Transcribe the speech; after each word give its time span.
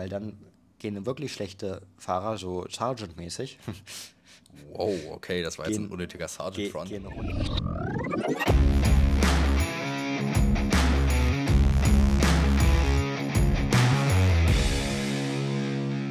weil 0.00 0.08
dann 0.08 0.38
gehen 0.78 1.04
wirklich 1.04 1.30
schlechte 1.30 1.82
Fahrer, 1.98 2.38
so 2.38 2.66
Sergeant-mäßig. 2.66 3.58
Wow, 4.72 4.94
okay, 5.12 5.42
das 5.42 5.58
war 5.58 5.68
jetzt 5.68 5.78
ein 5.78 5.88
unnötiger 5.88 6.26
Sergeant-Front. 6.26 6.90
Gehen 6.90 7.04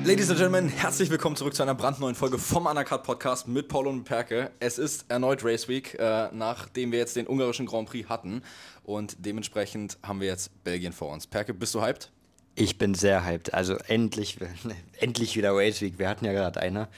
Ladies 0.05 0.29
and 0.29 0.39
Gentlemen, 0.39 0.69
herzlich 0.69 1.09
willkommen 1.09 1.35
zurück 1.35 1.53
zu 1.53 1.63
einer 1.63 1.75
brandneuen 1.75 2.15
Folge 2.15 2.37
vom 2.37 2.65
Undercut 2.65 3.03
Podcast 3.03 3.47
mit 3.47 3.67
Paul 3.67 3.87
und 3.87 4.05
Perke. 4.05 4.51
Es 4.59 4.77
ist 4.77 5.05
erneut 5.09 5.43
Race 5.43 5.67
Week, 5.67 5.95
äh, 5.99 6.29
nachdem 6.31 6.91
wir 6.91 6.99
jetzt 6.99 7.15
den 7.17 7.27
ungarischen 7.27 7.65
Grand 7.65 7.89
Prix 7.89 8.07
hatten 8.07 8.41
und 8.83 9.17
dementsprechend 9.19 9.97
haben 10.01 10.21
wir 10.21 10.27
jetzt 10.27 10.63
Belgien 10.63 10.93
vor 10.93 11.11
uns. 11.11 11.27
Perke, 11.27 11.53
bist 11.53 11.75
du 11.75 11.81
hyped? 11.81 12.11
Ich 12.59 12.77
bin 12.77 12.93
sehr 12.93 13.25
hyped. 13.25 13.53
Also 13.53 13.75
endlich, 13.87 14.37
endlich 14.99 15.37
wieder 15.37 15.55
Race 15.55 15.79
Week. 15.79 15.97
Wir 15.97 16.09
hatten 16.09 16.25
ja 16.25 16.33
gerade 16.33 16.59
eine 16.59 16.89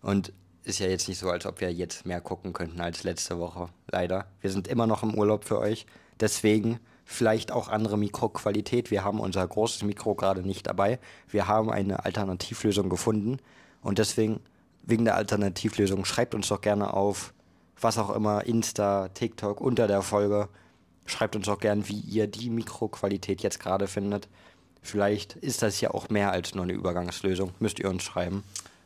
und 0.00 0.32
ist 0.64 0.78
ja 0.78 0.86
jetzt 0.86 1.06
nicht 1.06 1.18
so, 1.18 1.28
als 1.28 1.44
ob 1.44 1.60
wir 1.60 1.70
jetzt 1.70 2.06
mehr 2.06 2.22
gucken 2.22 2.54
könnten 2.54 2.80
als 2.80 3.04
letzte 3.04 3.38
Woche. 3.38 3.68
Leider. 3.90 4.24
Wir 4.40 4.50
sind 4.50 4.68
immer 4.68 4.86
noch 4.86 5.02
im 5.02 5.14
Urlaub 5.14 5.44
für 5.44 5.58
euch. 5.58 5.84
Deswegen 6.18 6.80
vielleicht 7.04 7.52
auch 7.52 7.68
andere 7.68 7.98
Mikroqualität. 7.98 8.90
Wir 8.90 9.04
haben 9.04 9.20
unser 9.20 9.46
großes 9.46 9.82
Mikro 9.82 10.14
gerade 10.14 10.40
nicht 10.40 10.66
dabei. 10.66 10.98
Wir 11.28 11.46
haben 11.46 11.70
eine 11.70 12.06
Alternativlösung 12.06 12.88
gefunden 12.88 13.36
und 13.82 13.98
deswegen 13.98 14.40
wegen 14.82 15.04
der 15.04 15.16
Alternativlösung 15.16 16.06
schreibt 16.06 16.34
uns 16.34 16.48
doch 16.48 16.62
gerne 16.62 16.94
auf 16.94 17.34
was 17.78 17.98
auch 17.98 18.14
immer, 18.14 18.46
Insta, 18.46 19.08
TikTok 19.08 19.60
unter 19.60 19.88
der 19.88 20.00
Folge. 20.00 20.48
Schreibt 21.04 21.36
uns 21.36 21.46
doch 21.46 21.58
gerne, 21.58 21.86
wie 21.88 22.00
ihr 22.00 22.28
die 22.28 22.48
Mikroqualität 22.48 23.42
jetzt 23.42 23.60
gerade 23.60 23.88
findet. 23.88 24.28
Vielleicht 24.82 25.36
ist 25.36 25.62
das 25.62 25.80
ja 25.80 25.92
auch 25.92 26.08
mehr 26.08 26.32
als 26.32 26.54
nur 26.54 26.64
eine 26.64 26.72
Übergangslösung. 26.72 27.54
Müsst 27.60 27.78
ihr 27.78 27.88
uns 27.88 28.02
schreiben. 28.02 28.42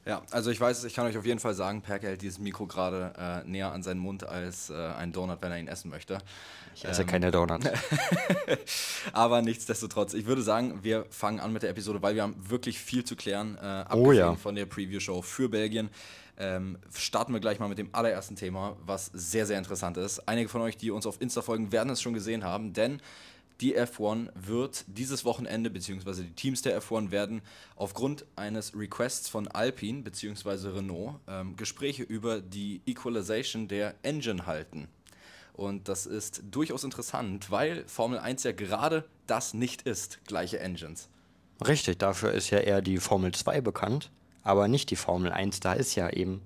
Ja, 0.07 0.23
also 0.31 0.53
ich 0.53 0.61
weiß 0.61 0.79
es, 0.79 0.85
ich 0.85 0.95
kann 0.95 1.05
euch 1.05 1.19
auf 1.19 1.27
jeden 1.27 1.41
Fall 1.41 1.55
sagen, 1.55 1.83
Perke 1.83 2.07
hält 2.07 2.23
dieses 2.23 2.39
Mikro 2.39 2.67
gerade 2.67 3.13
äh, 3.19 3.49
näher 3.49 3.73
an 3.73 3.83
seinen 3.83 3.99
Mund 3.99 4.25
als 4.25 4.71
äh, 4.71 4.75
ein 4.75 5.13
Donut, 5.13 5.43
wenn 5.43 5.51
er 5.51 5.59
ihn 5.59 5.67
essen 5.67 5.91
möchte. 5.91 6.19
Ich 6.77 6.85
esse 6.85 7.03
ähm, 7.03 7.09
keine 7.09 7.33
Donuts. 7.33 7.69
Aber 9.13 9.43
nichtsdestotrotz, 9.43 10.15
ich 10.15 10.27
würde 10.27 10.43
sagen, 10.43 10.79
wir 10.83 11.07
fangen 11.11 11.41
an 11.41 11.53
mit 11.53 11.65
der 11.65 11.71
Episode, 11.71 12.03
weil 12.03 12.15
wir 12.15 12.23
haben 12.23 12.37
wirklich 12.49 12.79
viel 12.79 13.03
zu 13.03 13.17
klären, 13.17 13.59
äh, 13.61 13.85
oh, 13.93 14.13
ja. 14.13 14.37
von 14.37 14.55
der 14.55 14.67
Preview-Show 14.67 15.23
für 15.23 15.49
Belgien. 15.49 15.91
Ähm, 16.39 16.79
starten 16.95 17.33
wir 17.33 17.41
gleich 17.41 17.59
mal 17.59 17.69
mit 17.69 17.79
dem 17.79 17.89
allerersten 17.93 18.37
Thema, 18.37 18.77
was 18.87 19.11
sehr, 19.13 19.45
sehr 19.45 19.59
interessant 19.59 19.97
ist. 19.97 20.29
Einige 20.29 20.49
von 20.49 20.61
euch, 20.61 20.77
die 20.77 20.93
uns 20.93 21.07
auf 21.07 21.21
Insta 21.21 21.43
folgen, 21.43 21.73
werden 21.73 21.91
es 21.91 22.01
schon 22.01 22.15
gesehen 22.15 22.45
haben, 22.45 22.75
denn 22.75 23.01
die 23.61 23.79
F1 23.79 24.29
wird 24.35 24.85
dieses 24.87 25.25
Wochenende, 25.25 25.71
beziehungsweise 25.71 26.25
die 26.25 26.33
Teams 26.33 26.63
der 26.63 26.81
F1 26.81 27.11
werden 27.11 27.41
aufgrund 27.75 28.27
eines 28.37 28.77
Requests 28.77 29.29
von 29.29 29.49
Alpine 29.49 30.03
beziehungsweise 30.03 30.75
Renault 30.75 31.17
ähm, 31.27 31.57
Gespräche 31.57 32.03
über 32.03 32.41
die 32.41 32.83
Equalization 32.87 33.69
der 33.69 33.95
Engine 34.03 34.47
halten. 34.47 34.89
Und 35.55 35.89
das 35.89 36.05
ist 36.05 36.43
durchaus 36.51 36.85
interessant, 36.85 37.51
weil 37.51 37.85
Formel 37.87 38.19
1 38.19 38.43
ja 38.45 38.53
gerade 38.53 39.05
das 39.27 39.55
nicht 39.55 39.83
ist, 39.83 40.23
gleiche 40.27 40.61
Engines. 40.61 41.09
Richtig, 41.67 41.99
dafür 41.99 42.33
ist 42.33 42.51
ja 42.51 42.59
eher 42.59 42.83
die 42.83 42.99
Formel 42.99 43.33
2 43.33 43.63
bekannt, 43.63 44.11
aber 44.43 44.69
nicht 44.69 44.91
die 44.91 44.97
Formel 44.97 45.33
1. 45.33 45.61
Da 45.61 45.73
ist 45.73 45.95
ja 45.95 46.11
eben, 46.11 46.43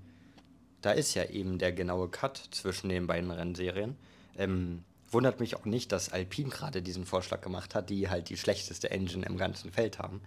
da 0.80 0.92
ist 0.92 1.14
ja 1.14 1.24
eben 1.24 1.58
der 1.58 1.72
genaue 1.72 2.08
Cut 2.08 2.40
zwischen 2.52 2.88
den 2.88 3.08
beiden 3.08 3.32
Rennserien. 3.32 3.96
Ähm, 4.38 4.84
wundert 5.10 5.40
mich 5.40 5.56
auch 5.56 5.64
nicht, 5.64 5.92
dass 5.92 6.12
Alpine 6.12 6.50
gerade 6.50 6.82
diesen 6.82 7.04
Vorschlag 7.04 7.40
gemacht 7.40 7.74
hat, 7.74 7.90
die 7.90 8.08
halt 8.08 8.28
die 8.28 8.36
schlechteste 8.36 8.90
Engine 8.90 9.26
im 9.26 9.36
ganzen 9.36 9.72
Feld 9.72 9.98
haben. 9.98 10.20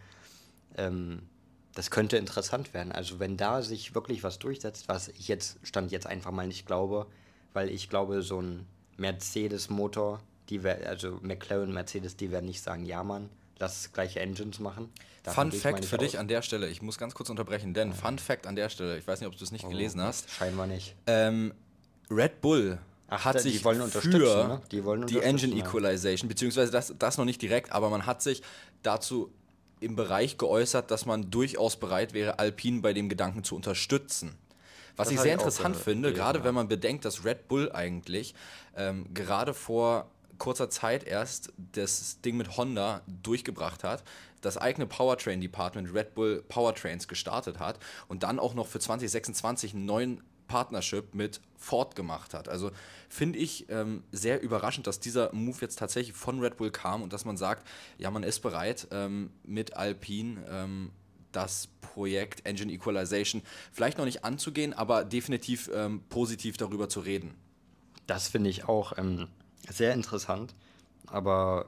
Ähm, 0.77 1.23
das 1.73 1.89
könnte 1.89 2.17
interessant 2.17 2.73
werden. 2.73 2.91
Also 2.91 3.19
wenn 3.19 3.37
da 3.37 3.61
sich 3.61 3.95
wirklich 3.95 4.23
was 4.23 4.39
durchsetzt, 4.39 4.87
was 4.87 5.07
ich 5.09 5.27
jetzt 5.27 5.57
stand 5.63 5.91
jetzt 5.91 6.05
einfach 6.05 6.31
mal 6.31 6.47
nicht 6.47 6.65
glaube, 6.65 7.07
weil 7.53 7.69
ich 7.69 7.89
glaube, 7.89 8.21
so 8.21 8.41
ein 8.41 8.65
Mercedes-Motor, 8.97 10.21
die 10.49 10.59
also 10.61 11.19
McLaren, 11.21 11.73
Mercedes, 11.73 12.15
die 12.15 12.31
werden 12.31 12.45
nicht 12.45 12.61
sagen, 12.61 12.85
ja 12.85 13.03
Mann, 13.03 13.29
lass 13.59 13.91
gleiche 13.91 14.19
Engines 14.19 14.59
machen. 14.59 14.89
Davon 15.23 15.51
Fun 15.51 15.59
Fact 15.59 15.85
für 15.85 15.95
aus. 15.95 16.01
dich 16.01 16.19
an 16.19 16.27
der 16.27 16.41
Stelle, 16.41 16.67
ich 16.67 16.81
muss 16.81 16.97
ganz 16.97 17.15
kurz 17.15 17.29
unterbrechen, 17.29 17.73
denn 17.73 17.89
ja. 17.89 17.95
Fun 17.95 18.19
Fact 18.19 18.45
an 18.45 18.55
der 18.55 18.69
Stelle, 18.69 18.97
ich 18.97 19.07
weiß 19.07 19.21
nicht, 19.21 19.27
ob 19.27 19.37
du 19.37 19.43
es 19.43 19.51
nicht 19.51 19.65
oh, 19.65 19.69
gelesen 19.69 20.01
hast. 20.01 20.29
Scheinbar 20.29 20.67
nicht. 20.67 20.95
Ähm, 21.07 21.53
Red 22.11 22.41
Bull 22.41 22.79
Ach, 23.15 23.25
hat 23.25 23.39
sich 23.39 23.61
für 23.61 23.73
ne? 24.47 24.61
die, 24.71 24.81
die 25.07 25.19
Engine 25.19 25.55
Equalization, 25.55 26.27
beziehungsweise 26.27 26.71
das, 26.71 26.93
das 26.97 27.17
noch 27.17 27.25
nicht 27.25 27.41
direkt, 27.41 27.71
aber 27.71 27.89
man 27.89 28.05
hat 28.05 28.21
sich 28.21 28.41
dazu 28.81 29.31
im 29.79 29.95
Bereich 29.95 30.37
geäußert, 30.37 30.89
dass 30.89 31.05
man 31.05 31.29
durchaus 31.29 31.75
bereit 31.75 32.13
wäre, 32.13 32.39
Alpine 32.39 32.81
bei 32.81 32.93
dem 32.93 33.09
Gedanken 33.09 33.43
zu 33.43 33.55
unterstützen. 33.55 34.35
Was 34.95 35.07
das 35.07 35.15
ich 35.15 35.21
sehr 35.21 35.33
interessant 35.33 35.75
finde, 35.75 36.13
gerade 36.13 36.39
ja. 36.39 36.45
wenn 36.45 36.55
man 36.55 36.67
bedenkt, 36.67 37.05
dass 37.05 37.25
Red 37.25 37.47
Bull 37.47 37.71
eigentlich 37.71 38.33
ähm, 38.75 39.13
gerade 39.13 39.53
vor 39.53 40.09
kurzer 40.37 40.69
Zeit 40.69 41.03
erst 41.03 41.51
das 41.57 42.21
Ding 42.21 42.37
mit 42.37 42.57
Honda 42.57 43.01
durchgebracht 43.23 43.83
hat, 43.83 44.03
das 44.41 44.57
eigene 44.57 44.85
Powertrain 44.87 45.41
Department 45.41 45.93
Red 45.93 46.15
Bull 46.15 46.43
Powertrains 46.47 47.07
gestartet 47.07 47.59
hat 47.59 47.79
und 48.07 48.23
dann 48.23 48.39
auch 48.39 48.53
noch 48.53 48.67
für 48.67 48.79
2026 48.79 49.73
einen 49.73 49.85
neuen 49.85 50.21
Partnership 50.53 51.15
mit 51.15 51.41
Ford 51.57 51.95
gemacht 51.95 52.35
hat. 52.35 52.47
Also 52.47 52.69
finde 53.09 53.39
ich 53.39 53.67
ähm, 53.69 54.03
sehr 54.11 54.39
überraschend, 54.39 54.85
dass 54.85 54.99
dieser 54.99 55.33
Move 55.33 55.57
jetzt 55.61 55.79
tatsächlich 55.79 56.15
von 56.15 56.39
Red 56.39 56.57
Bull 56.57 56.69
kam 56.69 57.01
und 57.01 57.11
dass 57.11 57.25
man 57.25 57.37
sagt, 57.37 57.67
ja, 57.97 58.11
man 58.11 58.21
ist 58.21 58.41
bereit, 58.41 58.87
ähm, 58.91 59.31
mit 59.43 59.75
Alpine 59.75 60.45
ähm, 60.47 60.91
das 61.31 61.69
Projekt 61.81 62.45
Engine 62.45 62.71
Equalization 62.71 63.41
vielleicht 63.71 63.97
noch 63.97 64.05
nicht 64.05 64.23
anzugehen, 64.23 64.73
aber 64.75 65.03
definitiv 65.05 65.71
ähm, 65.73 66.03
positiv 66.09 66.57
darüber 66.57 66.87
zu 66.87 66.99
reden. 66.99 67.33
Das 68.05 68.27
finde 68.27 68.51
ich 68.51 68.65
auch 68.65 68.95
ähm, 68.99 69.29
sehr 69.67 69.95
interessant, 69.95 70.53
aber 71.07 71.65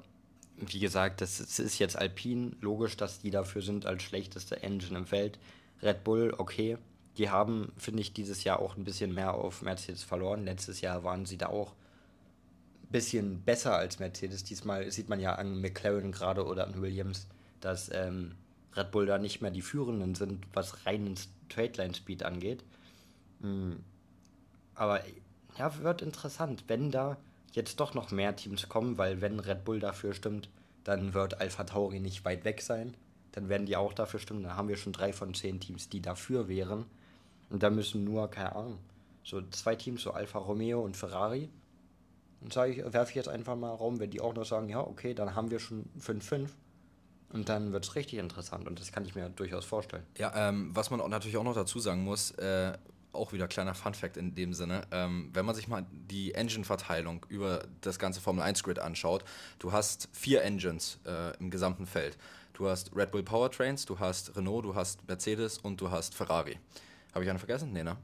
wie 0.58 0.80
gesagt, 0.80 1.22
das 1.22 1.40
ist 1.40 1.80
jetzt 1.80 1.98
Alpine, 1.98 2.52
logisch, 2.62 2.98
dass 2.98 3.20
die 3.20 3.32
dafür 3.32 3.64
sind 3.64 3.88
als 3.88 4.04
schlechteste 4.04 4.62
Engine 4.62 5.00
im 5.00 5.08
Feld. 5.08 5.40
Red 5.82 6.04
Bull, 6.04 6.36
okay, 6.38 6.78
die 7.18 7.30
haben, 7.30 7.72
finde 7.78 8.02
ich, 8.02 8.14
dieses 8.14 8.44
Jahr 8.44 8.60
auch 8.60 8.76
ein 8.76 8.84
bisschen 8.84 9.14
mehr 9.14 9.34
auf 9.34 9.62
Mercedes 9.62 10.04
verloren. 10.04 10.46
Letztes 10.46 10.82
Jahr 10.82 11.04
waren 11.04 11.26
sie 11.26 11.38
da 11.38 11.48
auch 11.48 11.72
ein 11.72 12.92
bisschen 12.92 13.42
besser 13.42 13.76
als 13.76 14.00
Mercedes. 14.00 14.44
Diesmal 14.44 14.92
sieht 14.92 15.10
man 15.10 15.20
ja 15.20 15.36
an 15.36 15.62
McLaren 15.62 16.12
gerade 16.12 16.46
oder 16.46 16.68
an 16.68 16.82
Williams, 16.82 17.28
dass 17.62 17.90
ähm, 17.94 18.36
Red 18.76 18.92
Bull 18.92 19.06
da 19.06 19.18
nicht 19.18 19.42
mehr 19.42 19.52
die 19.52 19.62
Führenden 19.62 20.16
sind, 20.16 20.46
was 20.54 20.86
reinen 20.86 21.16
Straight-Line-Speed 21.50 22.24
angeht. 22.24 22.64
Mhm. 23.40 23.80
Aber 24.74 25.02
ja, 25.58 25.78
wird 25.80 26.02
interessant, 26.02 26.66
wenn 26.68 26.92
da 26.92 27.18
jetzt 27.54 27.80
doch 27.80 27.94
noch 27.94 28.12
mehr 28.12 28.36
Teams 28.36 28.68
kommen, 28.68 28.98
weil 28.98 29.22
wenn 29.22 29.40
Red 29.40 29.64
Bull 29.64 29.80
dafür 29.80 30.14
stimmt, 30.14 30.50
dann 30.84 31.14
wird 31.14 31.40
Alpha 31.40 31.64
Tauri 31.64 32.00
nicht 32.00 32.26
weit 32.26 32.44
weg 32.44 32.62
sein. 32.62 32.96
Dann 33.32 33.50
werden 33.50 33.66
die 33.66 33.78
auch 33.78 33.94
dafür 33.94 34.20
stimmen. 34.20 34.44
Dann 34.44 34.56
haben 34.56 34.68
wir 34.68 34.78
schon 34.78 34.94
drei 34.94 35.14
von 35.14 35.34
zehn 35.34 35.60
Teams, 35.60 35.90
die 35.90 36.02
dafür 36.02 36.48
wären. 36.48 36.86
Und 37.50 37.64
da 37.64 37.70
müssen 37.70 38.04
nur, 38.04 38.30
keine 38.30 38.56
Ahnung, 38.56 38.80
so 39.24 39.42
zwei 39.50 39.76
Teams, 39.76 40.02
so 40.02 40.12
Alfa 40.12 40.40
Romeo 40.40 40.82
und 40.82 40.96
Ferrari. 40.96 41.50
Und 42.42 42.54
sage 42.54 42.74
ich, 42.74 42.94
werfe 42.94 43.12
ich 43.12 43.16
jetzt 43.16 43.30
einfach 43.30 43.56
mal 43.56 43.74
Raum, 43.74 44.00
wenn 44.00 44.12
die 44.12 44.22
auch 44.22 44.34
noch 44.34 44.46
sagen, 44.46 44.70
ja, 44.70 44.82
okay, 44.82 45.14
dann 45.14 45.36
haben 45.36 45.52
wir 45.52 45.60
schon 45.60 45.86
5-5. 46.00 46.50
Und 47.30 47.50
dann 47.50 47.74
wird 47.74 47.84
es 47.86 47.96
richtig 47.96 48.20
interessant 48.20 48.68
und 48.68 48.80
das 48.80 48.92
kann 48.92 49.04
ich 49.04 49.16
mir 49.16 49.30
durchaus 49.30 49.66
vorstellen. 49.66 50.04
Ja, 50.18 50.32
ähm, 50.50 50.70
was 50.74 50.90
man 50.90 51.02
auch 51.02 51.10
natürlich 51.10 51.38
auch 51.38 51.44
noch 51.44 51.56
dazu 51.56 51.80
sagen 51.80 52.04
muss, 52.04 52.32
äh, 52.32 52.74
auch 53.16 53.34
wieder 53.34 53.48
kleiner 53.48 53.74
Fun-Fact 53.74 54.18
in 54.18 54.36
dem 54.36 54.54
Sinne, 54.54 54.84
ähm, 54.92 55.32
wenn 55.34 55.46
man 55.46 55.56
sich 55.56 55.68
mal 55.68 55.86
die 55.92 56.34
Engine-Verteilung 56.34 57.26
über 57.30 57.64
das 57.82 57.98
ganze 57.98 58.22
Formel-1-Grid 58.22 58.80
anschaut, 58.80 59.24
du 59.60 59.72
hast 59.72 60.10
vier 60.12 60.44
Engines 60.44 61.00
äh, 61.06 61.36
im 61.40 61.50
gesamten 61.50 61.88
Feld. 61.88 62.18
Du 62.54 62.70
hast 62.70 62.96
Red 62.96 63.12
Bull 63.12 63.24
Powertrains, 63.24 63.86
du 63.86 64.00
hast 64.00 64.36
Renault, 64.38 64.64
du 64.64 64.76
hast 64.76 65.06
Mercedes 65.08 65.58
und 65.58 65.82
du 65.82 65.92
hast 65.92 66.14
Ferrari. 66.16 66.58
Habe 67.16 67.24
ich 67.24 67.30
einen 67.30 67.40
vergessen? 67.40 67.74
Nee, 67.74 67.84
ne? 67.84 67.98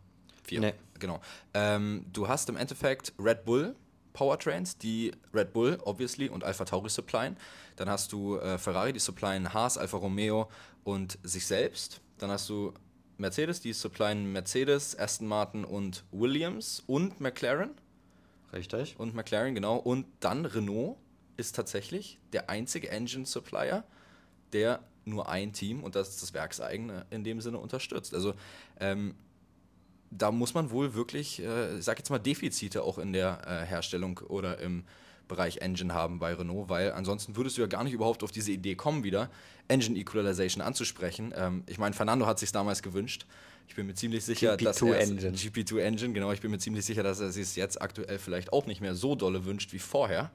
Vier. 0.43 0.59
Nee. 0.59 0.73
Genau. 0.97 1.21
Ähm, 1.53 2.05
du 2.11 2.27
hast 2.27 2.49
im 2.49 2.57
Endeffekt 2.57 3.13
Red 3.19 3.45
Bull 3.45 3.75
Powertrains, 4.13 4.77
die 4.77 5.11
Red 5.33 5.53
Bull, 5.53 5.77
obviously, 5.83 6.29
und 6.29 6.43
Alpha 6.43 6.65
Tauri 6.65 6.89
supplyen. 6.89 7.37
Dann 7.75 7.89
hast 7.89 8.11
du 8.11 8.37
äh, 8.37 8.57
Ferrari, 8.57 8.93
die 8.93 8.99
supplyen 8.99 9.53
Haas, 9.53 9.77
Alfa 9.77 9.97
Romeo 9.97 10.49
und 10.83 11.17
sich 11.23 11.45
selbst. 11.45 12.01
Dann 12.17 12.29
hast 12.29 12.49
du 12.49 12.73
Mercedes, 13.17 13.61
die 13.61 13.73
supplyen 13.73 14.31
Mercedes, 14.31 14.97
Aston 14.97 15.27
Martin 15.27 15.65
und 15.65 16.03
Williams 16.11 16.83
und 16.87 17.19
McLaren. 17.19 17.71
Richtig. 18.53 18.99
Und 18.99 19.15
McLaren, 19.15 19.55
genau. 19.55 19.77
Und 19.77 20.05
dann 20.19 20.45
Renault 20.45 20.97
ist 21.37 21.55
tatsächlich 21.55 22.19
der 22.33 22.49
einzige 22.49 22.89
Engine-Supplier, 22.89 23.83
der 24.51 24.83
nur 25.05 25.29
ein 25.29 25.53
Team 25.53 25.83
und 25.83 25.95
das 25.95 26.09
ist 26.09 26.21
das 26.21 26.33
Werkseigene 26.33 27.05
in 27.09 27.23
dem 27.23 27.41
Sinne 27.41 27.57
unterstützt. 27.57 28.13
Also 28.13 28.33
ähm, 28.79 29.15
da 30.11 30.31
muss 30.31 30.53
man 30.53 30.71
wohl 30.71 30.93
wirklich, 30.93 31.41
äh, 31.41 31.77
ich 31.77 31.85
sag 31.85 31.97
jetzt 31.97 32.09
mal, 32.09 32.19
Defizite 32.19 32.83
auch 32.83 32.97
in 32.97 33.13
der 33.13 33.41
äh, 33.47 33.65
Herstellung 33.65 34.19
oder 34.27 34.59
im 34.59 34.83
Bereich 35.27 35.59
Engine 35.59 35.93
haben 35.93 36.19
bei 36.19 36.33
Renault, 36.33 36.67
weil 36.67 36.91
ansonsten 36.91 37.37
würdest 37.37 37.57
du 37.57 37.61
ja 37.61 37.67
gar 37.67 37.85
nicht 37.85 37.93
überhaupt 37.93 38.21
auf 38.21 38.31
diese 38.31 38.51
Idee 38.51 38.75
kommen, 38.75 39.05
wieder 39.05 39.29
Engine 39.69 39.97
Equalization 39.97 40.61
anzusprechen. 40.61 41.33
Ähm, 41.35 41.63
ich 41.67 41.77
meine, 41.77 41.95
Fernando 41.95 42.25
hat 42.25 42.37
sich 42.37 42.51
damals 42.51 42.81
gewünscht. 42.81 43.25
Ich 43.69 43.75
bin 43.75 43.87
mir 43.87 43.93
ziemlich 43.93 44.25
sicher, 44.25 44.55
GP2 44.55 44.63
dass 44.63 44.81
er 44.81 44.99
Engine. 44.99 45.31
GP2 45.37 45.79
Engine, 45.79 46.13
genau, 46.13 46.33
ich 46.33 46.41
bin 46.41 46.51
mir 46.51 46.59
ziemlich 46.59 46.83
sicher, 46.83 47.03
dass 47.03 47.21
er 47.21 47.31
sich 47.31 47.55
jetzt 47.55 47.81
aktuell 47.81 48.19
vielleicht 48.19 48.51
auch 48.51 48.65
nicht 48.65 48.81
mehr 48.81 48.95
so 48.95 49.15
dolle 49.15 49.45
wünscht 49.45 49.71
wie 49.71 49.79
vorher. 49.79 50.31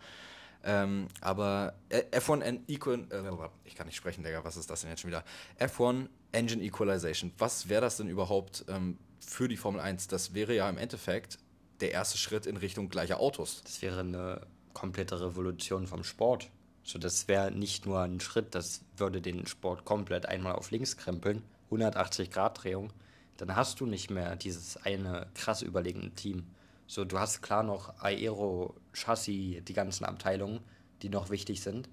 Ähm, 0.69 1.07
aber 1.21 1.75
F1 1.91 2.61
Equal, 2.67 3.07
äh, 3.11 3.23
ich 3.65 3.77
kann 3.77 3.87
nicht 3.87 3.95
sprechen, 3.95 4.25
Digga, 4.25 4.43
was 4.43 4.57
ist 4.57 4.69
das 4.69 4.81
denn 4.81 4.91
jetzt 4.91 5.01
schon 5.01 5.11
wieder? 5.11 5.25
F1 5.61 6.09
Engine 6.33 6.63
Equalization. 6.63 7.33
Was 7.39 7.69
wäre 7.69 7.83
das 7.83 7.97
denn 7.97 8.09
überhaupt 8.09 8.65
ähm, 8.69 8.99
für 9.21 9.47
die 9.47 9.57
Formel 9.57 9.81
1? 9.81 10.09
Das 10.09 10.35
wäre 10.35 10.55
ja 10.55 10.69
im 10.69 10.77
Endeffekt 10.77 11.39
der 11.81 11.93
erste 11.93 12.19
Schritt 12.19 12.47
in 12.47 12.57
Richtung 12.57 12.89
gleicher 12.89 13.21
Autos. 13.21 13.63
Das 13.63 13.81
wäre 13.81 14.01
eine 14.01 14.41
komplette 14.75 15.21
Revolution 15.21 15.87
vom 15.87 16.03
Sport. 16.03 16.51
So, 16.83 16.99
das 16.99 17.29
wäre 17.29 17.53
nicht 17.53 17.87
nur 17.87 18.01
ein 18.01 18.21
Schritt, 18.21 18.55
das 18.55 18.83
würde 18.97 19.21
den 19.21 19.47
Sport 19.47 19.85
komplett 19.85 20.27
einmal 20.27 20.55
auf 20.55 20.71
links 20.71 20.97
krempeln, 20.97 21.43
180 21.67 22.31
Grad 22.31 22.63
Drehung, 22.63 22.93
dann 23.37 23.57
hast 23.57 23.81
du 23.81 23.87
nicht 23.87 24.11
mehr 24.11 24.37
dieses 24.37 24.77
eine 24.77 25.27
krass 25.35 25.63
überlegene 25.63 26.11
Team. 26.11 26.45
So, 26.87 27.05
du 27.05 27.19
hast 27.19 27.43
klar 27.43 27.63
noch 27.63 28.01
Aero, 28.01 28.75
Chassis, 28.93 29.65
die 29.65 29.73
ganzen 29.73 30.05
Abteilungen, 30.05 30.61
die 31.03 31.09
noch 31.09 31.31
wichtig 31.31 31.61
sind. 31.61 31.89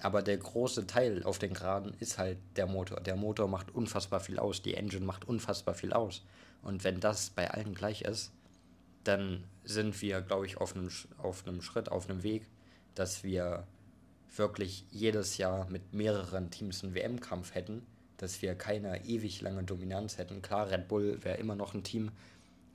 Aber 0.00 0.22
der 0.22 0.36
große 0.36 0.86
Teil 0.86 1.24
auf 1.24 1.38
den 1.38 1.54
Geraden 1.54 1.94
ist 1.98 2.18
halt 2.18 2.38
der 2.56 2.66
Motor. 2.66 3.00
Der 3.00 3.16
Motor 3.16 3.48
macht 3.48 3.74
unfassbar 3.74 4.20
viel 4.20 4.38
aus, 4.38 4.62
die 4.62 4.74
Engine 4.74 5.04
macht 5.04 5.26
unfassbar 5.26 5.74
viel 5.74 5.92
aus. 5.92 6.24
Und 6.62 6.84
wenn 6.84 7.00
das 7.00 7.30
bei 7.30 7.50
allen 7.50 7.74
gleich 7.74 8.02
ist, 8.02 8.32
dann 9.04 9.44
sind 9.64 10.00
wir, 10.02 10.20
glaube 10.20 10.46
ich, 10.46 10.58
auf 10.58 10.76
einem, 10.76 10.90
auf 11.16 11.46
einem 11.46 11.62
Schritt, 11.62 11.90
auf 11.90 12.08
einem 12.08 12.22
Weg, 12.22 12.46
dass 12.94 13.24
wir 13.24 13.66
wirklich 14.36 14.84
jedes 14.90 15.38
Jahr 15.38 15.68
mit 15.70 15.94
mehreren 15.94 16.50
Teams 16.50 16.84
einen 16.84 16.94
WM-Kampf 16.94 17.54
hätten 17.54 17.86
dass 18.18 18.42
wir 18.42 18.54
keine 18.54 19.04
ewig 19.06 19.40
lange 19.40 19.62
Dominanz 19.62 20.18
hätten. 20.18 20.42
Klar, 20.42 20.70
Red 20.70 20.88
Bull 20.88 21.18
wäre 21.22 21.38
immer 21.38 21.54
noch 21.54 21.72
ein 21.72 21.84
Team, 21.84 22.10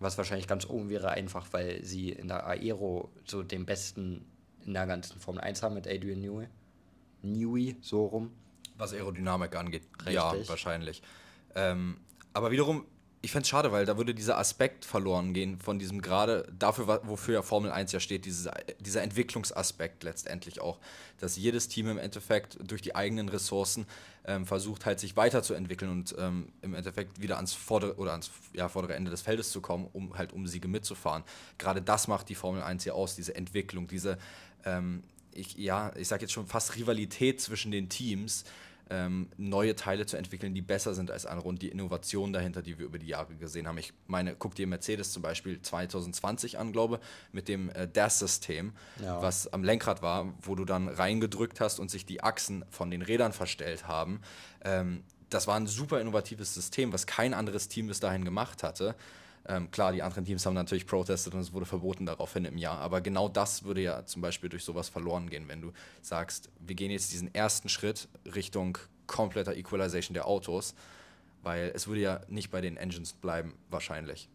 was 0.04 0.18
wahrscheinlich 0.18 0.48
ganz 0.48 0.70
oben 0.70 0.90
wäre, 0.90 1.10
einfach 1.10 1.48
weil 1.52 1.84
sie 1.84 2.10
in 2.10 2.28
der 2.28 2.46
Aero 2.46 3.10
so 3.26 3.44
den 3.44 3.66
besten 3.66 4.26
in 4.66 4.74
der 4.74 4.86
ganzen 4.86 5.20
Formel 5.20 5.42
1 5.42 5.64
haben 5.64 5.76
mit 5.76 5.88
Adrian 5.88 6.22
Newey. 6.22 6.48
Newey, 7.22 7.76
so 7.82 8.06
rum. 8.06 8.32
Was 8.78 8.94
Aerodynamik 8.94 9.56
angeht. 9.56 9.84
Richtig. 10.00 10.14
Ja, 10.16 10.34
wahrscheinlich. 10.48 11.02
Ähm, 11.56 11.98
aber 12.34 12.52
wiederum, 12.52 12.86
ich 13.24 13.32
fände 13.32 13.44
es 13.44 13.50
schade, 13.50 13.72
weil 13.72 13.86
da 13.86 13.98
würde 13.98 14.14
dieser 14.14 14.38
Aspekt 14.38 14.84
verloren 14.84 15.34
gehen 15.34 15.58
von 15.58 15.80
diesem 15.80 16.02
gerade 16.02 16.46
dafür, 16.60 17.00
wofür 17.04 17.36
ja 17.36 17.42
Formel 17.42 17.72
1 17.72 17.94
ja 17.94 18.02
steht, 18.02 18.26
dieses, 18.26 18.50
dieser 18.82 19.02
Entwicklungsaspekt 19.02 20.04
letztendlich 20.04 20.60
auch, 20.60 20.78
dass 21.22 21.38
jedes 21.38 21.70
Team 21.70 21.88
im 21.88 21.98
Endeffekt 21.98 22.58
durch 22.70 22.82
die 22.82 22.96
eigenen 22.96 23.30
Ressourcen 23.30 23.88
ähm, 24.26 24.46
versucht 24.46 24.86
halt 24.86 25.00
sich 25.00 25.16
weiterzuentwickeln 25.16 25.90
und 25.90 26.14
ähm, 26.20 26.50
im 26.62 26.76
Endeffekt 26.76 27.22
wieder 27.22 27.38
ans 27.38 27.54
vordere 27.54 27.96
oder 27.96 28.12
ans 28.12 28.30
ja, 28.52 28.68
vordere 28.68 28.96
Ende 28.96 29.10
des 29.10 29.22
Feldes 29.22 29.52
zu 29.54 29.62
kommen, 29.62 29.88
um 29.94 30.18
halt 30.18 30.34
um 30.34 30.46
Siege 30.46 30.68
mitzufahren. 30.68 31.24
Gerade 31.58 31.82
das 31.82 32.10
macht 32.10 32.28
die 32.28 32.36
Formel 32.36 32.62
1 32.62 32.84
ja 32.84 32.92
aus, 32.92 33.16
diese 33.16 33.36
Entwicklung, 33.36 33.88
diese 33.88 34.18
ähm, 34.66 35.02
ich, 35.32 35.58
ja, 35.58 35.94
ich 35.96 36.10
sage 36.10 36.24
jetzt 36.24 36.34
schon 36.34 36.46
fast 36.46 36.76
Rivalität 36.76 37.40
zwischen 37.40 37.72
den 37.72 37.88
Teams, 37.88 38.44
ähm, 38.90 39.30
neue 39.38 39.76
Teile 39.76 40.06
zu 40.06 40.18
entwickeln, 40.18 40.54
die 40.54 40.62
besser 40.62 40.94
sind 40.94 41.12
als 41.12 41.26
andere 41.26 41.48
und 41.48 41.62
die 41.62 41.70
Innovation 41.70 42.34
dahinter, 42.34 42.62
die 42.62 42.78
wir 42.78 42.86
über 42.86 43.00
die 43.00 43.08
Jahre 43.08 43.36
gesehen 43.36 43.68
haben. 43.68 43.78
Ich 43.78 43.94
meine, 44.08 44.36
guck 44.36 44.56
dir 44.56 44.68
Mercedes 44.68 45.12
zum 45.12 45.22
Beispiel 45.22 45.62
2020 45.62 46.60
an, 46.60 46.72
glaube 46.72 47.00
mit 47.32 47.48
dem 47.48 47.70
äh, 47.70 47.88
DAS-System, 47.88 48.74
ja. 49.02 49.22
was 49.22 49.52
am 49.52 49.64
Lenkrad 49.64 50.02
war, 50.02 50.34
wo 50.42 50.56
du 50.56 50.66
dann 50.66 50.90
reingedrückt 50.90 51.60
hast 51.60 51.80
und 51.80 51.90
sich 51.90 52.06
die 52.06 52.24
Achsen 52.24 52.66
von 52.70 52.92
den 52.92 53.02
Rädern 53.02 53.34
verstellt 53.34 53.88
haben. 53.88 54.22
Ähm, 54.64 55.04
das 55.30 55.48
war 55.48 55.56
ein 55.56 55.68
super 55.68 56.00
innovatives 56.00 56.54
System, 56.54 56.94
was 56.94 57.08
kein 57.08 57.34
anderes 57.34 57.68
Team 57.68 57.88
bis 57.88 58.00
dahin 58.00 58.24
gemacht 58.24 58.64
hatte. 58.64 58.96
Ähm, 59.46 59.70
klar, 59.72 59.92
die 59.92 60.02
anderen 60.02 60.26
Teams 60.26 60.46
haben 60.46 60.54
natürlich 60.54 60.86
protestet 60.86 61.34
und 61.34 61.42
es 61.42 61.52
wurde 61.52 61.66
verboten 61.66 62.06
daraufhin 62.06 62.46
im 62.46 62.58
Jahr. 62.58 62.80
Aber 62.80 63.02
genau 63.02 63.28
das 63.28 63.64
würde 63.64 63.82
ja 63.82 64.06
zum 64.06 64.22
Beispiel 64.22 64.50
durch 64.50 64.64
sowas 64.64 64.90
verloren 64.90 65.30
gehen, 65.30 65.48
wenn 65.48 65.62
du 65.62 65.74
sagst, 66.02 66.50
wir 66.60 66.76
gehen 66.76 66.92
jetzt 66.92 67.12
diesen 67.12 67.34
ersten 67.34 67.68
Schritt 67.68 68.08
Richtung 68.36 68.78
kompletter 69.06 69.56
Equalization 69.56 70.14
der 70.14 70.28
Autos, 70.28 70.76
weil 71.42 71.72
es 71.76 71.88
würde 71.88 72.02
ja 72.02 72.22
nicht 72.30 72.52
bei 72.52 72.62
den 72.62 72.78
Engines 72.78 73.14
bleiben, 73.14 73.54
wahrscheinlich. 73.70 74.30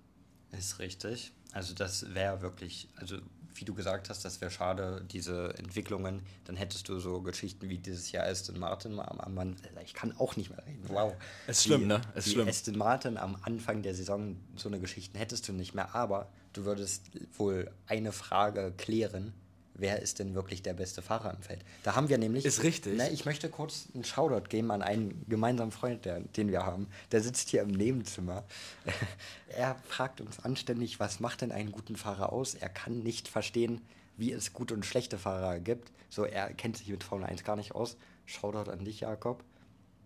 Ist 0.52 0.78
richtig. 0.78 1.32
Also 1.52 1.74
das 1.74 2.14
wäre 2.14 2.42
wirklich, 2.42 2.88
also 2.96 3.16
wie 3.60 3.64
du 3.64 3.74
gesagt 3.74 4.10
hast, 4.10 4.24
das 4.24 4.40
wäre 4.40 4.50
schade, 4.50 5.04
diese 5.10 5.54
Entwicklungen. 5.58 6.22
Dann 6.44 6.56
hättest 6.56 6.88
du 6.88 6.98
so 6.98 7.22
Geschichten 7.22 7.68
wie 7.68 7.78
dieses 7.78 8.12
Jahr 8.12 8.26
Aston 8.26 8.58
Martin 8.58 8.98
am, 8.98 9.20
am 9.20 9.56
ich 9.84 9.94
kann 9.94 10.16
auch 10.18 10.36
nicht 10.36 10.50
mehr 10.50 10.64
reden. 10.66 10.84
Wow. 10.88 11.14
Es 11.46 11.58
ist 11.58 11.64
schlimm, 11.64 11.86
ne? 11.86 12.00
Es 12.14 12.26
ist 12.26 12.32
schlimm. 12.34 12.48
Aston 12.48 12.76
Martin 12.76 13.16
am 13.16 13.36
Anfang 13.42 13.82
der 13.82 13.94
Saison 13.94 14.36
so 14.56 14.68
eine 14.68 14.80
Geschichten 14.80 15.18
hättest 15.18 15.48
du 15.48 15.52
nicht 15.52 15.74
mehr, 15.74 15.94
aber 15.94 16.30
du 16.52 16.64
würdest 16.64 17.10
wohl 17.36 17.70
eine 17.86 18.12
Frage 18.12 18.72
klären, 18.76 19.32
wer 19.78 20.02
ist 20.02 20.18
denn 20.18 20.34
wirklich 20.34 20.62
der 20.62 20.74
beste 20.74 21.00
Fahrer 21.00 21.32
im 21.32 21.40
Feld. 21.40 21.64
Da 21.82 21.94
haben 21.94 22.08
wir 22.08 22.18
nämlich. 22.18 22.44
Ist 22.44 22.62
richtig. 22.62 22.96
Ne, 22.96 23.08
ich 23.10 23.24
möchte 23.24 23.48
kurz 23.48 23.86
einen 23.94 24.04
Shoutout 24.04 24.48
geben 24.48 24.70
an 24.70 24.82
einen 24.82 25.24
gemeinsamen 25.28 25.72
Freund, 25.72 26.04
der, 26.04 26.20
den 26.20 26.50
wir 26.50 26.66
haben. 26.66 26.88
Der 27.12 27.22
sitzt 27.22 27.48
hier 27.48 27.62
im 27.62 27.70
Nebenzimmer. 27.70 28.44
er 29.48 29.76
fragt 29.88 30.20
uns 30.20 30.44
anständig, 30.44 31.00
was 31.00 31.20
macht 31.20 31.40
denn 31.40 31.52
einen 31.52 31.72
guten 31.72 31.96
Fahrer 31.96 32.32
aus? 32.32 32.54
Er 32.54 32.68
kann 32.68 33.02
nicht 33.02 33.28
verstehen, 33.28 33.80
wie 34.16 34.32
es 34.32 34.52
gute 34.52 34.74
und 34.74 34.84
schlechte 34.84 35.16
Fahrer 35.16 35.60
gibt. 35.60 35.92
So, 36.10 36.24
er 36.24 36.52
kennt 36.52 36.76
sich 36.76 36.88
mit 36.88 37.04
Formel 37.04 37.26
1 37.26 37.44
gar 37.44 37.56
nicht 37.56 37.74
aus. 37.74 37.96
Shoutout 38.26 38.70
an 38.70 38.84
dich, 38.84 39.00
Jakob. 39.00 39.42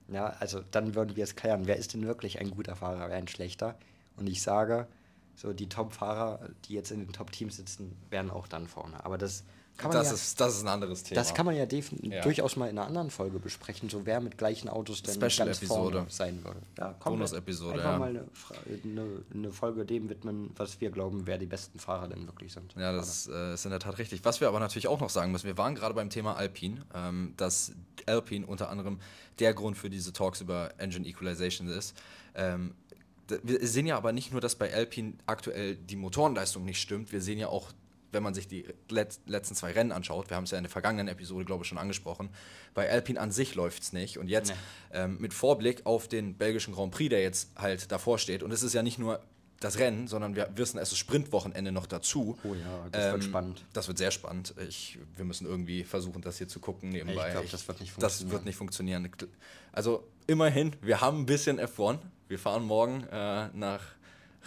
Ja, 0.08 0.26
also 0.40 0.60
dann 0.70 0.94
würden 0.94 1.16
wir 1.16 1.24
es 1.24 1.36
klären. 1.36 1.66
Wer 1.66 1.76
ist 1.76 1.94
denn 1.94 2.06
wirklich 2.06 2.40
ein 2.40 2.50
guter 2.50 2.76
Fahrer, 2.76 3.08
wer 3.08 3.16
ein 3.16 3.28
schlechter? 3.28 3.76
Und 4.16 4.28
ich 4.28 4.42
sage, 4.42 4.86
so 5.34 5.52
die 5.52 5.68
Top-Fahrer, 5.68 6.50
die 6.66 6.74
jetzt 6.74 6.90
in 6.90 7.00
den 7.00 7.12
Top-Teams 7.12 7.56
sitzen, 7.56 7.96
werden 8.10 8.30
auch 8.30 8.46
dann 8.46 8.66
vorne. 8.66 9.04
Aber 9.04 9.16
das 9.16 9.44
das, 9.78 10.08
ja, 10.08 10.14
ist, 10.14 10.40
das 10.40 10.56
ist 10.56 10.62
ein 10.62 10.68
anderes 10.68 11.02
Thema. 11.02 11.20
Das 11.20 11.34
kann 11.34 11.46
man 11.46 11.56
ja, 11.56 11.64
ja, 11.64 12.22
durchaus 12.22 12.56
mal 12.56 12.68
in 12.68 12.78
einer 12.78 12.86
anderen 12.86 13.10
Folge 13.10 13.38
besprechen, 13.38 13.88
so 13.88 14.06
wer 14.06 14.20
mit 14.20 14.38
gleichen 14.38 14.68
Autos 14.68 15.02
denn 15.02 15.14
Special 15.14 15.46
ganz 15.46 15.58
Episode. 15.58 15.92
vorne 15.92 16.10
sein 16.10 16.44
würde. 16.44 16.60
Ja, 16.78 16.94
Bonus-Episode, 17.02 17.74
Einfach 17.74 17.92
ja. 17.92 17.98
mal 17.98 18.10
eine, 18.10 18.24
eine, 18.84 19.24
eine, 19.34 19.50
Folge 19.50 19.84
dem 19.84 20.08
widmen, 20.08 20.50
was 20.56 20.80
wir 20.80 20.90
glauben, 20.90 21.26
wer 21.26 21.38
die 21.38 21.46
besten 21.46 21.78
Fahrer 21.78 22.08
denn 22.08 22.26
wirklich 22.26 22.52
sind. 22.52 22.74
Ja, 22.76 22.92
das 22.92 23.28
äh, 23.32 23.54
ist 23.54 23.64
in 23.64 23.70
der 23.70 23.80
Tat 23.80 23.98
richtig. 23.98 24.24
Was 24.24 24.40
wir 24.40 24.48
aber 24.48 24.60
natürlich 24.60 24.88
auch 24.88 25.00
noch 25.00 25.10
sagen 25.10 25.32
müssen, 25.32 25.46
wir 25.46 25.58
waren 25.58 25.74
gerade 25.74 25.94
beim 25.94 26.10
Thema 26.10 26.36
Alpine, 26.36 26.84
ähm, 26.94 27.34
dass 27.36 27.72
Alpine 28.06 28.46
unter 28.46 28.70
anderem 28.70 29.00
der 29.38 29.54
Grund 29.54 29.76
für 29.76 29.90
diese 29.90 30.12
Talks 30.12 30.40
über 30.40 30.70
Engine 30.78 31.06
Equalization 31.06 31.68
ist. 31.68 31.96
Ähm, 32.34 32.74
wir 33.42 33.66
sehen 33.66 33.86
ja 33.86 33.96
aber 33.96 34.12
nicht 34.12 34.32
nur, 34.32 34.40
dass 34.40 34.56
bei 34.56 34.72
Alpine 34.74 35.14
aktuell 35.26 35.76
die 35.76 35.96
Motorenleistung 35.96 36.64
nicht 36.64 36.80
stimmt, 36.80 37.12
wir 37.12 37.22
sehen 37.22 37.38
ja 37.38 37.48
auch 37.48 37.72
wenn 38.12 38.22
man 38.22 38.34
sich 38.34 38.46
die 38.46 38.66
let 38.88 39.20
letzten 39.26 39.54
zwei 39.54 39.72
Rennen 39.72 39.92
anschaut, 39.92 40.30
wir 40.30 40.36
haben 40.36 40.44
es 40.44 40.50
ja 40.50 40.58
in 40.58 40.64
der 40.64 40.70
vergangenen 40.70 41.08
Episode, 41.08 41.44
glaube 41.44 41.64
ich, 41.64 41.68
schon 41.68 41.78
angesprochen, 41.78 42.30
bei 42.74 42.90
Alpine 42.90 43.20
an 43.20 43.32
sich 43.32 43.54
läuft 43.54 43.82
es 43.82 43.92
nicht. 43.92 44.18
Und 44.18 44.28
jetzt 44.28 44.50
nee. 44.50 44.98
ähm, 44.98 45.18
mit 45.18 45.34
Vorblick 45.34 45.84
auf 45.84 46.08
den 46.08 46.34
belgischen 46.34 46.74
Grand 46.74 46.92
Prix, 46.92 47.10
der 47.10 47.22
jetzt 47.22 47.50
halt 47.56 47.90
davor 47.90 48.18
steht, 48.18 48.42
und 48.42 48.52
es 48.52 48.62
ist 48.62 48.74
ja 48.74 48.82
nicht 48.82 48.98
nur 48.98 49.20
das 49.62 49.78
Rennen, 49.78 50.08
sondern 50.08 50.34
wir 50.34 50.50
wissen, 50.56 50.78
es 50.78 50.90
ist 50.90 50.98
Sprintwochenende 50.98 51.72
noch 51.72 51.86
dazu. 51.86 52.38
Oh 52.44 52.54
ja, 52.54 52.88
das 52.90 53.06
ähm, 53.06 53.12
wird 53.12 53.24
spannend. 53.24 53.64
Das 53.72 53.88
wird 53.88 53.98
sehr 53.98 54.10
spannend. 54.10 54.54
Ich, 54.68 54.98
wir 55.16 55.24
müssen 55.24 55.46
irgendwie 55.46 55.84
versuchen, 55.84 56.20
das 56.20 56.38
hier 56.38 56.48
zu 56.48 56.60
gucken 56.60 56.90
nebenbei. 56.90 57.28
Ich 57.28 57.32
glaube, 57.32 57.48
das 57.50 57.68
wird 57.68 57.80
nicht 57.80 57.92
funktionieren. 57.92 58.24
Das 58.24 58.30
wird 58.30 58.44
nicht 58.44 58.56
funktionieren. 58.56 59.10
Also 59.72 60.08
immerhin, 60.26 60.74
wir 60.82 61.00
haben 61.00 61.20
ein 61.20 61.26
bisschen 61.26 61.60
F1. 61.60 61.98
Wir 62.28 62.38
fahren 62.38 62.64
morgen 62.64 63.04
äh, 63.04 63.48
nach 63.52 63.82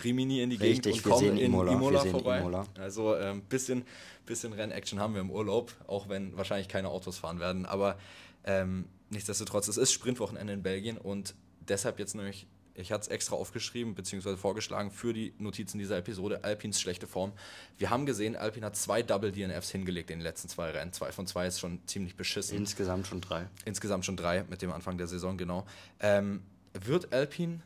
Rimini 0.03 0.41
in 0.41 0.49
die 0.49 0.57
Richtig, 0.57 0.83
Gegend 0.83 1.05
und 1.05 1.11
kommen 1.11 1.29
in 1.29 1.37
Imola, 1.37 1.71
Imola 1.73 1.99
vorbei. 2.05 2.39
Imola. 2.39 2.65
Also 2.77 3.13
ein 3.13 3.37
ähm, 3.37 3.41
bisschen, 3.41 3.85
bisschen 4.25 4.53
Rennaction 4.53 4.99
haben 4.99 5.13
wir 5.13 5.21
im 5.21 5.31
Urlaub, 5.31 5.73
auch 5.87 6.09
wenn 6.09 6.35
wahrscheinlich 6.35 6.67
keine 6.67 6.89
Autos 6.89 7.17
fahren 7.17 7.39
werden. 7.39 7.65
Aber 7.65 7.97
ähm, 8.43 8.85
nichtsdestotrotz, 9.09 9.67
es 9.67 9.77
ist 9.77 9.91
Sprintwochenende 9.91 10.53
in 10.53 10.63
Belgien 10.63 10.97
und 10.97 11.35
deshalb 11.67 11.99
jetzt 11.99 12.15
nämlich, 12.15 12.47
ich 12.73 12.91
hatte 12.91 13.03
es 13.03 13.07
extra 13.07 13.35
aufgeschrieben 13.35 13.95
bzw. 13.95 14.35
vorgeschlagen 14.35 14.91
für 14.91 15.13
die 15.13 15.33
Notizen 15.37 15.79
dieser 15.79 15.97
Episode, 15.97 16.43
Alpins 16.43 16.81
schlechte 16.81 17.07
Form. 17.07 17.31
Wir 17.77 17.89
haben 17.89 18.05
gesehen, 18.05 18.35
Alpin 18.35 18.65
hat 18.65 18.75
zwei 18.75 19.01
Double 19.01 19.31
DNFs 19.31 19.71
hingelegt 19.71 20.11
in 20.11 20.19
den 20.19 20.23
letzten 20.23 20.49
zwei 20.49 20.71
Rennen. 20.71 20.91
Zwei 20.91 21.11
von 21.11 21.25
zwei 21.25 21.47
ist 21.47 21.59
schon 21.59 21.79
ziemlich 21.87 22.15
beschissen. 22.15 22.57
Insgesamt 22.57 23.07
schon 23.07 23.21
drei. 23.21 23.47
Insgesamt 23.63 24.05
schon 24.05 24.17
drei 24.17 24.43
mit 24.49 24.61
dem 24.61 24.71
Anfang 24.71 24.97
der 24.97 25.07
Saison, 25.07 25.37
genau. 25.37 25.65
Ähm, 26.01 26.41
wird 26.73 27.13
Alpin 27.13 27.63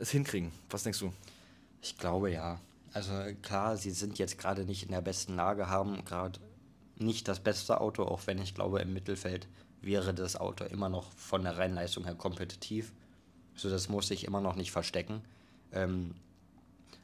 es 0.00 0.10
hinkriegen? 0.10 0.52
Was 0.70 0.82
denkst 0.82 0.98
du? 0.98 1.12
Ich 1.80 1.96
glaube 1.96 2.30
ja. 2.32 2.60
Also 2.92 3.12
klar, 3.42 3.76
sie 3.76 3.90
sind 3.90 4.18
jetzt 4.18 4.38
gerade 4.38 4.64
nicht 4.64 4.82
in 4.82 4.90
der 4.90 5.00
besten 5.02 5.36
Lage, 5.36 5.68
haben 5.68 6.04
gerade 6.04 6.40
nicht 6.96 7.28
das 7.28 7.40
beste 7.40 7.80
Auto, 7.80 8.04
auch 8.04 8.26
wenn 8.26 8.38
ich 8.38 8.54
glaube, 8.54 8.80
im 8.80 8.92
Mittelfeld 8.92 9.46
wäre 9.82 10.14
das 10.14 10.36
Auto 10.36 10.64
immer 10.64 10.88
noch 10.88 11.12
von 11.12 11.44
der 11.44 11.56
Rennleistung 11.58 12.04
her 12.04 12.14
kompetitiv. 12.14 12.92
So, 13.54 13.70
das 13.70 13.88
muss 13.88 14.08
sich 14.08 14.24
immer 14.24 14.40
noch 14.40 14.56
nicht 14.56 14.72
verstecken. 14.72 15.22
Ähm, 15.72 16.14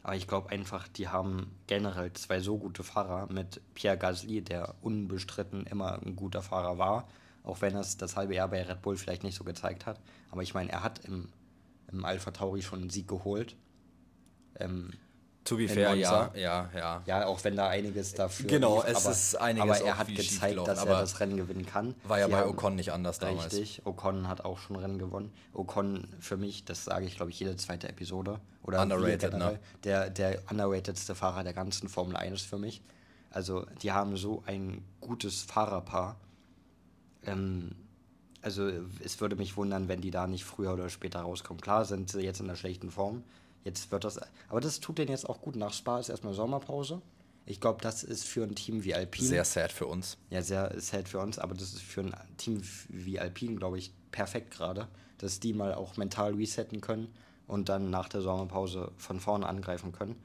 Aber 0.03 0.17
ich 0.17 0.27
glaube 0.27 0.51
einfach, 0.51 0.89
die 0.89 1.09
haben 1.09 1.51
generell 1.67 2.13
zwei 2.13 2.41
so 2.41 2.59
gute 2.59 2.83
Fahrer 2.83 3.33
mit 3.33 3.61
Pierre 3.75 3.97
Gasly, 3.99 4.43
der 4.43 4.75
unbestritten 4.83 5.67
immer 5.67 6.01
ein 6.03 6.15
guter 6.17 6.43
Fahrer 6.43 6.77
war, 6.79 7.09
auch 7.43 7.61
wenn 7.61 7.75
es 7.77 7.97
das 7.97 8.17
halbe 8.17 8.35
Jahr 8.35 8.49
bei 8.49 8.63
Red 8.63 8.83
Bull 8.83 8.97
vielleicht 8.97 9.23
nicht 9.23 9.37
so 9.37 9.45
gezeigt 9.45 9.87
hat. 9.87 10.01
Aber 10.31 10.43
ich 10.43 10.55
meine, 10.55 10.71
er 10.71 10.83
hat 10.83 11.05
im, 11.07 11.29
im 11.91 12.05
Alpha 12.05 12.33
Tauri 12.33 12.63
schon 12.63 12.81
einen 12.81 12.91
Sieg 12.91 13.09
geholt. 13.09 13.57
Ähm, 14.61 14.91
To 15.45 15.57
be 15.59 15.69
fair, 15.69 15.95
ja, 15.95 16.31
ja, 16.35 16.71
ja. 16.75 17.03
Ja, 17.05 17.27
auch 17.27 17.45
wenn 17.45 17.55
da 17.55 17.69
einiges 17.69 18.15
dafür. 18.15 18.47
Genau, 18.47 18.77
lief, 18.77 18.97
es 18.97 19.05
aber, 19.05 19.15
ist 19.15 19.35
einiges. 19.37 19.77
Aber 19.81 19.87
er 19.87 19.99
hat 19.99 20.09
gezeigt, 20.09 20.67
dass 20.67 20.85
er 20.85 21.01
das 21.01 21.21
Rennen 21.21 21.37
gewinnen 21.37 21.67
kann. 21.67 21.95
War 22.05 22.19
ja 22.19 22.27
Sie 22.27 22.33
bei 22.33 22.47
Ocon 22.47 22.77
nicht 22.77 22.93
anders 22.93 23.19
damals. 23.19 23.53
Richtig, 23.53 23.83
Ocon 23.85 24.27
hat 24.27 24.43
auch 24.43 24.59
schon 24.59 24.77
Rennen 24.77 24.99
gewonnen. 24.99 25.33
Ocon 25.53 26.09
für 26.19 26.39
mich, 26.39 26.65
das 26.65 26.85
sage 26.85 27.05
ich 27.05 27.17
glaube 27.17 27.31
ich 27.31 27.39
jede 27.39 27.57
zweite 27.57 27.89
Episode. 27.89 28.41
Oder 28.63 28.81
underrated, 28.81 29.35
ne? 29.35 29.59
Der, 29.85 30.09
der 30.09 30.41
underratedste 30.51 31.15
Fahrer 31.15 31.45
der 31.45 31.53
ganzen 31.53 31.91
Formel 31.91 32.17
1 32.17 32.41
für 32.41 32.57
mich. 32.57 32.81
Also, 33.31 33.67
die 33.83 33.93
haben 33.93 34.17
so 34.17 34.43
ein 34.47 34.83
gutes 35.03 35.43
Fahrerpaar. 35.43 36.17
Ähm, 37.27 37.73
also, 38.41 38.71
es 39.05 39.21
würde 39.21 39.37
mich 39.37 39.59
wundern, 39.59 39.89
wenn 39.89 40.01
die 40.01 40.11
da 40.11 40.27
nicht 40.27 40.45
früher 40.45 40.73
oder 40.73 40.89
später 40.89 41.21
rauskommen. 41.21 41.61
Klar 41.61 41.85
sind 41.85 42.11
sie 42.11 42.23
jetzt 42.23 42.41
in 42.41 42.47
einer 42.47 42.57
schlechten 42.57 42.91
Form 42.91 43.25
Jetzt 43.65 43.91
wird 43.91 44.05
das. 44.05 44.21
Aber 44.49 44.61
das 44.61 44.81
tut 44.81 44.99
denen 44.99 45.11
jetzt 45.11 45.29
auch 45.29 45.41
gut. 45.41 45.57
Nach 45.57 45.73
Spa 45.73 45.99
ist 45.99 46.11
erstmal 46.11 46.35
Sommerpause. 46.35 47.01
Ich 47.47 47.61
glaube, 47.61 47.81
das 47.83 48.05
ist 48.05 48.25
für 48.25 48.43
ein 48.43 48.55
Team 48.55 48.85
wie 48.85 48.95
Alpine. 48.95 49.29
Sehr 49.29 49.45
sad 49.45 49.73
für 49.73 49.87
uns. 49.87 50.17
Ja, 50.31 50.43
sehr 50.43 50.81
sad 50.81 51.09
für 51.09 51.19
uns, 51.19 51.39
aber 51.39 51.55
das 51.55 51.75
ist 51.75 51.83
für 51.83 52.01
ein 52.01 52.15
Team 52.39 52.63
wie 52.89 53.19
Alpine, 53.19 53.57
glaube 53.57 53.79
ich, 53.79 53.93
perfekt 54.13 54.51
gerade, 54.53 54.89
dass 55.19 55.41
die 55.41 55.53
mal 55.53 55.75
auch 55.75 55.97
mental 55.97 56.35
resetten 56.35 56.81
können 56.81 57.13
und 57.47 57.69
dann 57.69 57.91
nach 57.91 58.09
der 58.09 58.23
Sommerpause 58.23 58.93
von 58.97 59.21
vorne 59.21 59.47
angreifen 59.47 59.93
können. 59.93 60.17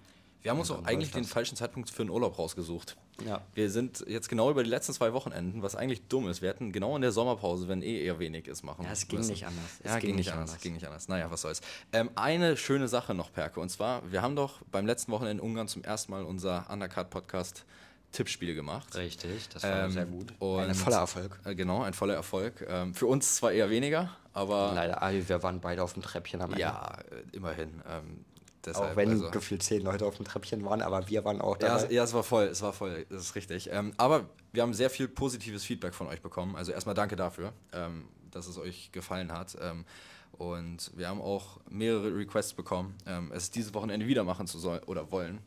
Wir 0.42 0.52
haben 0.52 0.60
uns 0.60 0.72
auch 0.72 0.84
eigentlich 0.86 1.12
den 1.12 1.26
falschen 1.26 1.58
Zeitpunkt 1.58 1.90
für 1.90 2.02
einen 2.02 2.12
Urlaub 2.12 2.40
rausgesucht. 2.40 2.96
Ja. 3.26 3.42
Wir 3.54 3.70
sind 3.70 4.06
jetzt 4.08 4.30
genau 4.30 4.50
über 4.50 4.64
die 4.64 4.70
letzten 4.70 4.94
zwei 4.94 5.12
Wochenenden, 5.12 5.62
was 5.62 5.76
eigentlich 5.76 6.08
dumm 6.08 6.30
ist. 6.30 6.42
Wir 6.42 6.50
hätten 6.50 6.72
genau 6.72 6.96
in 6.96 7.02
der 7.02 7.12
Sommerpause, 7.12 7.68
wenn 7.68 7.82
eh 7.82 8.04
eher 8.06 8.20
wenig 8.20 8.48
ist, 8.48 8.64
machen. 8.64 8.86
Ja, 8.86 8.92
es 8.92 9.08
ging 9.08 9.20
müssen. 9.20 9.32
nicht 9.32 9.46
anders. 9.46 9.66
Es 9.84 9.92
ja, 9.92 10.00
ging, 10.00 10.08
ging 10.08 10.16
nicht 10.16 10.32
anders. 10.32 10.52
anders. 10.52 10.64
Ging 10.64 10.74
nicht 10.74 10.86
anders. 10.86 11.08
Naja, 11.10 11.30
was 11.30 11.42
soll's. 11.42 11.62
Ähm, 11.92 12.10
eine 12.16 12.56
schöne 12.56 12.88
Sache 12.88 13.14
noch, 13.14 13.34
Perke. 13.34 13.60
Und 13.60 13.70
zwar, 13.70 14.10
wir 14.12 14.22
haben 14.22 14.38
doch 14.38 14.62
beim 14.72 14.86
letzten 14.86 15.12
Wochenende 15.12 15.44
in 15.44 15.50
Ungarn 15.50 15.68
zum 15.68 15.84
ersten 15.84 16.12
Mal 16.12 16.24
unser 16.24 16.70
Undercard-Podcast 16.70 17.66
Tippspiel 18.12 18.56
gemacht. 18.56 18.96
Richtig, 18.96 19.50
das 19.50 19.64
war 19.64 19.86
ähm, 19.86 19.92
sehr 19.92 20.06
gut. 20.06 20.34
ein 20.42 20.74
voller 20.74 20.98
Erfolg. 20.98 21.40
Äh, 21.44 21.54
genau, 21.56 21.84
ein 21.84 21.94
voller 21.94 22.16
Erfolg. 22.16 22.66
Ähm, 22.68 22.96
für 22.96 23.06
uns 23.06 23.36
zwar 23.36 23.52
eher 23.52 23.70
weniger, 23.70 24.16
aber. 24.34 24.72
Leider, 24.74 25.28
wir 25.28 25.44
waren 25.44 25.60
beide 25.60 25.84
auf 25.84 25.94
dem 25.94 26.02
Treppchen 26.02 26.42
am 26.42 26.52
Ende. 26.52 26.62
Ja, 26.62 26.98
äh, 27.12 27.36
immerhin. 27.36 27.82
Ähm, 27.88 28.26
Deshalb, 28.70 28.92
auch 28.92 28.96
wenn 28.96 29.10
also, 29.10 29.32
gefühlt 29.32 29.64
zehn 29.64 29.82
Leute 29.82 30.06
auf 30.06 30.16
dem 30.16 30.26
Treppchen 30.26 30.64
waren, 30.64 30.82
aber 30.82 31.08
wir 31.10 31.26
waren 31.26 31.42
auch 31.42 31.58
dabei. 31.58 31.84
Ja, 31.84 31.90
ja 31.90 32.04
es 32.04 32.14
war 32.14 32.24
voll, 32.24 32.46
es 32.46 32.62
war 32.62 32.74
voll, 32.74 33.06
das 33.10 33.24
ist 33.24 33.36
richtig. 33.36 33.70
Ähm, 33.72 33.94
aber 33.98 34.30
wir 34.52 34.64
haben 34.64 34.74
sehr 34.74 34.90
viel 34.90 35.08
positives 35.08 35.64
Feedback 35.64 35.94
von 35.94 36.08
euch 36.08 36.22
bekommen. 36.22 36.56
Also 36.56 36.72
erstmal 36.72 36.96
danke 36.96 37.16
dafür, 37.16 37.54
ähm, 37.74 38.08
dass 38.32 38.48
es 38.48 38.58
euch 38.58 38.92
gefallen 38.92 39.32
hat. 39.32 39.58
Ähm, 39.62 39.86
und 40.34 40.92
wir 40.96 41.10
haben 41.10 41.22
auch 41.22 41.60
mehrere 41.70 42.16
Requests 42.16 42.54
bekommen, 42.54 42.96
ähm, 43.06 43.32
es 43.34 43.52
dieses 43.52 43.74
Wochenende 43.74 44.08
wieder 44.08 44.24
machen 44.24 44.48
zu 44.48 44.60
sollen 44.60 44.84
oder 44.84 45.12
wollen. 45.12 45.40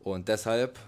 Und 0.00 0.28
deshalb 0.28 0.78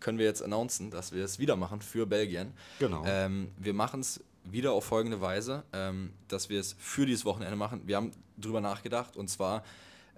können 0.00 0.18
wir 0.18 0.26
jetzt 0.26 0.42
announcen, 0.42 0.90
dass 0.90 1.12
wir 1.12 1.24
es 1.24 1.38
wieder 1.38 1.56
machen 1.56 1.80
für 1.80 2.06
Belgien. 2.06 2.52
Genau. 2.78 3.02
Ähm, 3.06 3.50
wir 3.58 3.74
machen 3.74 4.00
es 4.00 4.22
wieder 4.44 4.72
auf 4.72 4.84
folgende 4.84 5.20
Weise, 5.20 5.64
ähm, 5.72 6.12
dass 6.28 6.48
wir 6.48 6.60
es 6.60 6.76
für 6.78 7.06
dieses 7.06 7.24
Wochenende 7.24 7.56
machen. 7.56 7.82
Wir 7.86 7.96
haben 7.96 8.12
drüber 8.36 8.60
nachgedacht 8.60 9.16
und 9.16 9.28
zwar 9.28 9.64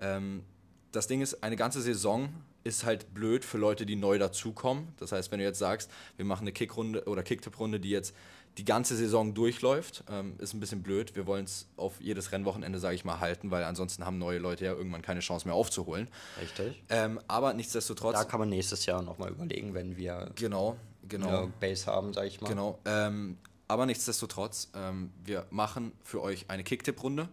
ähm, 0.01 0.45
das 0.93 1.07
Ding 1.07 1.21
ist, 1.21 1.43
eine 1.43 1.57
ganze 1.57 1.81
Saison 1.81 2.31
ist 2.65 2.85
halt 2.85 3.15
blöd 3.15 3.45
für 3.45 3.59
Leute, 3.59 3.87
die 3.87 3.97
neu 3.97 4.19
dazukommen. 4.19 4.89
Das 4.99 5.13
heißt, 5.13 5.31
wenn 5.31 5.39
du 5.39 5.45
jetzt 5.45 5.59
sagst, 5.59 5.91
wir 6.17 6.25
machen 6.25 6.43
eine 6.43 6.53
Kickrunde 6.53 7.05
oder 7.05 7.23
Kicktipp-Runde, 7.23 7.81
die 7.81 7.91
jetzt 7.91 8.15
die 8.59 8.65
ganze 8.65 8.97
Saison 8.97 9.33
durchläuft, 9.33 10.05
ähm, 10.11 10.35
ist 10.39 10.53
ein 10.53 10.61
bisschen 10.61 10.83
blöd. 10.83 11.15
Wir 11.15 11.27
wollen 11.27 11.45
es 11.45 11.69
auf 11.77 12.01
jedes 12.01 12.33
Rennwochenende, 12.33 12.79
sage 12.79 12.97
ich 12.97 13.05
mal, 13.05 13.21
halten, 13.21 13.51
weil 13.51 13.65
ansonsten 13.65 14.05
haben 14.05 14.19
neue 14.19 14.39
Leute 14.39 14.65
ja 14.65 14.73
irgendwann 14.73 15.03
keine 15.03 15.21
Chance 15.21 15.47
mehr 15.47 15.55
aufzuholen. 15.55 16.09
Richtig. 16.41 16.83
Ähm, 16.89 17.21
aber 17.29 17.55
nichtsdestotrotz. 17.55 18.17
Da 18.17 18.25
kann 18.25 18.41
man 18.41 18.49
nächstes 18.49 18.87
Jahr 18.87 19.03
nochmal 19.03 19.31
überlegen, 19.31 19.73
wenn 19.73 19.97
wir 19.97 20.31
genau, 20.35 20.77
genau. 21.09 21.45
eine 21.45 21.53
Base 21.61 21.87
haben, 21.87 22.13
sage 22.13 22.27
ich 22.27 22.41
mal. 22.41 22.49
Genau. 22.49 22.79
Ähm, 22.85 23.39
aber 23.69 23.87
nichtsdestotrotz, 23.87 24.69
ähm, 24.75 25.13
wir 25.25 25.47
machen 25.51 25.93
für 26.03 26.21
euch 26.21 26.47
eine 26.49 26.65
Kicktipp-Runde. 26.65 27.29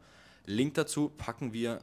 Link 0.46 0.76
dazu 0.76 1.10
packen 1.10 1.52
wir 1.52 1.80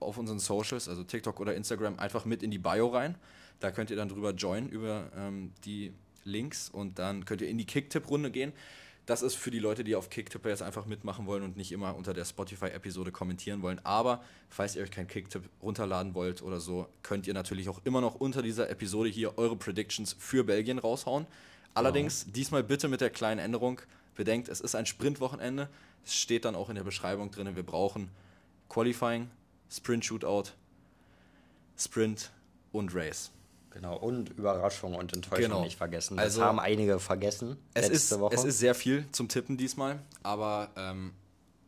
auf 0.00 0.18
unseren 0.18 0.38
Socials, 0.38 0.88
also 0.88 1.04
TikTok 1.04 1.40
oder 1.40 1.54
Instagram, 1.54 1.98
einfach 1.98 2.24
mit 2.24 2.42
in 2.42 2.50
die 2.50 2.58
Bio 2.58 2.88
rein. 2.88 3.16
Da 3.60 3.70
könnt 3.70 3.90
ihr 3.90 3.96
dann 3.96 4.08
drüber 4.08 4.32
joinen 4.32 4.68
über 4.68 5.10
ähm, 5.16 5.52
die 5.64 5.92
Links 6.24 6.68
und 6.68 6.98
dann 6.98 7.24
könnt 7.24 7.40
ihr 7.40 7.48
in 7.48 7.58
die 7.58 7.64
Kicktipp-Runde 7.64 8.30
gehen. 8.30 8.52
Das 9.06 9.22
ist 9.22 9.36
für 9.36 9.52
die 9.52 9.60
Leute, 9.60 9.84
die 9.84 9.94
auf 9.94 10.10
Kicktipp 10.10 10.44
jetzt 10.46 10.62
einfach 10.62 10.84
mitmachen 10.84 11.26
wollen 11.26 11.44
und 11.44 11.56
nicht 11.56 11.70
immer 11.70 11.94
unter 11.94 12.12
der 12.12 12.24
Spotify-Episode 12.24 13.12
kommentieren 13.12 13.62
wollen. 13.62 13.80
Aber 13.84 14.22
falls 14.48 14.74
ihr 14.74 14.82
euch 14.82 14.90
kein 14.90 15.06
Kicktipp 15.06 15.48
runterladen 15.62 16.14
wollt 16.14 16.42
oder 16.42 16.58
so, 16.58 16.88
könnt 17.04 17.28
ihr 17.28 17.34
natürlich 17.34 17.68
auch 17.68 17.80
immer 17.84 18.00
noch 18.00 18.16
unter 18.16 18.42
dieser 18.42 18.68
Episode 18.68 19.08
hier 19.08 19.38
eure 19.38 19.54
Predictions 19.54 20.16
für 20.18 20.42
Belgien 20.42 20.80
raushauen. 20.80 21.26
Allerdings 21.72 22.26
wow. 22.26 22.32
diesmal 22.32 22.64
bitte 22.64 22.88
mit 22.88 23.00
der 23.00 23.10
kleinen 23.10 23.38
Änderung. 23.38 23.80
Bedenkt, 24.16 24.48
es 24.48 24.60
ist 24.60 24.74
ein 24.74 24.86
Sprintwochenende. 24.86 25.68
Es 26.04 26.16
steht 26.16 26.44
dann 26.44 26.56
auch 26.56 26.68
in 26.68 26.74
der 26.74 26.84
Beschreibung 26.84 27.30
drin, 27.30 27.54
wir 27.54 27.62
brauchen 27.62 28.10
Qualifying, 28.68 29.30
Sprint 29.70 30.04
Shootout, 30.04 30.50
Sprint 31.76 32.30
und 32.72 32.94
Race. 32.94 33.30
Genau, 33.70 33.96
und 33.98 34.30
Überraschung 34.30 34.94
und 34.94 35.12
Enttäuschung 35.12 35.50
genau. 35.50 35.62
nicht 35.62 35.76
vergessen. 35.76 36.16
Das 36.16 36.24
also, 36.24 36.44
haben 36.44 36.58
einige 36.58 36.98
vergessen. 36.98 37.58
Es 37.74 37.90
ist, 37.90 38.18
Woche. 38.18 38.34
es 38.34 38.44
ist 38.44 38.58
sehr 38.58 38.74
viel 38.74 39.04
zum 39.12 39.28
Tippen 39.28 39.58
diesmal, 39.58 39.98
aber 40.22 40.70
ähm, 40.76 41.12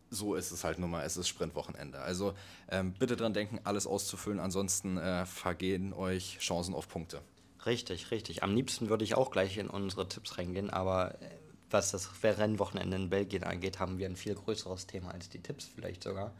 so 0.08 0.34
ist 0.34 0.50
es 0.50 0.64
halt 0.64 0.78
nun 0.78 0.90
mal. 0.90 1.04
Es 1.04 1.18
ist 1.18 1.28
Sprintwochenende. 1.28 1.98
Also 1.98 2.32
ähm, 2.70 2.94
bitte 2.98 3.14
dran 3.14 3.34
denken, 3.34 3.60
alles 3.64 3.86
auszufüllen, 3.86 4.40
ansonsten 4.40 4.96
äh, 4.96 5.26
vergehen 5.26 5.92
euch 5.92 6.38
Chancen 6.40 6.74
auf 6.74 6.88
Punkte. 6.88 7.20
Richtig, 7.66 8.10
richtig. 8.10 8.42
Am 8.42 8.54
liebsten 8.54 8.88
würde 8.88 9.04
ich 9.04 9.14
auch 9.14 9.30
gleich 9.30 9.58
in 9.58 9.68
unsere 9.68 10.08
Tipps 10.08 10.38
reingehen, 10.38 10.70
aber 10.70 11.20
äh, 11.20 11.28
was 11.70 11.90
das 11.90 12.08
Rennwochenende 12.22 12.96
in 12.96 13.10
Belgien 13.10 13.44
angeht, 13.44 13.78
haben 13.78 13.98
wir 13.98 14.06
ein 14.06 14.16
viel 14.16 14.34
größeres 14.34 14.86
Thema 14.86 15.10
als 15.10 15.28
die 15.28 15.40
Tipps 15.40 15.68
vielleicht 15.74 16.02
sogar 16.04 16.32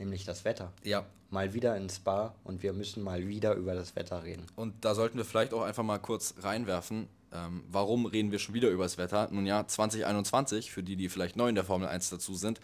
nämlich 0.00 0.24
das 0.24 0.44
Wetter. 0.44 0.72
Ja. 0.82 1.06
Mal 1.30 1.54
wieder 1.54 1.76
ins 1.76 1.96
Spa 1.96 2.34
und 2.42 2.64
wir 2.64 2.72
müssen 2.72 3.04
mal 3.04 3.28
wieder 3.28 3.54
über 3.54 3.74
das 3.74 3.94
Wetter 3.94 4.24
reden. 4.24 4.46
Und 4.56 4.84
da 4.84 4.96
sollten 4.96 5.16
wir 5.16 5.24
vielleicht 5.24 5.54
auch 5.54 5.62
einfach 5.62 5.84
mal 5.84 5.98
kurz 5.98 6.34
reinwerfen, 6.42 7.08
ähm, 7.32 7.62
warum 7.70 8.06
reden 8.06 8.32
wir 8.32 8.40
schon 8.40 8.54
wieder 8.54 8.68
über 8.70 8.82
das 8.82 8.98
Wetter? 8.98 9.28
Nun 9.30 9.46
ja, 9.46 9.64
2021, 9.64 10.72
für 10.72 10.82
die, 10.82 10.96
die 10.96 11.08
vielleicht 11.08 11.36
neu 11.36 11.48
in 11.48 11.54
der 11.54 11.64
Formel 11.64 11.88
1 11.88 12.10
dazu 12.10 12.34
sind, 12.34 12.60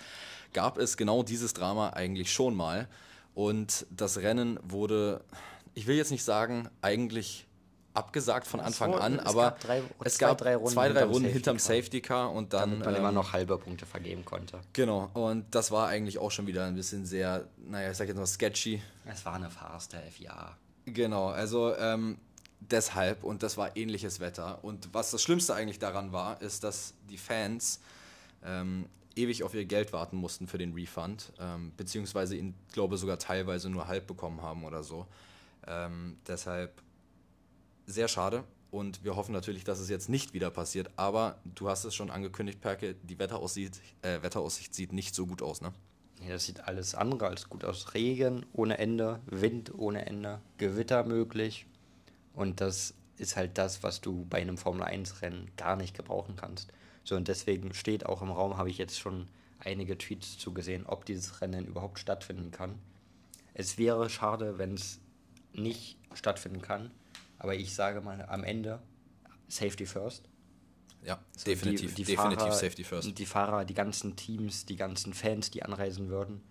gab 0.52 0.78
es 0.78 0.96
genau 0.96 1.22
dieses 1.22 1.54
Drama 1.54 1.90
eigentlich 1.90 2.32
schon 2.32 2.56
mal. 2.56 2.88
Und 3.34 3.86
das 3.90 4.18
Rennen 4.18 4.58
wurde, 4.64 5.22
ich 5.74 5.86
will 5.86 5.96
jetzt 5.96 6.10
nicht 6.10 6.24
sagen, 6.24 6.68
eigentlich 6.82 7.45
abgesagt 7.96 8.46
von 8.46 8.60
Anfang 8.60 8.92
so, 8.92 8.98
an, 8.98 9.18
es 9.18 9.26
aber 9.26 9.42
gab 9.42 9.60
drei, 9.60 9.82
es 10.04 10.18
gab 10.18 10.38
drei 10.38 10.56
Runden 10.56 10.72
zwei, 10.72 10.88
drei 10.88 11.04
Runden 11.04 11.28
hinterm 11.28 11.58
Safety 11.58 12.00
Car 12.00 12.32
und 12.32 12.52
dann. 12.52 12.70
Damit 12.70 12.84
man 12.84 12.94
ähm, 12.94 13.00
immer 13.00 13.12
noch 13.12 13.32
halbe 13.32 13.58
Punkte 13.58 13.86
vergeben 13.86 14.24
konnte. 14.24 14.60
Genau, 14.72 15.10
und 15.14 15.54
das 15.54 15.70
war 15.70 15.88
eigentlich 15.88 16.18
auch 16.18 16.30
schon 16.30 16.46
wieder 16.46 16.66
ein 16.66 16.74
bisschen 16.74 17.06
sehr, 17.06 17.46
naja, 17.56 17.90
ich 17.90 17.96
sag 17.96 18.08
jetzt 18.08 18.16
mal 18.16 18.26
sketchy. 18.26 18.82
Es 19.06 19.24
war 19.24 19.34
eine 19.34 19.50
Farce 19.50 19.88
der 19.88 20.02
FIA. 20.02 20.56
Genau, 20.86 21.28
also 21.28 21.74
ähm, 21.76 22.18
deshalb 22.60 23.24
und 23.24 23.42
das 23.42 23.56
war 23.56 23.76
ähnliches 23.76 24.20
Wetter. 24.20 24.62
Und 24.62 24.92
was 24.92 25.10
das 25.10 25.22
Schlimmste 25.22 25.54
eigentlich 25.54 25.78
daran 25.78 26.12
war, 26.12 26.40
ist, 26.40 26.64
dass 26.64 26.94
die 27.08 27.18
Fans 27.18 27.80
ähm, 28.44 28.86
ewig 29.16 29.42
auf 29.42 29.54
ihr 29.54 29.64
Geld 29.64 29.92
warten 29.92 30.16
mussten 30.16 30.46
für 30.46 30.58
den 30.58 30.74
Refund, 30.74 31.32
ähm, 31.40 31.72
beziehungsweise 31.76 32.36
ihn, 32.36 32.54
glaube 32.72 32.98
sogar 32.98 33.18
teilweise 33.18 33.70
nur 33.70 33.88
halb 33.88 34.06
bekommen 34.06 34.42
haben 34.42 34.64
oder 34.64 34.82
so. 34.82 35.06
Ähm, 35.66 36.18
deshalb 36.26 36.82
sehr 37.86 38.08
schade. 38.08 38.44
Und 38.70 39.04
wir 39.04 39.16
hoffen 39.16 39.32
natürlich, 39.32 39.64
dass 39.64 39.78
es 39.78 39.88
jetzt 39.88 40.08
nicht 40.08 40.34
wieder 40.34 40.50
passiert. 40.50 40.90
Aber 40.96 41.38
du 41.44 41.68
hast 41.68 41.84
es 41.84 41.94
schon 41.94 42.10
angekündigt, 42.10 42.60
Perke, 42.60 42.94
die 42.94 43.18
Wetteraussicht, 43.18 43.80
äh, 44.02 44.20
Wetteraussicht 44.22 44.74
sieht 44.74 44.92
nicht 44.92 45.14
so 45.14 45.26
gut 45.26 45.40
aus, 45.40 45.60
ne? 45.60 45.72
Ja, 46.22 46.32
das 46.32 46.46
sieht 46.46 46.60
alles 46.64 46.94
andere 46.94 47.28
als 47.28 47.48
gut 47.48 47.64
aus. 47.64 47.94
Regen 47.94 48.44
ohne 48.52 48.78
Ende, 48.78 49.20
Wind 49.26 49.72
ohne 49.74 50.06
Ende, 50.06 50.40
Gewitter 50.58 51.04
möglich. 51.04 51.66
Und 52.34 52.60
das 52.60 52.94
ist 53.18 53.36
halt 53.36 53.56
das, 53.58 53.82
was 53.82 54.00
du 54.00 54.26
bei 54.28 54.38
einem 54.38 54.58
Formel-1-Rennen 54.58 55.50
gar 55.56 55.76
nicht 55.76 55.96
gebrauchen 55.96 56.36
kannst. 56.36 56.72
So, 57.04 57.16
und 57.16 57.28
deswegen 57.28 57.72
steht 57.74 58.04
auch 58.06 58.22
im 58.22 58.30
Raum, 58.30 58.56
habe 58.56 58.68
ich 58.70 58.78
jetzt 58.78 58.98
schon 58.98 59.28
einige 59.58 59.96
Tweets 59.96 60.38
zugesehen, 60.38 60.84
ob 60.86 61.04
dieses 61.04 61.40
Rennen 61.40 61.66
überhaupt 61.66 61.98
stattfinden 61.98 62.50
kann. 62.50 62.78
Es 63.54 63.78
wäre 63.78 64.10
schade, 64.10 64.58
wenn 64.58 64.74
es 64.74 65.00
nicht 65.52 65.96
stattfinden 66.12 66.60
kann, 66.60 66.90
aber 67.38 67.54
ich 67.54 67.74
sage 67.74 68.00
mal, 68.00 68.22
am 68.22 68.44
Ende 68.44 68.80
Safety 69.48 69.86
First. 69.86 70.28
Ja, 71.04 71.20
so 71.36 71.44
definitiv, 71.44 71.94
die, 71.94 72.02
die 72.02 72.12
definitiv 72.12 72.40
Fahrer, 72.40 72.52
Safety 72.52 72.84
First. 72.84 73.18
Die 73.18 73.26
Fahrer, 73.26 73.64
die 73.64 73.74
ganzen 73.74 74.16
Teams, 74.16 74.66
die 74.66 74.76
ganzen 74.76 75.14
Fans, 75.14 75.50
die 75.50 75.62
anreisen 75.62 76.08
würden, 76.08 76.42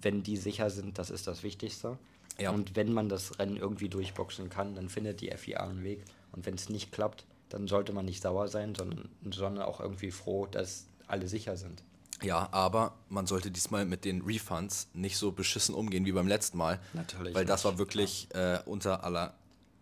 wenn 0.00 0.22
die 0.22 0.36
sicher 0.36 0.70
sind, 0.70 0.98
das 0.98 1.10
ist 1.10 1.26
das 1.26 1.42
Wichtigste. 1.42 1.98
Ja. 2.38 2.50
Und 2.50 2.76
wenn 2.76 2.92
man 2.92 3.08
das 3.08 3.38
Rennen 3.38 3.56
irgendwie 3.56 3.88
durchboxen 3.88 4.50
kann, 4.50 4.74
dann 4.74 4.88
findet 4.88 5.20
die 5.20 5.30
FIA 5.30 5.60
einen 5.68 5.82
Weg. 5.82 6.04
Und 6.32 6.46
wenn 6.46 6.54
es 6.54 6.68
nicht 6.68 6.92
klappt, 6.92 7.26
dann 7.48 7.68
sollte 7.68 7.92
man 7.92 8.04
nicht 8.04 8.22
sauer 8.22 8.48
sein, 8.48 8.74
sondern, 8.74 9.10
sondern 9.30 9.64
auch 9.64 9.80
irgendwie 9.80 10.10
froh, 10.10 10.46
dass 10.46 10.86
alle 11.06 11.28
sicher 11.28 11.56
sind. 11.56 11.82
Ja, 12.22 12.48
aber 12.52 12.94
man 13.08 13.26
sollte 13.26 13.50
diesmal 13.50 13.84
mit 13.84 14.04
den 14.04 14.22
Refunds 14.22 14.88
nicht 14.94 15.16
so 15.16 15.32
beschissen 15.32 15.74
umgehen 15.74 16.06
wie 16.06 16.12
beim 16.12 16.28
letzten 16.28 16.56
Mal. 16.56 16.80
Natürlich. 16.92 17.34
Weil 17.34 17.44
das 17.44 17.64
war 17.64 17.78
wirklich 17.78 18.28
äh, 18.32 18.60
unter 18.64 19.04
aller 19.04 19.34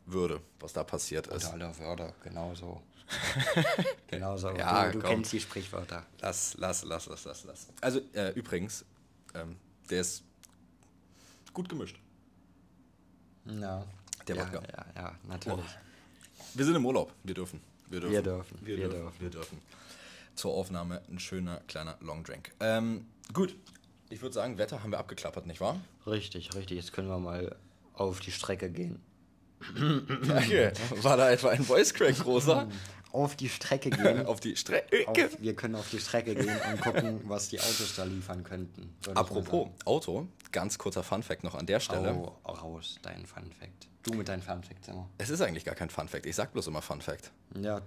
Würde, 0.06 0.40
was 0.58 0.72
da 0.72 0.84
passiert 0.84 1.26
ist. 1.28 1.44
Unter 1.44 1.52
aller 1.52 1.78
Würde, 1.78 2.14
genau 2.22 2.54
so. 2.54 2.82
genau 4.06 4.36
so. 4.36 4.50
Ja, 4.50 4.90
du, 4.90 4.98
du 4.98 5.06
kennst 5.06 5.32
die 5.32 5.40
Sprichwörter. 5.40 6.06
Lass, 6.20 6.56
lass, 6.58 6.84
lass, 6.84 7.06
lass, 7.06 7.24
lass, 7.24 7.44
lass. 7.44 7.68
Also, 7.80 8.00
äh, 8.12 8.30
übrigens, 8.30 8.84
ähm, 9.34 9.56
der 9.88 10.00
ist 10.00 10.22
gut 11.52 11.68
gemischt. 11.68 11.98
Ja. 13.46 13.84
Der 14.26 14.36
ja, 14.36 14.42
Wodka. 14.42 14.62
Ja, 14.68 14.86
ja, 15.02 15.18
natürlich. 15.26 15.64
Oh. 15.64 16.44
Wir 16.54 16.64
sind 16.64 16.76
im 16.76 16.86
Urlaub. 16.86 17.12
Wir 17.24 17.34
dürfen. 17.34 17.60
Wir 17.88 18.00
dürfen. 18.00 18.12
Wir 18.12 18.22
dürfen. 18.22 18.58
Wir, 18.60 18.76
wir 18.76 18.88
dürfen. 18.88 19.00
dürfen. 19.00 19.20
Wir 19.20 19.30
dürfen. 19.30 19.58
Zur 20.34 20.54
Aufnahme 20.54 21.02
ein 21.10 21.18
schöner 21.18 21.60
kleiner 21.66 21.96
Long 22.00 22.22
Drink. 22.24 22.52
Ähm, 22.60 23.06
gut. 23.32 23.54
Ich 24.08 24.22
würde 24.22 24.34
sagen, 24.34 24.58
Wetter 24.58 24.82
haben 24.82 24.90
wir 24.90 24.98
abgeklappert, 24.98 25.46
nicht 25.46 25.60
wahr? 25.60 25.80
Richtig, 26.06 26.54
richtig. 26.54 26.76
Jetzt 26.76 26.92
können 26.92 27.08
wir 27.08 27.18
mal 27.18 27.56
auf 27.94 28.20
die 28.20 28.32
Strecke 28.32 28.70
gehen. 28.70 29.00
Danke. 30.26 30.72
War 31.02 31.16
da 31.16 31.30
etwa 31.30 31.50
ein 31.50 31.64
Voice 31.64 31.92
Crack 31.94 32.18
großer? 32.18 32.68
auf 33.12 33.36
die 33.36 33.48
Strecke 33.48 33.90
gehen. 33.90 34.26
auf 34.26 34.40
die 34.40 34.56
Strecke. 34.56 35.30
wir 35.38 35.54
können 35.56 35.74
auf 35.74 35.90
die 35.90 35.98
Strecke 35.98 36.34
gehen 36.34 36.56
und 36.70 36.80
gucken, 36.80 37.20
was 37.24 37.48
die 37.48 37.60
Autos 37.60 37.94
da 37.96 38.04
liefern 38.04 38.44
könnten. 38.44 38.94
Apropos 39.14 39.68
Auto, 39.84 40.28
ganz 40.52 40.78
kurzer 40.78 41.02
Fun 41.02 41.22
Fact 41.22 41.44
noch 41.44 41.54
an 41.54 41.66
der 41.66 41.80
Stelle. 41.80 42.14
Oh, 42.14 42.50
raus, 42.50 42.98
dein 43.02 43.26
Fun 43.26 43.50
Fact. 43.58 43.88
Du 44.02 44.14
mit 44.14 44.28
deinen 44.28 44.42
Fun 44.42 44.62
Facts 44.62 44.88
immer. 44.88 45.08
Es 45.18 45.28
ist 45.28 45.42
eigentlich 45.42 45.64
gar 45.64 45.74
kein 45.74 45.90
Fun 45.90 46.08
Fact. 46.08 46.24
Ich 46.26 46.34
sag 46.34 46.52
bloß 46.52 46.68
immer 46.68 46.80
Fun 46.80 47.02
Fact. 47.02 47.32
Ja, 47.60 47.82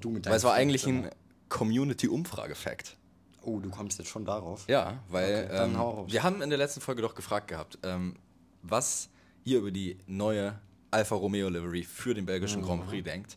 du 0.00 0.10
mit 0.10 0.26
deinen 0.26 0.32
Weil 0.32 0.36
es 0.36 0.44
war 0.44 0.54
eigentlich 0.54 0.86
ein 0.86 1.10
Community-Umfrage-Fact. 1.48 2.96
Oh, 3.42 3.58
du 3.60 3.70
kommst 3.70 3.98
jetzt 3.98 4.08
schon 4.08 4.26
darauf? 4.26 4.68
Ja, 4.68 5.02
weil 5.08 5.46
okay, 5.46 5.64
ähm, 5.64 6.04
wir 6.06 6.22
haben 6.22 6.42
in 6.42 6.50
der 6.50 6.58
letzten 6.58 6.82
Folge 6.82 7.00
doch 7.00 7.14
gefragt 7.14 7.48
gehabt, 7.48 7.78
ähm, 7.82 8.16
was 8.62 9.08
ihr 9.44 9.58
über 9.58 9.70
die 9.70 9.96
neue 10.06 10.58
Alfa 10.90 11.14
Romeo 11.14 11.48
Livery 11.48 11.84
für 11.84 12.14
den 12.14 12.26
belgischen 12.26 12.62
mhm. 12.62 12.66
Grand 12.66 12.86
Prix 12.86 13.04
denkt. 13.04 13.36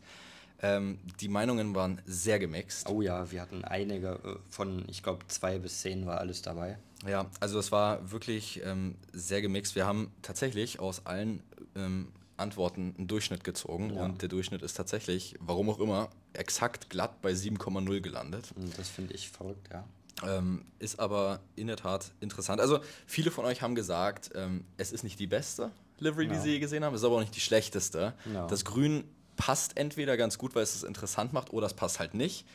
Ähm, 0.63 0.99
die 1.19 1.27
Meinungen 1.27 1.73
waren 1.73 2.01
sehr 2.05 2.37
gemixt. 2.37 2.87
Oh 2.87 3.01
ja, 3.01 3.31
wir 3.31 3.41
hatten 3.41 3.65
einige 3.65 4.09
äh, 4.23 4.35
von, 4.49 4.85
ich 4.87 5.01
glaube, 5.01 5.25
zwei 5.27 5.57
bis 5.57 5.81
zehn 5.81 6.05
war 6.05 6.19
alles 6.19 6.43
dabei. 6.43 6.77
Ja, 7.07 7.25
also 7.39 7.57
es 7.57 7.71
war 7.71 8.11
wirklich 8.11 8.61
ähm, 8.63 8.95
sehr 9.11 9.41
gemixt. 9.41 9.75
Wir 9.75 9.87
haben 9.87 10.11
tatsächlich 10.21 10.79
aus 10.79 11.05
allen 11.07 11.41
ähm, 11.75 12.09
Antworten 12.37 12.93
einen 12.97 13.07
Durchschnitt 13.07 13.43
gezogen 13.43 13.95
ja. 13.95 14.03
und 14.03 14.21
der 14.21 14.29
Durchschnitt 14.29 14.61
ist 14.61 14.75
tatsächlich, 14.75 15.35
warum 15.39 15.69
auch 15.69 15.79
immer, 15.79 16.09
exakt 16.33 16.89
glatt 16.89 17.21
bei 17.21 17.31
7,0 17.31 18.01
gelandet. 18.01 18.53
Das 18.77 18.89
finde 18.89 19.13
ich 19.13 19.29
verrückt, 19.29 19.69
ja. 19.71 19.83
Ähm, 20.23 20.65
ist 20.77 20.99
aber 20.99 21.39
in 21.55 21.67
der 21.67 21.77
Tat 21.77 22.11
interessant. 22.19 22.61
Also 22.61 22.79
viele 23.07 23.31
von 23.31 23.45
euch 23.45 23.63
haben 23.63 23.73
gesagt, 23.73 24.29
ähm, 24.35 24.65
es 24.77 24.91
ist 24.91 25.03
nicht 25.03 25.19
die 25.19 25.25
beste 25.25 25.71
Livery, 26.01 26.25
ja. 26.25 26.33
die 26.33 26.39
sie 26.39 26.49
je 26.51 26.59
gesehen 26.59 26.83
haben, 26.83 26.95
ist 26.95 27.03
aber 27.03 27.15
auch 27.15 27.21
nicht 27.21 27.35
die 27.35 27.41
schlechteste. 27.41 28.13
Ja. 28.33 28.47
Das 28.47 28.65
Grün 28.65 29.05
passt 29.37 29.77
entweder 29.77 30.17
ganz 30.17 30.37
gut, 30.37 30.55
weil 30.55 30.63
es 30.63 30.75
es 30.75 30.83
interessant 30.83 31.31
macht, 31.33 31.53
oder 31.53 31.67
es 31.67 31.73
passt 31.73 31.99
halt 31.99 32.13
nicht. 32.13 32.45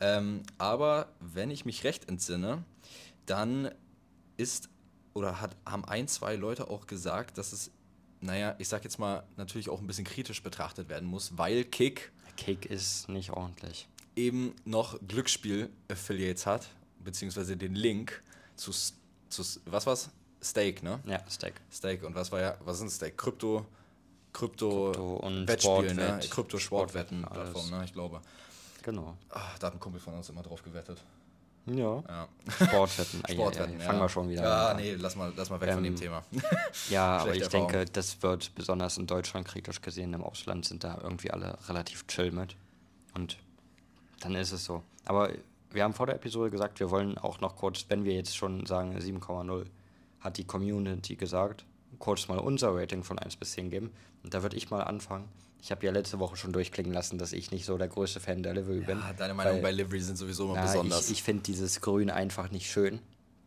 Ähm, 0.00 0.42
aber 0.58 1.08
wenn 1.20 1.50
ich 1.50 1.64
mich 1.64 1.84
recht 1.84 2.08
entsinne, 2.08 2.64
dann 3.26 3.70
ist 4.36 4.68
oder 5.14 5.40
hat, 5.40 5.56
haben 5.64 5.84
ein, 5.86 6.08
zwei 6.08 6.36
Leute 6.36 6.68
auch 6.68 6.86
gesagt, 6.86 7.38
dass 7.38 7.52
es, 7.52 7.70
naja, 8.20 8.54
ich 8.58 8.68
sag 8.68 8.84
jetzt 8.84 8.98
mal, 8.98 9.24
natürlich 9.36 9.70
auch 9.70 9.80
ein 9.80 9.86
bisschen 9.86 10.04
kritisch 10.04 10.42
betrachtet 10.42 10.88
werden 10.90 11.08
muss, 11.08 11.38
weil 11.38 11.64
Kick. 11.64 12.12
Kick 12.36 12.66
ist 12.66 13.08
nicht 13.08 13.30
ordentlich. 13.30 13.88
Eben 14.14 14.54
noch 14.66 14.98
Glücksspiel-Affiliates 15.08 16.44
hat, 16.44 16.68
beziehungsweise 17.02 17.56
den 17.56 17.74
Link 17.74 18.22
zu, 18.56 18.72
zu 18.72 19.42
was 19.64 19.86
war's? 19.86 20.10
Stake, 20.42 20.84
ne? 20.84 21.00
Ja, 21.06 21.20
Stake. 21.28 21.60
Stake. 21.72 22.06
Und 22.06 22.14
was 22.14 22.30
war 22.32 22.40
ja, 22.40 22.56
was 22.64 22.76
ist 22.76 22.82
ein 22.82 22.90
Stake? 22.90 23.16
Krypto. 23.16 23.66
Krypto, 24.32 24.92
Krypto 24.92 25.16
und 25.16 25.48
Wettspiel, 25.48 25.94
ne? 25.94 26.20
Krypto 26.28 26.58
Sportwetten 26.58 27.22
Plattform, 27.22 27.70
ne? 27.70 27.84
Ich 27.84 27.92
glaube. 27.92 28.20
Genau. 28.82 29.16
Ach, 29.30 29.58
da 29.58 29.68
hat 29.68 29.74
ein 29.74 29.80
Kumpel 29.80 30.00
von 30.00 30.14
uns 30.14 30.28
immer 30.28 30.42
drauf 30.42 30.62
gewettet. 30.62 31.02
Ja. 31.66 32.02
ja. 32.08 32.28
Sportwetten. 32.48 33.22
Sportwetten. 33.28 33.80
Ja, 33.80 33.86
Fangen 33.86 34.00
wir 34.00 34.08
schon 34.08 34.28
wieder 34.28 34.42
ja, 34.42 34.68
an. 34.68 34.78
Ja, 34.78 34.84
nee, 34.84 34.94
lass 34.94 35.16
mal, 35.16 35.32
lass 35.36 35.50
mal 35.50 35.60
weg 35.60 35.70
ähm, 35.70 35.74
von 35.74 35.84
dem 35.84 35.94
ähm, 35.94 35.98
Thema. 35.98 36.22
ja, 36.90 37.18
aber 37.18 37.34
ich 37.34 37.42
Erfahrung. 37.42 37.68
denke, 37.72 37.90
das 37.90 38.22
wird 38.22 38.54
besonders 38.54 38.98
in 38.98 39.06
Deutschland 39.06 39.48
kritisch 39.48 39.80
gesehen. 39.80 40.12
Im 40.14 40.22
Ausland 40.22 40.64
sind 40.64 40.84
da 40.84 40.98
irgendwie 41.02 41.30
alle 41.30 41.58
relativ 41.68 42.06
chill 42.06 42.30
mit. 42.30 42.54
Und 43.14 43.38
dann 44.20 44.34
ist 44.36 44.52
es 44.52 44.64
so. 44.64 44.82
Aber 45.04 45.30
wir 45.70 45.82
haben 45.82 45.94
vor 45.94 46.06
der 46.06 46.14
Episode 46.14 46.50
gesagt, 46.50 46.78
wir 46.78 46.90
wollen 46.90 47.18
auch 47.18 47.40
noch 47.40 47.56
kurz, 47.56 47.86
wenn 47.88 48.04
wir 48.04 48.14
jetzt 48.14 48.36
schon 48.36 48.66
sagen 48.66 48.96
7,0, 48.96 49.66
hat 50.26 50.36
die 50.36 50.44
Community 50.44 51.16
gesagt, 51.16 51.64
kurz 51.98 52.28
mal 52.28 52.38
unser 52.38 52.74
Rating 52.74 53.02
von 53.02 53.18
1 53.18 53.36
bis 53.36 53.52
10 53.52 53.70
geben. 53.70 53.92
Und 54.22 54.34
da 54.34 54.42
würde 54.42 54.56
ich 54.56 54.70
mal 54.70 54.82
anfangen. 54.82 55.28
Ich 55.62 55.70
habe 55.70 55.84
ja 55.86 55.92
letzte 55.92 56.18
Woche 56.18 56.36
schon 56.36 56.52
durchklingen 56.52 56.92
lassen, 56.92 57.18
dass 57.18 57.32
ich 57.32 57.50
nicht 57.50 57.64
so 57.64 57.78
der 57.78 57.88
größte 57.88 58.20
Fan 58.20 58.42
der 58.42 58.54
Livery 58.54 58.80
ja, 58.80 58.86
bin. 58.86 59.02
Deine 59.16 59.34
Meinung 59.34 59.62
bei 59.62 59.72
Livery 59.72 60.00
sind 60.00 60.16
sowieso 60.16 60.44
immer 60.44 60.56
na, 60.56 60.62
besonders. 60.62 61.06
Ich, 61.06 61.12
ich 61.12 61.22
finde 61.22 61.42
dieses 61.42 61.80
Grün 61.80 62.10
einfach 62.10 62.50
nicht 62.50 62.70
schön. 62.70 63.00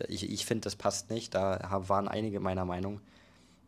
Ich, 0.08 0.30
ich 0.30 0.46
finde, 0.46 0.62
das 0.62 0.76
passt 0.76 1.10
nicht. 1.10 1.36
Da 1.36 1.84
waren 1.88 2.08
einige 2.08 2.40
meiner 2.40 2.66
Meinung. 2.66 3.02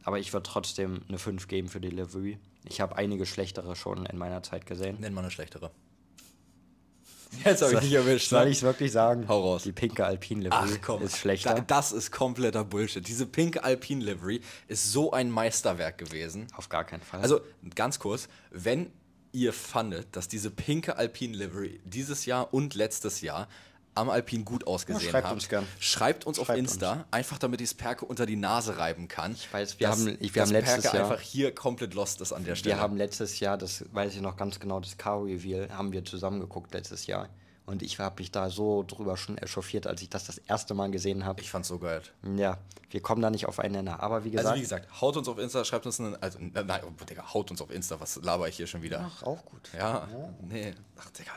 Aber 0.04 0.20
ich 0.20 0.34
würde 0.34 0.50
trotzdem 0.50 1.02
eine 1.08 1.20
5 1.20 1.48
geben 1.48 1.70
für 1.70 1.80
die 1.80 1.90
Livery. 1.90 2.40
Ich 2.66 2.82
habe 2.82 2.96
einige 2.96 3.26
schlechtere 3.26 3.76
schon 3.76 4.06
in 4.06 4.18
meiner 4.18 4.42
Zeit 4.42 4.66
gesehen. 4.66 4.98
Nenn 5.00 5.14
mal 5.14 5.22
eine 5.22 5.32
schlechtere. 5.32 5.72
Jetzt 7.46 7.62
habe 7.62 7.74
ich 7.74 7.80
dich 7.80 7.94
erwischt. 7.94 8.30
Soll 8.30 8.46
ne? 8.46 8.52
ich 8.52 8.58
es 8.58 8.64
wirklich 8.64 8.92
sagen? 8.92 9.28
Hau 9.28 9.42
raus. 9.42 9.64
Die 9.64 9.72
pinke 9.72 10.06
Alpine 10.06 10.44
Livery 10.44 10.74
Ach, 10.76 10.82
komm, 10.82 11.02
ist 11.02 11.18
schlechter. 11.18 11.64
Das 11.66 11.92
ist 11.92 12.12
kompletter 12.12 12.64
Bullshit. 12.64 13.08
Diese 13.08 13.26
pinke 13.26 13.64
Alpine 13.64 14.04
Livery 14.04 14.42
ist 14.68 14.92
so 14.92 15.12
ein 15.12 15.30
Meisterwerk 15.30 15.98
gewesen. 15.98 16.48
Auf 16.56 16.70
gar 16.70 16.84
keinen 16.84 17.02
Fall. 17.02 17.22
Also 17.22 17.42
ganz 17.76 18.00
kurz, 18.00 18.28
wenn 18.52 18.92
ihr 19.32 19.54
fandet, 19.54 20.16
dass 20.16 20.28
diese 20.28 20.52
pinke 20.52 20.98
Alpine 20.98 21.36
Livery 21.36 21.80
dieses 21.86 22.26
Jahr 22.26 22.54
und 22.54 22.76
letztes 22.76 23.22
Jahr 23.22 23.48
am 23.96 24.10
Alpin 24.10 24.46
gut 24.46 24.66
ausgesehen 24.68 25.04
ja, 25.04 25.12
schreibt 25.12 25.26
habt, 25.26 25.34
uns 25.34 25.50
gern. 25.50 25.68
schreibt 25.80 26.26
uns 26.26 26.38
schreibt 26.38 26.50
auf 26.50 26.58
Insta, 26.58 26.94
uns. 26.94 27.06
einfach 27.12 27.38
damit 27.38 27.62
ich 27.62 27.70
das 27.70 27.74
Perke 27.76 28.06
unter 28.06 28.26
die 28.26 28.36
Nase 28.36 28.78
reiben 28.78 29.08
kann. 29.08 29.34
Ich 29.34 29.52
weiß, 29.52 29.80
wir 29.80 29.90
haben, 29.90 30.18
ich, 30.20 30.34
wir 30.34 30.42
haben 30.42 30.52
letztes 30.52 30.84
Perke 30.84 30.98
Jahr 30.98 31.12
einfach 31.12 31.22
hier 31.22 31.54
komplett 31.54 31.94
lost 31.94 32.22
ist 32.22 32.34
an 32.34 32.46
der 32.46 32.56
Stelle. 32.56 32.76
Wir 32.76 32.82
haben 32.82 32.98
letztes 32.98 33.40
Jahr, 33.40 33.58
das 33.58 33.86
weiß 33.92 34.16
ich 34.16 34.22
noch 34.22 34.38
ganz 34.38 34.60
genau, 34.60 34.80
das 34.80 34.98
Car 34.98 35.24
Reveal 35.24 35.70
haben 35.72 35.92
wir 35.92 36.06
zusammen 36.06 36.40
geguckt 36.40 36.74
letztes 36.74 37.08
Jahr. 37.08 37.30
Und 37.66 37.84
ich 37.84 38.00
habe 38.00 38.16
mich 38.20 38.32
da 38.32 38.50
so 38.50 38.84
drüber 38.84 39.16
schon 39.18 39.38
echauffiert, 39.38 39.88
als 39.88 40.02
ich 40.02 40.10
das 40.10 40.26
das 40.26 40.40
erste 40.40 40.74
Mal 40.74 40.90
gesehen 40.92 41.26
habe. 41.26 41.42
Ich 41.42 41.50
fand's 41.50 41.70
so 41.70 41.78
geil. 41.78 42.02
Ja, 42.36 42.58
wir 42.90 43.02
kommen 43.02 43.22
da 43.22 43.30
nicht 43.30 43.46
auf 43.46 43.60
einen 43.60 43.76
Nenner. 43.76 44.02
Aber 44.02 44.26
wie 44.26 44.32
gesagt. 44.32 44.48
Also 44.48 44.58
wie 44.58 44.62
gesagt, 44.62 45.02
haut 45.02 45.16
uns 45.16 45.28
auf 45.28 45.38
Insta, 45.38 45.64
schreibt 45.64 45.86
uns 45.86 46.00
einen. 46.00 46.16
Also, 46.22 46.40
nein, 46.40 46.82
oh, 46.86 47.06
Digga, 47.06 47.34
haut 47.34 47.52
uns 47.52 47.62
auf 47.62 47.72
Insta. 47.72 48.00
Was 48.00 48.18
laber 48.18 48.50
ich 48.50 48.58
hier 48.58 48.68
schon 48.68 48.82
wieder? 48.82 49.10
Ach, 49.10 49.24
auch 49.24 49.46
gut. 49.46 49.70
Ja, 49.74 50.08
ja. 50.12 50.34
nee. 50.42 50.74
Ach, 51.00 51.10
Digga, 51.12 51.32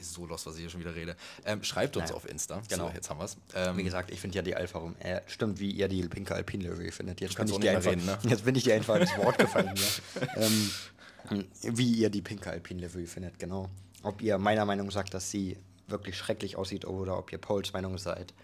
so 0.00 0.26
los, 0.26 0.46
was 0.46 0.54
ich 0.54 0.62
hier 0.62 0.70
schon 0.70 0.80
wieder 0.80 0.94
rede. 0.94 1.16
Ähm, 1.44 1.62
schreibt 1.62 1.96
uns 1.96 2.06
naja. 2.06 2.16
auf 2.16 2.28
Insta. 2.28 2.62
Genau. 2.68 2.88
So, 2.88 2.94
jetzt 2.94 3.10
haben 3.10 3.18
wir's. 3.18 3.36
Ähm, 3.54 3.76
wie 3.76 3.84
gesagt, 3.84 4.10
ich 4.10 4.20
finde 4.20 4.36
ja 4.36 4.42
die 4.42 4.54
Alfa 4.54 4.78
Rom. 4.78 4.96
Äh, 4.98 5.20
stimmt, 5.26 5.60
wie 5.60 5.70
ihr 5.70 5.88
die 5.88 6.06
pinke 6.08 6.34
Alpine 6.34 6.64
Livery 6.64 6.90
findet. 6.90 7.20
Jetzt 7.20 7.36
bin, 7.36 7.48
ich 7.48 7.58
dir 7.58 7.72
einfach, 7.72 7.90
reden, 7.90 8.04
ne? 8.04 8.18
jetzt 8.28 8.44
bin 8.44 8.54
ich 8.54 8.64
dir 8.64 8.74
einfach 8.74 8.96
ins 8.96 9.16
Wort 9.16 9.38
gefallen 9.38 9.74
ähm, 10.36 10.70
wie 11.62 11.92
ihr 11.92 12.10
die 12.10 12.22
pinke 12.22 12.50
Alpine 12.50 12.82
Livery 12.82 13.06
findet, 13.06 13.38
genau. 13.38 13.70
Ob 14.02 14.20
ihr 14.20 14.36
meiner 14.38 14.64
Meinung 14.64 14.90
sagt, 14.90 15.14
dass 15.14 15.30
sie 15.30 15.56
wirklich 15.88 16.16
schrecklich 16.16 16.56
aussieht 16.56 16.84
oder 16.84 17.18
ob 17.18 17.32
ihr 17.32 17.38
Pauls 17.38 17.72
Meinung 17.72 17.98
seid, 17.98 18.34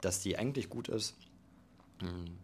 dass 0.00 0.20
die 0.20 0.36
eigentlich 0.36 0.70
gut 0.70 0.88
ist. 0.88 1.14
Hm. 2.00 2.38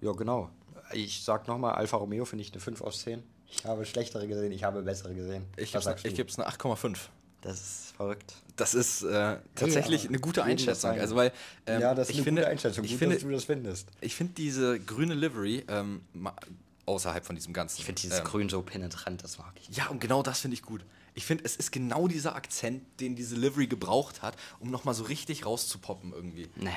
Ja, 0.00 0.12
genau. 0.12 0.50
Ich 0.92 1.22
sag 1.22 1.46
nochmal, 1.46 1.74
Alfa 1.74 1.96
Romeo 1.96 2.24
finde 2.24 2.42
ich 2.42 2.52
eine 2.52 2.60
5 2.60 2.80
aus 2.80 3.02
10. 3.02 3.22
Ich 3.52 3.64
habe 3.64 3.84
schlechtere 3.84 4.26
gesehen, 4.26 4.52
ich 4.52 4.64
habe 4.64 4.82
bessere 4.82 5.14
gesehen. 5.14 5.44
Ich 5.56 5.72
gebe 5.72 6.28
es 6.28 6.38
eine 6.38 6.48
8,5. 6.48 7.08
Das 7.40 7.60
ist 7.60 7.94
verrückt. 7.96 8.34
Das 8.56 8.74
ist 8.74 9.02
äh, 9.02 9.38
tatsächlich 9.54 10.04
ja, 10.04 10.08
eine 10.10 10.18
gute 10.18 10.44
Einschätzung. 10.44 10.90
Also 10.90 11.16
weil 11.16 11.32
ähm, 11.66 11.80
ja, 11.80 11.94
das 11.94 12.08
ist 12.08 12.10
ich 12.10 12.16
eine 12.18 12.24
finde, 12.24 12.42
gute 12.42 12.50
Einschätzung. 12.50 12.84
Ich 12.84 12.90
Gut, 12.92 12.98
finde, 12.98 13.16
dass 13.16 13.24
du 13.24 13.30
das 13.30 13.44
findest. 13.44 13.88
Ich 14.00 14.14
finde 14.14 14.34
diese 14.34 14.78
grüne 14.80 15.14
Livery 15.14 15.64
ähm, 15.68 16.02
außerhalb 16.86 17.24
von 17.24 17.36
diesem 17.36 17.52
ganzen. 17.52 17.78
Ich 17.78 17.86
finde 17.86 18.00
dieses 18.00 18.18
ähm, 18.18 18.24
Grün 18.24 18.48
so 18.48 18.60
penetrant, 18.62 19.24
das 19.24 19.38
mag 19.38 19.52
ich. 19.60 19.76
Ja, 19.76 19.88
und 19.88 20.00
genau 20.00 20.22
das 20.22 20.40
finde 20.40 20.54
ich 20.54 20.62
gut. 20.62 20.84
Ich 21.14 21.24
finde, 21.24 21.44
es 21.44 21.56
ist 21.56 21.72
genau 21.72 22.08
dieser 22.08 22.36
Akzent, 22.36 22.82
den 23.00 23.16
diese 23.16 23.36
Livery 23.36 23.66
gebraucht 23.66 24.22
hat, 24.22 24.36
um 24.60 24.70
nochmal 24.70 24.94
so 24.94 25.04
richtig 25.04 25.44
rauszupoppen 25.44 26.12
irgendwie. 26.12 26.48
Nee. 26.56 26.70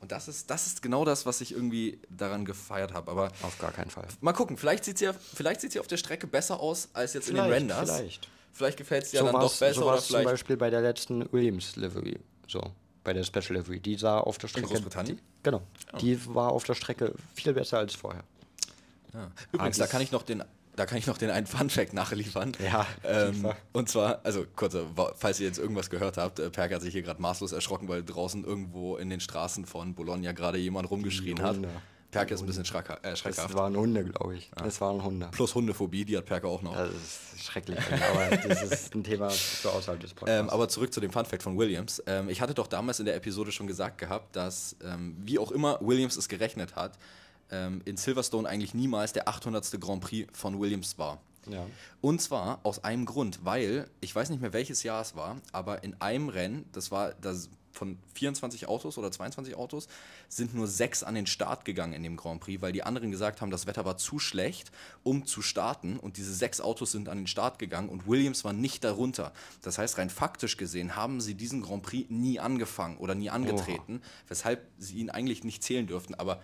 Und 0.00 0.12
das 0.12 0.28
ist, 0.28 0.48
das 0.48 0.66
ist 0.66 0.82
genau 0.82 1.04
das, 1.04 1.26
was 1.26 1.40
ich 1.40 1.52
irgendwie 1.52 1.98
daran 2.08 2.44
gefeiert 2.44 2.94
habe. 2.94 3.10
Aber 3.10 3.32
auf 3.42 3.58
gar 3.58 3.72
keinen 3.72 3.90
Fall. 3.90 4.06
Mal 4.20 4.32
gucken, 4.32 4.56
vielleicht 4.56 4.84
sieht 4.84 4.98
sie, 4.98 5.06
ja, 5.06 5.12
vielleicht 5.12 5.60
sieht 5.60 5.72
sie 5.72 5.80
auf 5.80 5.88
der 5.88 5.98
Strecke 5.98 6.26
besser 6.26 6.60
aus 6.60 6.88
als 6.94 7.12
jetzt 7.14 7.26
vielleicht, 7.26 7.44
in 7.44 7.68
den 7.68 7.70
Renders. 7.70 7.96
Vielleicht. 7.96 8.28
Vielleicht 8.52 8.76
gefällt 8.76 9.04
es 9.04 9.10
dir 9.10 9.20
so 9.20 9.26
dann 9.26 9.34
doch 9.34 9.58
besser. 9.58 9.74
So 9.74 9.82
oder 9.82 9.98
vielleicht 9.98 10.08
zum 10.08 10.24
Beispiel 10.24 10.56
bei 10.56 10.70
der 10.70 10.80
letzten 10.80 11.32
Williams 11.32 11.76
Livery. 11.76 12.18
So, 12.46 12.62
bei 13.04 13.12
der 13.12 13.24
Special 13.24 13.54
Livery. 13.56 13.80
Die 13.80 13.96
sah 13.96 14.18
auf 14.18 14.38
der 14.38 14.48
Strecke. 14.48 14.66
In 14.66 14.72
Großbritannien? 14.72 15.16
Die, 15.16 15.22
genau. 15.42 15.62
Oh. 15.92 15.96
Die 15.98 16.34
war 16.34 16.52
auf 16.52 16.64
der 16.64 16.74
Strecke 16.74 17.14
viel 17.34 17.52
besser 17.52 17.78
als 17.78 17.94
vorher. 17.94 18.24
Ja. 19.14 19.30
Übrigens, 19.52 19.78
da 19.78 19.86
kann 19.86 20.02
ich 20.02 20.12
noch 20.12 20.22
den 20.22 20.44
da 20.76 20.86
kann 20.86 20.96
ich 20.96 21.06
noch 21.06 21.18
den 21.18 21.30
einen 21.30 21.46
Fun-Fact 21.46 21.92
nachliefern. 21.92 22.52
Ja. 22.64 22.86
Ähm, 23.04 23.52
und 23.72 23.90
zwar, 23.90 24.20
also 24.24 24.46
kurz, 24.56 24.74
falls 25.16 25.38
ihr 25.38 25.46
jetzt 25.46 25.58
irgendwas 25.58 25.90
gehört 25.90 26.16
habt, 26.16 26.38
äh, 26.38 26.48
Perk 26.48 26.72
hat 26.72 26.80
sich 26.80 26.92
hier 26.92 27.02
gerade 27.02 27.20
maßlos 27.20 27.52
erschrocken, 27.52 27.88
weil 27.88 28.02
draußen 28.02 28.44
irgendwo 28.44 28.96
in 28.96 29.10
den 29.10 29.20
Straßen 29.20 29.66
von 29.66 29.94
Bologna 29.94 30.32
gerade 30.32 30.56
jemand 30.56 30.90
rumgeschrien 30.90 31.42
hat. 31.42 31.58
Perke 32.10 32.34
ist 32.34 32.40
ein 32.40 32.46
bisschen 32.46 32.64
schrecker, 32.64 32.98
äh, 33.04 33.14
schreckhaft. 33.14 33.50
Das 33.50 33.56
waren 33.56 33.76
Hunde, 33.76 34.04
glaube 34.04 34.36
ich. 34.36 34.50
Ja. 34.56 34.64
Das 34.64 34.80
waren 34.80 35.02
Hunde. 35.02 35.28
Plus 35.30 35.54
Hundephobie, 35.54 36.04
die 36.04 36.16
hat 36.16 36.26
Perke 36.26 36.48
auch 36.48 36.62
noch. 36.62 36.74
Das 36.74 36.90
ist 36.90 37.44
schrecklich. 37.44 37.78
aber 37.78 38.36
das 38.36 38.62
ist 38.62 38.94
ein 38.94 39.04
Thema 39.04 39.30
für 39.30 39.70
außerhalb 39.70 40.00
des 40.00 40.14
Podcasts. 40.14 40.40
Ähm, 40.40 40.50
aber 40.50 40.68
zurück 40.68 40.92
zu 40.92 41.00
dem 41.00 41.12
Funfact 41.12 41.42
von 41.42 41.56
Williams. 41.56 42.02
Ähm, 42.06 42.28
ich 42.28 42.40
hatte 42.40 42.54
doch 42.54 42.66
damals 42.66 42.98
in 42.98 43.06
der 43.06 43.14
Episode 43.14 43.52
schon 43.52 43.66
gesagt 43.66 43.98
gehabt, 43.98 44.34
dass, 44.34 44.76
ähm, 44.84 45.16
wie 45.20 45.38
auch 45.38 45.52
immer 45.52 45.78
Williams 45.80 46.16
es 46.16 46.28
gerechnet 46.28 46.74
hat, 46.74 46.98
ähm, 47.50 47.82
in 47.84 47.96
Silverstone 47.96 48.48
eigentlich 48.48 48.74
niemals 48.74 49.12
der 49.12 49.28
800. 49.28 49.80
Grand 49.80 50.00
Prix 50.02 50.28
von 50.36 50.60
Williams 50.60 50.98
war. 50.98 51.20
Ja. 51.48 51.66
Und 52.00 52.20
zwar 52.20 52.60
aus 52.64 52.84
einem 52.84 53.06
Grund, 53.06 53.44
weil, 53.44 53.88
ich 54.00 54.14
weiß 54.14 54.30
nicht 54.30 54.40
mehr 54.40 54.52
welches 54.52 54.82
Jahr 54.82 55.00
es 55.00 55.16
war, 55.16 55.36
aber 55.52 55.84
in 55.84 56.00
einem 56.00 56.28
Rennen, 56.28 56.66
das 56.72 56.90
war 56.90 57.14
das 57.20 57.48
von 57.72 57.98
24 58.14 58.68
Autos 58.68 58.98
oder 58.98 59.10
22 59.10 59.54
Autos, 59.56 59.88
sind 60.28 60.54
nur 60.54 60.66
sechs 60.66 61.02
an 61.02 61.14
den 61.14 61.26
Start 61.26 61.64
gegangen 61.64 61.92
in 61.92 62.02
dem 62.02 62.16
Grand 62.16 62.40
Prix, 62.40 62.62
weil 62.62 62.72
die 62.72 62.82
anderen 62.82 63.10
gesagt 63.10 63.40
haben, 63.40 63.50
das 63.50 63.66
Wetter 63.66 63.84
war 63.84 63.96
zu 63.96 64.18
schlecht, 64.18 64.70
um 65.02 65.26
zu 65.26 65.42
starten. 65.42 65.98
Und 65.98 66.16
diese 66.16 66.34
sechs 66.34 66.60
Autos 66.60 66.92
sind 66.92 67.08
an 67.08 67.18
den 67.18 67.26
Start 67.26 67.58
gegangen 67.58 67.88
und 67.88 68.06
Williams 68.06 68.44
war 68.44 68.52
nicht 68.52 68.84
darunter. 68.84 69.32
Das 69.62 69.78
heißt, 69.78 69.98
rein 69.98 70.10
faktisch 70.10 70.56
gesehen 70.56 70.96
haben 70.96 71.20
sie 71.20 71.34
diesen 71.34 71.62
Grand 71.62 71.82
Prix 71.82 72.10
nie 72.10 72.40
angefangen 72.40 72.96
oder 72.98 73.14
nie 73.14 73.30
angetreten, 73.30 73.96
Oha. 73.96 74.28
weshalb 74.28 74.66
sie 74.78 74.98
ihn 74.98 75.10
eigentlich 75.10 75.44
nicht 75.44 75.62
zählen 75.62 75.86
dürften. 75.86 76.14
Aber 76.14 76.40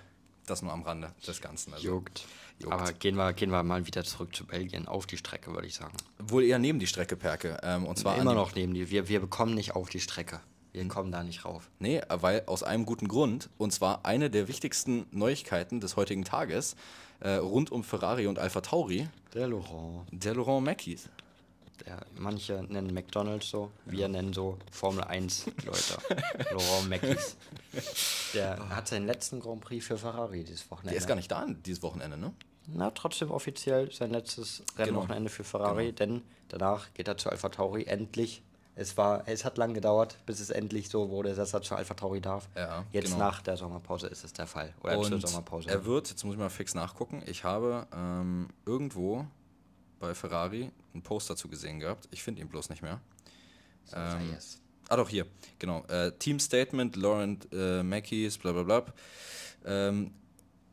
das 0.46 0.62
nur 0.62 0.72
am 0.72 0.82
Rande 0.82 1.12
des 1.26 1.40
Ganzen. 1.40 1.74
Also, 1.74 1.86
juckt. 1.86 2.24
juckt. 2.58 2.72
Aber 2.72 2.92
gehen 2.92 3.16
wir, 3.16 3.32
gehen 3.32 3.50
wir 3.50 3.62
mal 3.62 3.86
wieder 3.86 4.04
zurück 4.04 4.34
zu 4.34 4.46
Belgien, 4.46 4.86
auf 4.86 5.06
die 5.06 5.16
Strecke, 5.16 5.52
würde 5.52 5.66
ich 5.66 5.74
sagen. 5.74 5.96
Wohl 6.18 6.44
eher 6.44 6.58
neben 6.58 6.78
die 6.78 6.86
Strecke, 6.86 7.16
Perke. 7.16 7.58
Ähm, 7.62 7.84
und 7.84 7.98
zwar 7.98 8.16
immer 8.16 8.34
noch 8.34 8.54
neben 8.54 8.72
die. 8.74 8.90
Wir, 8.90 9.08
wir 9.08 9.20
bekommen 9.20 9.54
nicht 9.54 9.74
auf 9.74 9.88
die 9.88 10.00
Strecke. 10.00 10.40
Wir 10.76 10.86
kommen 10.88 11.10
da 11.10 11.22
nicht 11.22 11.46
rauf. 11.46 11.70
Nee, 11.78 12.02
weil 12.06 12.42
aus 12.44 12.62
einem 12.62 12.84
guten 12.84 13.08
Grund. 13.08 13.48
Und 13.56 13.72
zwar 13.72 14.04
eine 14.04 14.28
der 14.28 14.46
wichtigsten 14.46 15.06
Neuigkeiten 15.10 15.80
des 15.80 15.96
heutigen 15.96 16.22
Tages 16.22 16.76
äh, 17.20 17.30
rund 17.36 17.72
um 17.72 17.82
Ferrari 17.82 18.26
und 18.26 18.38
Alpha 18.38 18.60
Tauri. 18.60 19.08
Der 19.32 19.48
Laurent. 19.48 20.06
Der 20.10 20.34
Laurent 20.34 20.66
Mackies. 20.66 21.08
Der, 21.86 22.04
manche 22.18 22.62
nennen 22.68 22.92
McDonalds 22.92 23.48
so, 23.48 23.70
wir 23.86 24.06
nennen 24.08 24.34
so 24.34 24.58
Formel 24.70 25.04
1 25.04 25.46
Leute. 25.64 25.96
Laurent 26.50 26.90
Mackies. 26.90 27.38
Der 28.34 28.58
oh. 28.60 28.68
hat 28.68 28.88
seinen 28.88 29.06
letzten 29.06 29.40
Grand 29.40 29.62
Prix 29.62 29.86
für 29.86 29.96
Ferrari 29.96 30.44
dieses 30.44 30.70
Wochenende. 30.70 30.90
Der 30.90 30.98
ist 30.98 31.06
gar 31.06 31.16
nicht 31.16 31.30
da 31.30 31.46
dieses 31.64 31.82
Wochenende, 31.82 32.18
ne? 32.18 32.34
Na, 32.66 32.90
trotzdem 32.90 33.30
offiziell 33.30 33.90
sein 33.92 34.10
letztes 34.10 34.62
Rennwochenende 34.76 35.30
genau. 35.30 35.36
für 35.36 35.44
Ferrari, 35.44 35.86
genau. 35.86 35.96
denn 35.96 36.22
danach 36.48 36.92
geht 36.92 37.08
er 37.08 37.16
zu 37.16 37.30
Alpha 37.30 37.48
Tauri 37.48 37.84
endlich 37.84 38.42
es, 38.76 38.96
war, 38.96 39.26
es 39.26 39.44
hat 39.44 39.56
lang 39.56 39.72
gedauert, 39.72 40.18
bis 40.26 40.38
es 40.38 40.50
endlich 40.50 40.90
so 40.90 41.08
wurde, 41.08 41.34
dass 41.34 41.54
er 41.54 41.62
zu 41.62 41.74
Alpha 41.74 41.94
Tauri 41.94 42.20
darf. 42.20 42.46
Ja, 42.54 42.84
jetzt 42.92 43.12
genau. 43.12 43.18
nach 43.18 43.40
der 43.40 43.56
Sommerpause 43.56 44.06
ist 44.06 44.22
es 44.22 44.34
der 44.34 44.46
Fall. 44.46 44.74
Oder 44.82 44.98
Und 44.98 45.06
zur 45.06 45.20
Sommerpause. 45.20 45.70
Er 45.70 45.84
wird, 45.86 46.10
jetzt 46.10 46.22
muss 46.24 46.34
ich 46.34 46.38
mal 46.38 46.50
fix 46.50 46.74
nachgucken, 46.74 47.22
ich 47.26 47.42
habe 47.42 47.86
ähm, 47.94 48.48
irgendwo 48.66 49.26
bei 49.98 50.14
Ferrari 50.14 50.70
einen 50.92 51.02
Post 51.02 51.30
dazu 51.30 51.48
gesehen 51.48 51.80
gehabt. 51.80 52.06
Ich 52.10 52.22
finde 52.22 52.42
ihn 52.42 52.48
bloß 52.48 52.68
nicht 52.68 52.82
mehr. 52.82 53.00
So, 53.86 53.96
ähm, 53.96 54.30
yes. 54.32 54.60
Ah, 54.88 54.96
doch, 54.96 55.08
hier. 55.08 55.26
Genau. 55.58 55.84
Äh, 55.86 56.12
Team 56.12 56.38
Statement, 56.38 56.96
Laurent 56.96 57.48
äh, 57.52 57.82
Mackies, 57.82 58.36
bla 58.36 58.52
bla 58.52 58.62
bla. 58.62 58.84
Ähm, 59.64 60.12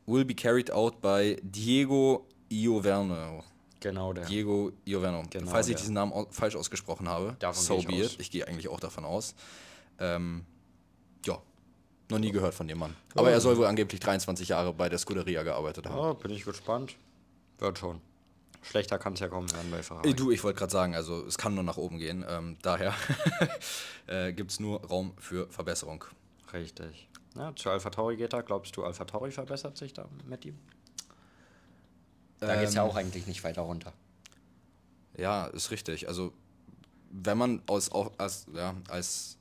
will 0.06 0.26
be 0.26 0.36
carried 0.36 0.70
out 0.72 1.02
by 1.02 1.38
Diego 1.42 2.28
Ioverno. 2.52 3.44
Genau, 3.84 4.14
der. 4.14 4.24
Diego 4.24 4.72
Ioveno. 4.86 5.24
Genau, 5.30 5.52
Falls 5.52 5.68
ich 5.68 5.76
der. 5.76 5.82
diesen 5.82 5.94
Namen 5.94 6.26
falsch 6.32 6.56
ausgesprochen 6.56 7.10
habe, 7.10 7.36
davon 7.40 7.62
so 7.62 7.82
be 7.82 7.96
it. 7.96 8.16
Ich 8.18 8.32
gehe 8.32 8.48
eigentlich 8.48 8.70
auch 8.70 8.80
davon 8.80 9.04
aus. 9.04 9.36
Ähm, 10.00 10.46
ja, 11.26 11.42
noch 12.10 12.18
nie 12.18 12.32
gehört 12.32 12.54
von 12.54 12.66
dem 12.66 12.80
Mann. 12.80 12.96
Aber 13.14 13.30
er 13.30 13.42
soll 13.42 13.58
wohl 13.58 13.66
angeblich 13.66 14.00
23 14.00 14.48
Jahre 14.48 14.74
bei 14.74 14.88
der 14.88 15.00
Scuderia 15.00 15.44
gearbeitet 15.44 15.86
haben. 15.88 16.00
Oh, 16.00 16.14
bin 16.14 16.32
ich 16.32 16.46
gespannt. 16.46 16.96
Wird 17.60 17.78
schon. 17.78 18.00
Schlechter 18.62 18.98
kann 18.98 19.14
es 19.14 19.20
ja 19.20 19.28
kommen 19.28 19.52
werden 19.52 19.70
bei 19.70 19.84
Ferrari. 19.84 20.10
Äh, 20.10 20.14
du, 20.14 20.32
ich 20.32 20.42
wollte 20.46 20.60
gerade 20.60 20.72
sagen, 20.72 20.96
also 20.96 21.26
es 21.26 21.38
kann 21.38 21.54
nur 21.54 21.66
nach 21.66 21.76
oben 21.76 22.00
gehen. 22.00 22.24
Ähm, 22.26 22.56
daher 22.62 22.94
äh, 24.08 24.32
gibt 24.32 24.52
es 24.52 24.62
nur 24.62 24.82
Raum 24.86 25.12
für 25.18 25.50
Verbesserung. 25.50 26.06
Richtig. 26.54 27.10
Ja, 27.36 27.54
zu 27.54 27.70
Alpha 27.70 27.90
Tauri 27.90 28.16
geht 28.16 28.32
er. 28.32 28.44
Glaubst 28.44 28.78
du, 28.78 28.86
Alpha 28.86 29.04
Tauri 29.04 29.32
verbessert 29.32 29.76
sich 29.76 29.92
da 29.92 30.08
mit 30.26 30.46
ihm? 30.46 30.58
Da 32.48 32.56
geht 32.56 32.70
es 32.70 32.76
ja 32.76 32.84
ähm, 32.84 32.90
auch 32.90 32.96
eigentlich 32.96 33.28
nicht 33.28 33.44
weiter 33.44 33.62
runter. 33.62 33.94
Ja, 35.18 35.46
ist 35.48 35.72
richtig. 35.72 36.08
Also, 36.08 36.34
wenn 37.12 37.38
man 37.38 37.62
aus, 37.68 37.92
als, 38.18 38.48
ja, 38.54 38.76
als, 38.90 39.38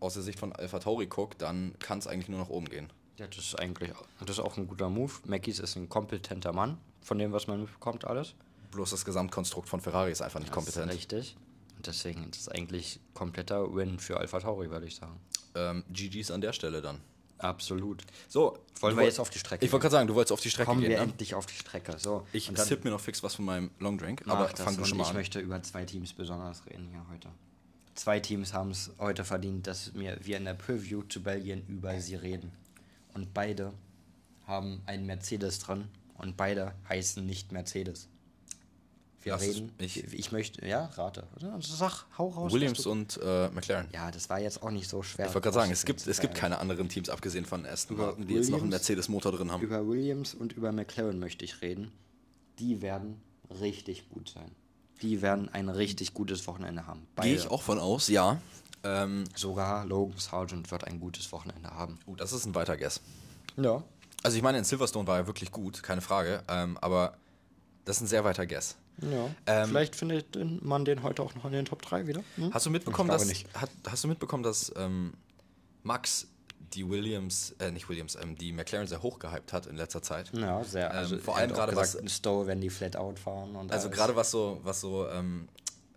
aus 0.00 0.14
der 0.14 0.22
Sicht 0.22 0.38
von 0.38 0.52
Alpha 0.52 0.78
Tauri 0.78 1.06
guckt, 1.06 1.40
dann 1.42 1.74
kann 1.78 1.98
es 1.98 2.06
eigentlich 2.06 2.28
nur 2.28 2.40
nach 2.40 2.48
oben 2.48 2.68
gehen. 2.68 2.92
Ja, 3.16 3.28
das 3.28 3.38
ist 3.38 3.58
eigentlich 3.58 3.92
das 4.20 4.38
ist 4.38 4.40
auch 4.40 4.56
ein 4.56 4.66
guter 4.66 4.90
Move. 4.90 5.12
Mackies 5.26 5.60
ist 5.60 5.76
ein 5.76 5.88
kompetenter 5.88 6.52
Mann, 6.52 6.78
von 7.00 7.18
dem, 7.18 7.32
was 7.32 7.46
man 7.46 7.60
mitbekommt, 7.60 8.04
alles. 8.04 8.34
Bloß 8.72 8.90
das 8.90 9.04
Gesamtkonstrukt 9.04 9.68
von 9.68 9.80
Ferrari 9.80 10.10
ist 10.10 10.20
einfach 10.20 10.40
nicht 10.40 10.50
das 10.50 10.54
kompetent. 10.54 10.90
Ist 10.90 10.98
richtig. 10.98 11.36
Und 11.76 11.86
deswegen 11.86 12.28
ist 12.30 12.40
es 12.40 12.48
eigentlich 12.48 12.98
kompletter 13.14 13.72
Win 13.74 14.00
für 14.00 14.16
Alpha 14.18 14.40
Tauri, 14.40 14.70
würde 14.70 14.86
ich 14.86 14.96
sagen. 14.96 15.20
Ähm, 15.54 15.84
GG's 15.92 16.32
an 16.32 16.40
der 16.40 16.52
Stelle 16.52 16.82
dann. 16.82 17.00
Absolut. 17.38 18.02
So, 18.28 18.58
wollen 18.80 18.96
wir 18.96 19.04
jetzt 19.04 19.20
auf 19.20 19.30
die 19.30 19.38
Strecke? 19.38 19.64
Ich 19.64 19.72
wollte 19.72 19.82
gerade 19.82 19.92
sagen, 19.92 20.08
du 20.08 20.14
wolltest 20.14 20.32
auf 20.32 20.40
die 20.40 20.50
Strecke 20.50 20.66
Kommen 20.66 20.80
gehen. 20.80 20.90
Kommen 20.90 21.00
wir 21.00 21.06
ne? 21.06 21.12
endlich 21.12 21.34
auf 21.34 21.46
die 21.46 21.54
Strecke. 21.54 21.98
So. 21.98 22.26
Ich 22.32 22.50
sipp 22.54 22.84
mir 22.84 22.90
noch 22.90 23.00
fix 23.00 23.22
was 23.22 23.34
von 23.34 23.44
meinem 23.44 23.70
Long 23.78 23.98
Drink, 23.98 24.22
aber 24.26 24.48
fang 24.48 24.76
du 24.76 24.84
schon 24.84 24.98
mal 24.98 25.04
ich 25.04 25.08
an. 25.10 25.14
Ich 25.14 25.18
möchte 25.18 25.40
über 25.40 25.62
zwei 25.62 25.84
Teams 25.84 26.12
besonders 26.12 26.64
reden 26.66 26.88
hier 26.90 27.04
heute. 27.10 27.28
Zwei 27.94 28.18
Teams 28.20 28.52
haben 28.52 28.70
es 28.70 28.90
heute 28.98 29.24
verdient, 29.24 29.66
dass 29.66 29.94
wir, 29.94 30.18
wir 30.20 30.36
in 30.36 30.44
der 30.44 30.54
Preview 30.54 31.02
zu 31.02 31.22
Belgien 31.22 31.64
über 31.68 32.00
sie 32.00 32.16
reden. 32.16 32.52
Und 33.14 33.32
beide 33.32 33.72
haben 34.46 34.82
einen 34.86 35.06
Mercedes 35.06 35.60
dran 35.60 35.88
und 36.18 36.36
beide 36.36 36.74
heißen 36.88 37.24
nicht 37.24 37.52
Mercedes. 37.52 38.08
Wir 39.24 39.32
Lass 39.32 39.42
reden. 39.42 39.72
Ich, 39.78 40.04
ich 40.12 40.32
möchte, 40.32 40.66
ja, 40.66 40.84
rate. 40.96 41.26
Sag, 41.60 42.04
hau 42.18 42.28
raus. 42.28 42.52
Williams 42.52 42.84
und 42.84 43.18
äh, 43.22 43.48
McLaren. 43.48 43.88
Ja, 43.92 44.10
das 44.10 44.28
war 44.28 44.38
jetzt 44.38 44.62
auch 44.62 44.70
nicht 44.70 44.88
so 44.88 45.02
schwer. 45.02 45.26
Ich 45.26 45.34
wollte 45.34 45.46
gerade 45.46 45.54
sagen, 45.54 45.72
es 45.72 45.86
gibt, 45.86 46.06
es 46.06 46.20
gibt 46.20 46.34
keine 46.34 46.58
anderen 46.58 46.90
Teams, 46.90 47.08
abgesehen 47.08 47.46
von 47.46 47.64
Aston 47.64 47.96
Martin, 47.96 48.22
die 48.22 48.28
Williams, 48.28 48.46
jetzt 48.48 48.52
noch 48.52 48.60
einen 48.60 48.70
Mercedes-Motor 48.70 49.32
drin 49.32 49.50
haben. 49.50 49.62
Über 49.62 49.88
Williams 49.88 50.34
und 50.34 50.52
über 50.52 50.72
McLaren 50.72 51.18
möchte 51.18 51.44
ich 51.44 51.62
reden. 51.62 51.90
Die 52.58 52.82
werden 52.82 53.22
richtig 53.60 54.10
gut 54.10 54.28
sein. 54.28 54.50
Die 55.00 55.22
werden 55.22 55.48
ein 55.48 55.70
richtig 55.70 56.12
gutes 56.12 56.46
Wochenende 56.46 56.86
haben. 56.86 57.06
Gehe 57.20 57.34
ich 57.34 57.50
auch 57.50 57.62
von 57.62 57.78
aus, 57.78 58.08
ja. 58.08 58.40
Ähm, 58.82 59.24
Sogar 59.34 59.86
Logan 59.86 60.18
Sargent 60.18 60.70
wird 60.70 60.84
ein 60.84 61.00
gutes 61.00 61.32
Wochenende 61.32 61.70
haben. 61.70 61.98
Oh, 62.06 62.14
das 62.14 62.32
ist 62.34 62.44
ein 62.44 62.54
weiter 62.54 62.76
Guess. 62.76 63.00
Ja. 63.56 63.82
Also 64.22 64.36
ich 64.36 64.42
meine, 64.42 64.58
in 64.58 64.64
Silverstone 64.64 65.06
war 65.06 65.16
er 65.16 65.26
wirklich 65.26 65.50
gut, 65.50 65.82
keine 65.82 66.02
Frage. 66.02 66.42
Ähm, 66.48 66.76
aber 66.78 67.16
das 67.86 67.96
ist 67.96 68.02
ein 68.02 68.06
sehr 68.08 68.24
weiter 68.24 68.46
Guess. 68.46 68.76
Ja. 69.00 69.30
Ähm, 69.46 69.68
Vielleicht 69.68 69.96
findet 69.96 70.36
man 70.62 70.84
den 70.84 71.02
heute 71.02 71.22
auch 71.22 71.34
noch 71.34 71.44
in 71.44 71.52
den 71.52 71.64
Top 71.64 71.82
3 71.82 72.06
wieder. 72.06 72.22
Hm? 72.36 72.52
Hast 72.54 72.66
du 72.66 72.70
mitbekommen, 72.70 73.10
dass, 73.10 73.28
hat, 73.54 73.70
hast 73.88 74.04
du 74.04 74.08
mitbekommen, 74.08 74.42
dass 74.42 74.72
ähm, 74.76 75.14
Max 75.82 76.28
die 76.74 76.88
Williams, 76.88 77.54
äh, 77.58 77.70
nicht 77.70 77.88
Williams, 77.88 78.16
ähm, 78.20 78.36
die 78.36 78.52
McLaren 78.52 78.86
sehr 78.86 79.02
hoch 79.02 79.18
gehypt 79.18 79.52
hat 79.52 79.66
in 79.66 79.76
letzter 79.76 80.02
Zeit. 80.02 80.30
Ja, 80.34 80.62
sehr. 80.64 80.90
Ähm, 80.90 80.96
also 80.96 81.18
vor 81.18 81.36
allem 81.36 81.52
gerade 81.52 81.76
was 81.76 81.98
Stowe, 82.06 82.46
wenn 82.46 82.60
die 82.60 82.70
flat 82.70 82.96
out 82.96 83.18
fahren 83.18 83.54
und 83.56 83.72
Also 83.72 83.90
gerade 83.90 84.16
was 84.16 84.30
so 84.30 84.60
was 84.62 84.80
so 84.80 85.08
ähm, 85.08 85.48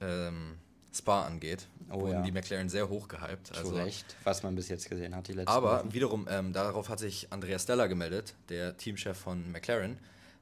ähm, 0.01 0.55
Spa 0.93 1.25
angeht, 1.25 1.67
oh, 1.91 2.01
wurden 2.01 2.13
ja. 2.13 2.21
die 2.21 2.31
McLaren 2.31 2.69
sehr 2.69 2.89
hoch 2.89 3.07
gehypt. 3.07 3.55
Also, 3.55 3.71
Zu 3.71 3.75
Recht, 3.75 4.15
was 4.23 4.43
man 4.43 4.55
bis 4.55 4.69
jetzt 4.69 4.89
gesehen 4.89 5.15
hat 5.15 5.27
die 5.27 5.33
letzten 5.33 5.51
Aber 5.51 5.79
Wochen. 5.79 5.93
wiederum 5.93 6.27
ähm, 6.29 6.53
darauf 6.53 6.89
hat 6.89 6.99
sich 6.99 7.27
Andrea 7.31 7.59
Stella 7.59 7.87
gemeldet, 7.87 8.35
der 8.49 8.77
Teamchef 8.77 9.17
von 9.17 9.51
McLaren 9.51 9.97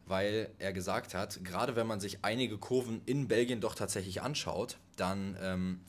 weil 0.07 0.49
er 0.59 0.73
gesagt 0.73 1.13
hat, 1.13 1.43
gerade 1.43 1.75
wenn 1.75 1.87
man 1.87 1.99
sich 1.99 2.19
einige 2.23 2.57
Kurven 2.57 3.01
in 3.05 3.27
Belgien 3.27 3.61
doch 3.61 3.75
tatsächlich 3.75 4.21
anschaut, 4.21 4.77
dann 4.95 5.37
ähm, 5.41 5.79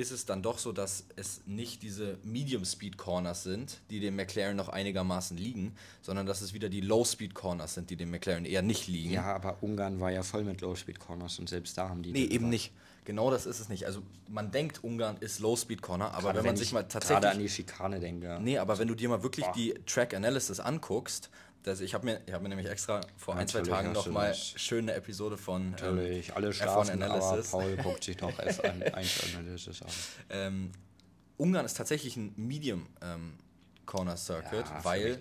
ist 0.00 0.10
es 0.10 0.24
dann 0.24 0.42
doch 0.42 0.58
so, 0.58 0.72
dass 0.72 1.04
es 1.16 1.42
nicht 1.46 1.82
diese 1.82 2.18
Medium 2.24 2.64
Speed 2.64 2.96
Corners 2.96 3.42
sind, 3.42 3.78
die 3.90 4.00
dem 4.00 4.16
McLaren 4.16 4.56
noch 4.56 4.70
einigermaßen 4.70 5.36
liegen, 5.36 5.74
sondern 6.00 6.26
dass 6.26 6.40
es 6.40 6.54
wieder 6.54 6.68
die 6.70 6.80
Low 6.80 7.04
Speed 7.04 7.34
Corners 7.34 7.74
sind, 7.74 7.90
die 7.90 7.96
dem 7.96 8.10
McLaren 8.10 8.46
eher 8.46 8.62
nicht 8.62 8.88
liegen. 8.88 9.12
Ja, 9.12 9.34
aber 9.34 9.62
Ungarn 9.62 10.00
war 10.00 10.10
ja 10.10 10.22
voll 10.22 10.42
mit 10.42 10.62
Low 10.62 10.74
Speed 10.74 10.98
Corners 10.98 11.38
und 11.38 11.48
selbst 11.48 11.76
da 11.76 11.90
haben 11.90 12.02
die. 12.02 12.12
Nee, 12.12 12.24
eben 12.24 12.48
nicht. 12.48 12.72
Genau 13.04 13.30
das 13.30 13.46
ist 13.46 13.60
es 13.60 13.68
nicht. 13.68 13.86
Also 13.86 14.02
man 14.28 14.50
denkt, 14.50 14.84
Ungarn 14.84 15.16
ist 15.18 15.40
Low 15.40 15.56
Speed 15.56 15.82
Corner, 15.82 16.14
aber 16.14 16.32
gerade 16.32 16.38
wenn 16.38 16.46
man 16.46 16.56
sich 16.56 16.72
mal 16.72 16.82
tatsächlich. 16.82 17.20
Gerade 17.20 17.30
an 17.30 17.38
die 17.38 17.48
Schikane 17.48 18.00
denke. 18.00 18.38
Nee, 18.40 18.58
aber 18.58 18.78
wenn 18.78 18.88
du 18.88 18.94
dir 18.94 19.08
mal 19.08 19.22
wirklich 19.22 19.46
Boah. 19.46 19.54
die 19.54 19.74
Track 19.86 20.14
Analysis 20.14 20.60
anguckst, 20.60 21.30
das, 21.62 21.80
ich 21.80 21.94
habe 21.94 22.06
mir, 22.06 22.20
hab 22.32 22.42
mir 22.42 22.48
nämlich 22.48 22.68
extra 22.68 23.00
vor 23.16 23.36
ein, 23.36 23.46
zwei 23.48 23.60
Tagen 23.60 23.92
noch 23.92 24.06
mal 24.08 24.34
schön 24.34 24.88
eine 24.88 24.94
Episode 24.94 25.36
von 25.36 25.72
Natürlich, 25.72 26.28
ähm, 26.28 26.34
alle 26.36 26.52
schlafen, 26.52 27.02
aber 27.02 27.42
Paul 27.42 27.76
guckt 27.82 28.04
sich 28.04 28.20
noch 28.20 28.38
F1 28.38 29.36
Analysis 29.36 29.82
an. 29.82 29.88
Ähm, 30.30 30.72
Ungarn 31.36 31.66
ist 31.66 31.76
tatsächlich 31.76 32.16
ein 32.16 32.32
Medium 32.36 32.86
ähm, 33.02 33.34
Corner 33.86 34.16
Circuit, 34.16 34.66
ja, 34.66 34.84
weil 34.84 35.18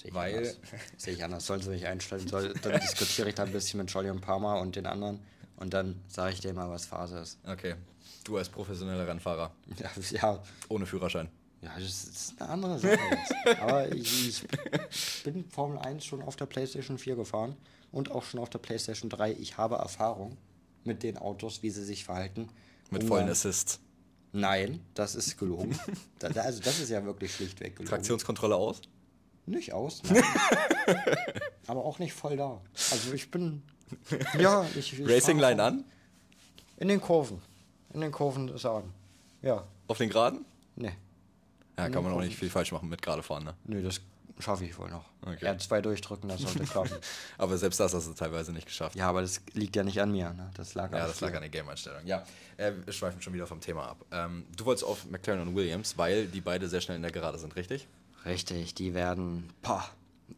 Sehe 0.00 0.14
Weil. 0.14 0.56
Sehe 0.96 1.14
ich 1.14 1.22
anders. 1.22 1.44
Sollen 1.44 1.60
sie 1.60 1.70
mich 1.70 1.86
einstellen? 1.86 2.26
Soll, 2.26 2.54
dann 2.62 2.80
diskutiere 2.80 3.28
ich 3.28 3.34
da 3.34 3.42
ein 3.42 3.52
bisschen 3.52 3.78
mit 3.78 3.90
Jolly 3.90 4.08
und 4.08 4.22
Parma 4.22 4.54
und 4.54 4.76
den 4.76 4.86
anderen 4.86 5.20
und 5.56 5.74
dann 5.74 6.00
sage 6.08 6.32
ich 6.32 6.40
dir 6.40 6.54
mal, 6.54 6.70
was 6.70 6.86
Phase 6.86 7.18
ist. 7.18 7.38
Okay. 7.46 7.74
Du 8.24 8.38
als 8.38 8.48
professioneller 8.48 9.06
Rennfahrer. 9.06 9.52
Ja. 9.78 9.90
ja. 10.10 10.42
Ohne 10.68 10.86
Führerschein. 10.86 11.28
Ja, 11.62 11.70
das 11.78 12.04
ist 12.04 12.40
eine 12.40 12.50
andere 12.50 12.78
Sache 12.78 12.98
jetzt. 13.10 13.60
Aber 13.60 13.92
ich, 13.92 14.44
ich, 14.90 15.22
bin 15.24 15.44
Formel 15.50 15.78
1 15.78 16.04
schon 16.04 16.22
auf 16.22 16.36
der 16.36 16.46
PlayStation 16.46 16.96
4 16.96 17.16
gefahren 17.16 17.54
und 17.92 18.10
auch 18.10 18.24
schon 18.24 18.40
auf 18.40 18.48
der 18.48 18.58
PlayStation 18.58 19.10
3. 19.10 19.32
Ich 19.32 19.58
habe 19.58 19.76
Erfahrung 19.76 20.38
mit 20.84 21.02
den 21.02 21.18
Autos, 21.18 21.62
wie 21.62 21.70
sie 21.70 21.84
sich 21.84 22.04
verhalten. 22.04 22.48
Mit 22.90 23.04
vollen 23.04 23.28
Assists. 23.28 23.78
Nein, 24.32 24.80
das 24.94 25.14
ist 25.14 25.38
gelogen. 25.38 25.78
also 26.22 26.60
das 26.62 26.80
ist 26.80 26.88
ja 26.88 27.04
wirklich 27.04 27.34
schlichtweg 27.34 27.76
gelogen. 27.76 27.90
Traktionskontrolle 27.90 28.56
aus? 28.56 28.80
Nicht 29.46 29.72
aus, 29.72 30.02
nein. 30.04 30.22
Aber 31.66 31.84
auch 31.84 31.98
nicht 31.98 32.12
voll 32.12 32.36
da. 32.36 32.60
Also 32.90 33.12
ich 33.12 33.30
bin. 33.30 33.62
Ja, 34.38 34.64
ich. 34.76 34.98
ich 34.98 35.08
Racing 35.08 35.38
Line 35.38 35.62
an? 35.62 35.84
In 36.76 36.88
den 36.88 37.00
Kurven. 37.00 37.42
In 37.92 38.00
den 38.00 38.12
Kurven 38.12 38.56
sagen. 38.56 38.92
Ja. 39.42 39.66
Auf 39.88 39.98
den 39.98 40.08
Geraden? 40.08 40.44
Nee. 40.76 40.92
Ja, 41.84 41.88
kann 41.90 42.02
man 42.02 42.12
auch 42.12 42.20
nicht 42.20 42.36
viel 42.36 42.50
falsch 42.50 42.72
machen 42.72 42.88
mit 42.88 43.02
gerade 43.02 43.22
fahren, 43.22 43.44
ne? 43.44 43.54
Nö, 43.64 43.82
das 43.82 44.00
schaffe 44.38 44.64
ich 44.64 44.78
wohl 44.78 44.90
noch. 44.90 45.04
Okay. 45.22 45.46
R2 45.46 45.80
durchdrücken, 45.80 46.28
das 46.28 46.40
sollte 46.40 46.64
klappen. 46.64 46.96
aber 47.38 47.58
selbst 47.58 47.78
das 47.80 47.94
hast 47.94 48.08
du 48.08 48.14
teilweise 48.14 48.52
nicht 48.52 48.66
geschafft. 48.66 48.96
Ja, 48.96 49.08
aber 49.08 49.22
das 49.22 49.42
liegt 49.52 49.76
ja 49.76 49.82
nicht 49.82 50.00
an 50.00 50.12
mir. 50.12 50.32
Ne? 50.32 50.50
Das 50.54 50.74
lag 50.74 50.92
ja, 50.92 51.06
das 51.06 51.20
lag 51.20 51.34
an 51.34 51.40
der 51.40 51.50
Game-Einstellung. 51.50 52.06
Ja, 52.06 52.24
äh, 52.56 52.72
wir 52.84 52.92
schweifen 52.92 53.20
schon 53.20 53.32
wieder 53.32 53.46
vom 53.46 53.60
Thema 53.60 53.86
ab. 53.88 54.04
Ähm, 54.10 54.46
du 54.56 54.64
wolltest 54.64 54.84
auf 54.84 55.04
McLaren 55.10 55.40
und 55.46 55.54
Williams, 55.54 55.98
weil 55.98 56.26
die 56.26 56.40
beide 56.40 56.68
sehr 56.68 56.80
schnell 56.80 56.96
in 56.96 57.02
der 57.02 57.12
Gerade 57.12 57.38
sind, 57.38 57.54
richtig? 57.56 57.86
Richtig, 58.24 58.74
die 58.74 58.94
werden, 58.94 59.50
boah, 59.62 59.84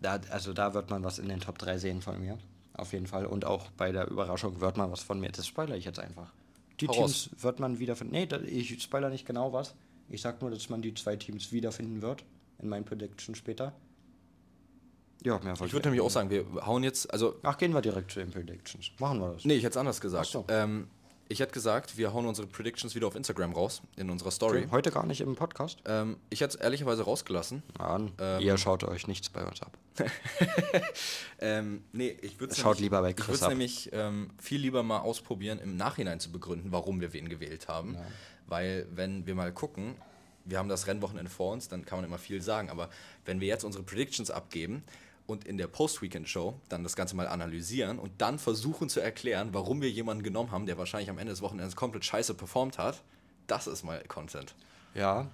da, 0.00 0.20
also 0.30 0.52
da 0.52 0.74
wird 0.74 0.90
man 0.90 1.04
was 1.04 1.18
in 1.18 1.28
den 1.28 1.40
Top 1.40 1.58
3 1.58 1.78
sehen 1.78 2.02
von 2.02 2.20
mir. 2.20 2.38
Auf 2.74 2.92
jeden 2.92 3.06
Fall. 3.06 3.26
Und 3.26 3.44
auch 3.44 3.70
bei 3.76 3.92
der 3.92 4.08
Überraschung 4.08 4.60
wird 4.60 4.76
man 4.76 4.90
was 4.90 5.02
von 5.02 5.20
mir. 5.20 5.30
Das 5.30 5.46
spoilere 5.46 5.76
ich 5.76 5.84
jetzt 5.84 5.98
einfach. 5.98 6.32
Die 6.80 6.88
Hau 6.88 6.92
Teams 6.92 7.30
raus. 7.32 7.42
wird 7.42 7.60
man 7.60 7.78
wiederfinden. 7.78 8.14
Nee, 8.14 8.28
ich 8.46 8.82
spoilere 8.82 9.10
nicht 9.10 9.26
genau 9.26 9.52
was. 9.52 9.74
Ich 10.08 10.20
sag 10.20 10.40
nur, 10.40 10.50
dass 10.50 10.68
man 10.68 10.82
die 10.82 10.94
zwei 10.94 11.16
Teams 11.16 11.52
wiederfinden 11.52 12.02
wird. 12.02 12.24
In 12.58 12.68
meinen 12.68 12.84
Predictions 12.84 13.36
später. 13.38 13.72
Ja, 15.24 15.38
mehr 15.38 15.54
Ich 15.54 15.72
würde 15.72 15.88
nämlich 15.88 16.00
auch 16.00 16.10
sagen, 16.10 16.30
wir 16.30 16.44
hauen 16.66 16.82
jetzt, 16.82 17.12
also. 17.12 17.36
Ach, 17.42 17.56
gehen 17.56 17.72
wir 17.72 17.80
direkt 17.80 18.10
zu 18.10 18.20
den 18.20 18.30
Predictions. 18.30 18.90
Machen 18.98 19.20
wir 19.20 19.32
das. 19.32 19.44
Nee, 19.44 19.54
ich 19.54 19.62
hätte 19.62 19.72
es 19.72 19.76
anders 19.76 20.00
gesagt. 20.00 20.26
Ach 20.26 20.30
so. 20.30 20.44
Ähm, 20.48 20.88
ich 21.32 21.40
hätte 21.40 21.52
gesagt, 21.52 21.96
wir 21.96 22.12
hauen 22.12 22.26
unsere 22.26 22.46
Predictions 22.46 22.94
wieder 22.94 23.06
auf 23.06 23.16
Instagram 23.16 23.54
raus, 23.54 23.80
in 23.96 24.10
unserer 24.10 24.30
Story. 24.30 24.68
Heute 24.70 24.90
gar 24.90 25.06
nicht 25.06 25.22
im 25.22 25.34
Podcast? 25.34 25.78
Ähm, 25.86 26.18
ich 26.28 26.42
hätte 26.42 26.58
es 26.58 26.62
ehrlicherweise 26.62 27.04
rausgelassen. 27.04 27.62
Nein, 27.78 28.12
ähm, 28.20 28.40
ihr 28.42 28.58
schaut 28.58 28.84
euch 28.84 29.08
nichts 29.08 29.30
bei 29.30 29.42
uns 29.44 29.62
ab. 29.62 29.72
ähm, 31.40 31.84
nee, 31.92 32.16
ich 32.20 32.38
würde 32.38 32.52
es 32.52 32.78
lieber 32.78 33.00
bei 33.00 33.14
Chris 33.14 33.36
Ich 33.36 33.40
würde 33.40 33.48
nämlich 33.48 33.90
ähm, 33.92 34.30
viel 34.38 34.60
lieber 34.60 34.82
mal 34.82 34.98
ausprobieren, 34.98 35.58
im 35.58 35.76
Nachhinein 35.78 36.20
zu 36.20 36.30
begründen, 36.30 36.70
warum 36.70 37.00
wir 37.00 37.14
wen 37.14 37.30
gewählt 37.30 37.66
haben. 37.66 37.94
Ja. 37.94 38.00
Weil, 38.46 38.86
wenn 38.90 39.26
wir 39.26 39.34
mal 39.34 39.52
gucken, 39.52 39.94
wir 40.44 40.58
haben 40.58 40.68
das 40.68 40.86
Rennwochenende 40.86 41.30
vor 41.30 41.54
uns, 41.54 41.68
dann 41.68 41.86
kann 41.86 41.98
man 41.98 42.04
immer 42.04 42.18
viel 42.18 42.42
sagen. 42.42 42.68
Aber 42.68 42.90
wenn 43.24 43.40
wir 43.40 43.48
jetzt 43.48 43.64
unsere 43.64 43.84
Predictions 43.84 44.30
abgeben 44.30 44.84
und 45.26 45.44
in 45.44 45.58
der 45.58 45.66
Post-Weekend-Show 45.66 46.60
dann 46.68 46.82
das 46.82 46.96
Ganze 46.96 47.16
mal 47.16 47.28
analysieren 47.28 47.98
und 47.98 48.12
dann 48.18 48.38
versuchen 48.38 48.88
zu 48.88 49.00
erklären, 49.00 49.50
warum 49.52 49.80
wir 49.80 49.90
jemanden 49.90 50.22
genommen 50.22 50.50
haben, 50.50 50.66
der 50.66 50.78
wahrscheinlich 50.78 51.10
am 51.10 51.18
Ende 51.18 51.32
des 51.32 51.42
Wochenendes 51.42 51.76
komplett 51.76 52.04
scheiße 52.04 52.34
performt 52.34 52.78
hat, 52.78 53.02
das 53.46 53.66
ist 53.66 53.84
mal 53.84 54.02
Content. 54.08 54.54
Ja, 54.94 55.28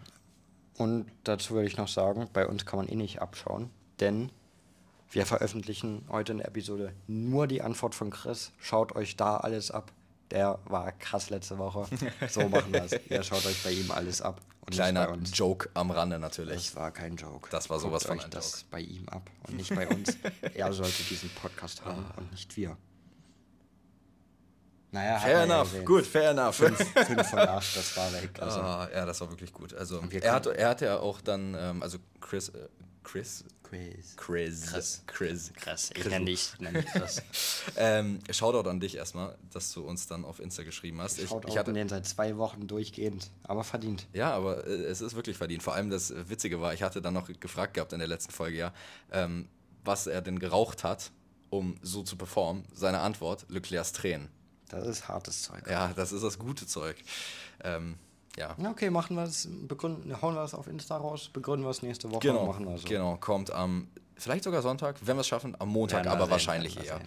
und 0.77 1.07
dazu 1.25 1.55
würde 1.55 1.67
ich 1.67 1.77
noch 1.77 1.89
sagen, 1.89 2.29
bei 2.33 2.47
uns 2.47 2.65
kann 2.65 2.79
man 2.79 2.89
eh 2.89 2.95
nicht 2.95 3.21
abschauen, 3.21 3.71
denn 4.01 4.31
wir 5.11 5.27
veröffentlichen 5.27 6.05
heute 6.09 6.33
in 6.33 6.39
der 6.39 6.49
Episode 6.49 6.93
nur 7.07 7.47
die 7.47 7.63
Antwort 7.63 7.95
von 7.95 8.11
Chris. 8.11 8.53
Schaut 8.59 8.95
euch 8.95 9.17
da 9.17 9.39
alles 9.39 9.71
ab. 9.71 9.91
Der 10.31 10.59
war 10.67 10.93
krass 10.93 11.31
letzte 11.31 11.57
Woche. 11.59 11.87
So 12.29 12.47
machen 12.49 12.73
wir 12.73 12.85
es. 12.85 12.93
Ihr 13.09 13.23
schaut 13.23 13.47
euch 13.47 13.63
bei 13.65 13.73
ihm 13.73 13.91
alles 13.91 14.21
ab. 14.21 14.41
Kleiner 14.71 15.17
Joke 15.33 15.71
am 15.75 15.91
Rande 15.91 16.19
natürlich. 16.19 16.67
Das 16.67 16.77
war 16.77 16.91
kein 16.91 17.17
Joke. 17.17 17.49
Das 17.51 17.71
war 17.71 17.79
sowas 17.79 18.05
Guckt 18.05 18.21
von 18.21 18.27
euch 18.27 18.31
das 18.31 18.53
Joke. 18.53 18.65
bei 18.71 18.81
ihm 18.81 19.09
ab 19.09 19.31
und 19.47 19.57
nicht 19.57 19.75
bei 19.75 19.89
uns. 19.89 20.17
er 20.55 20.73
sollte 20.73 21.03
diesen 21.05 21.31
Podcast 21.31 21.85
haben 21.85 22.07
ah. 22.09 22.19
und 22.19 22.31
nicht 22.31 22.57
wir. 22.57 22.77
Naja, 24.91 25.19
fair 25.19 25.43
enough, 25.43 25.75
ja 25.75 25.83
gut, 25.83 26.07
fair 26.07 26.31
enough. 26.31 26.57
5 26.57 26.79
von 27.29 27.39
8, 27.39 27.77
das 27.77 27.97
war 27.97 28.13
weg. 28.15 28.31
Also. 28.41 28.61
Ah, 28.61 28.89
ja, 28.93 29.05
das 29.05 29.21
war 29.21 29.29
wirklich 29.29 29.53
gut. 29.53 29.75
Also, 29.75 30.03
er, 30.11 30.33
hat, 30.33 30.47
er 30.47 30.69
hatte 30.69 30.87
ja 30.87 30.99
auch 30.99 31.21
dann, 31.21 31.55
ähm, 31.59 31.83
also 31.83 31.99
Chris, 32.21 32.49
äh, 32.49 32.69
Chris, 33.05 33.45
Chris. 33.69 34.17
Chris. 34.17 34.67
Chris. 34.67 35.03
Chris. 35.07 35.53
Chris. 35.55 35.91
Ich 35.95 36.07
nenne 36.07 36.25
dich, 36.25 36.53
nenn 36.59 36.75
dich 36.75 36.87
Chris. 36.87 37.23
ähm, 37.77 38.21
Shoutout 38.31 38.69
an 38.69 38.81
dich 38.81 38.97
erstmal, 38.97 39.37
dass 39.53 39.73
du 39.73 39.83
uns 39.83 40.07
dann 40.07 40.25
auf 40.25 40.41
Insta 40.41 40.63
geschrieben 40.63 41.01
hast. 41.03 41.19
Ich, 41.19 41.31
ich 41.47 41.59
hatte 41.59 41.73
den 41.73 41.89
seit 41.89 42.07
zwei 42.07 42.37
Wochen 42.39 42.67
durchgehend, 42.67 43.31
aber 43.43 43.65
verdient. 43.65 44.07
Ja, 44.15 44.33
aber 44.33 44.67
äh, 44.67 44.71
es 44.71 45.01
ist 45.01 45.15
wirklich 45.17 45.37
verdient. 45.37 45.63
Vor 45.63 45.75
allem 45.75 45.91
das 45.91 46.13
Witzige 46.29 46.61
war, 46.61 46.73
ich 46.73 46.83
hatte 46.83 47.03
dann 47.03 47.15
noch 47.15 47.29
gefragt 47.41 47.75
gehabt 47.75 47.93
in 47.93 47.99
der 47.99 48.09
letzten 48.09 48.33
Folge, 48.33 48.57
ja, 48.57 48.73
ähm, 49.13 49.49
was 49.85 50.07
er 50.07 50.23
denn 50.23 50.39
geraucht 50.39 50.83
hat, 50.83 51.11
um 51.51 51.77
so 51.83 52.03
zu 52.03 52.17
performen. 52.17 52.65
Seine 52.73 53.01
Antwort, 53.01 53.45
Leclercs 53.49 53.93
Tränen. 53.93 54.29
Das 54.69 54.87
ist 54.87 55.09
hartes 55.09 55.43
Zeug. 55.43 55.67
Ja, 55.69 55.93
das 55.95 56.13
ist 56.13 56.23
das 56.23 56.39
gute 56.39 56.67
Zeug. 56.67 56.97
Ähm, 57.63 57.97
ja. 58.39 58.57
Okay, 58.71 58.91
machen 58.91 59.17
wir 59.17 59.25
es, 59.25 59.49
begründen, 59.67 60.21
hauen 60.23 60.35
wir 60.35 60.45
es 60.45 60.55
auf 60.55 60.67
Insta 60.69 60.97
raus, 60.97 61.31
begründen 61.33 61.67
wir 61.67 61.71
es 61.71 61.83
nächste 61.83 62.11
Woche 62.11 62.21
genau, 62.21 62.47
machen 62.47 62.67
wir 62.67 62.79
so. 62.79 62.89
Genau, 62.89 63.17
kommt 63.17 63.51
am 63.53 63.89
Vielleicht 64.19 64.45
sogar 64.45 64.63
Sonntag, 64.63 64.97
wenn 65.01 65.17
wir 65.17 65.21
es 65.21 65.29
schaffen, 65.29 65.57
am 65.59 65.69
Montag, 65.69 66.07
aber 66.07 66.25
sehen, 66.25 66.31
wahrscheinlich 66.31 66.77
eher. 66.85 67.01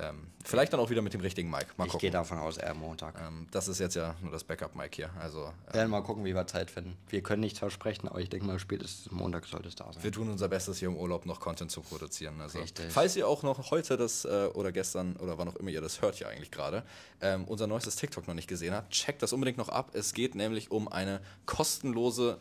Ähm, 0.00 0.28
vielleicht 0.44 0.72
dann 0.72 0.80
auch 0.80 0.90
wieder 0.90 1.02
mit 1.02 1.14
dem 1.14 1.20
richtigen 1.20 1.50
Mic. 1.50 1.66
Mal 1.76 1.86
ich 1.86 1.98
gehe 1.98 2.10
davon 2.10 2.38
aus, 2.38 2.56
eher 2.56 2.74
Montag. 2.74 3.14
Ähm, 3.20 3.48
das 3.50 3.68
ist 3.68 3.80
jetzt 3.80 3.96
ja 3.96 4.14
nur 4.20 4.30
das 4.30 4.44
Backup-Mic 4.44 4.94
hier. 4.94 5.10
Also, 5.18 5.52
ähm, 5.68 5.74
werden 5.74 5.90
mal 5.90 6.02
gucken, 6.02 6.24
wie 6.24 6.34
wir 6.34 6.46
Zeit 6.46 6.70
finden. 6.70 6.96
Wir 7.08 7.22
können 7.22 7.40
nichts 7.40 7.58
versprechen, 7.58 8.06
aber 8.06 8.20
ich 8.20 8.28
denke 8.28 8.46
mal, 8.46 8.58
spätestens 8.58 9.10
Montag 9.10 9.46
sollte 9.46 9.68
es 9.68 9.74
da 9.74 9.92
sein. 9.92 10.02
Wir 10.02 10.12
tun 10.12 10.28
unser 10.28 10.48
Bestes, 10.48 10.78
hier 10.78 10.88
im 10.88 10.96
Urlaub 10.96 11.26
noch 11.26 11.40
Content 11.40 11.70
zu 11.70 11.80
produzieren. 11.80 12.40
Also, 12.40 12.58
Richtig. 12.58 12.92
Falls 12.92 13.16
ihr 13.16 13.26
auch 13.26 13.42
noch 13.42 13.70
heute 13.70 13.96
das 13.96 14.24
äh, 14.24 14.48
oder 14.54 14.70
gestern 14.70 15.16
oder 15.16 15.38
wann 15.38 15.48
auch 15.48 15.56
immer 15.56 15.70
ihr 15.70 15.80
das 15.80 16.00
hört, 16.00 16.16
hier 16.16 16.28
eigentlich 16.28 16.50
gerade, 16.50 16.84
ähm, 17.20 17.44
unser 17.46 17.66
neuestes 17.66 17.96
TikTok 17.96 18.28
noch 18.28 18.34
nicht 18.34 18.48
gesehen 18.48 18.74
habt, 18.74 18.90
checkt 18.90 19.22
das 19.22 19.32
unbedingt 19.32 19.58
noch 19.58 19.68
ab. 19.70 19.90
Es 19.94 20.12
geht 20.12 20.34
nämlich 20.34 20.70
um 20.70 20.86
eine 20.86 21.20
kostenlose 21.46 22.38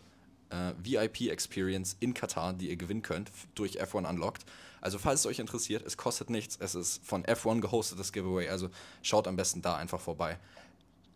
äh, 0.49 0.73
VIP-Experience 0.77 1.97
in 1.99 2.13
Katar, 2.13 2.53
die 2.53 2.69
ihr 2.69 2.77
gewinnen 2.77 3.01
könnt 3.01 3.31
durch 3.55 3.81
F1 3.81 4.07
Unlocked. 4.09 4.45
Also 4.81 4.99
falls 4.99 5.21
es 5.21 5.25
euch 5.25 5.39
interessiert, 5.39 5.85
es 5.85 5.97
kostet 5.97 6.29
nichts, 6.29 6.57
es 6.59 6.75
ist 6.75 7.05
von 7.05 7.23
F1 7.23 7.61
gehostetes 7.61 8.11
Giveaway, 8.11 8.47
also 8.47 8.69
schaut 9.01 9.27
am 9.27 9.35
besten 9.35 9.61
da 9.61 9.75
einfach 9.75 9.99
vorbei, 9.99 10.37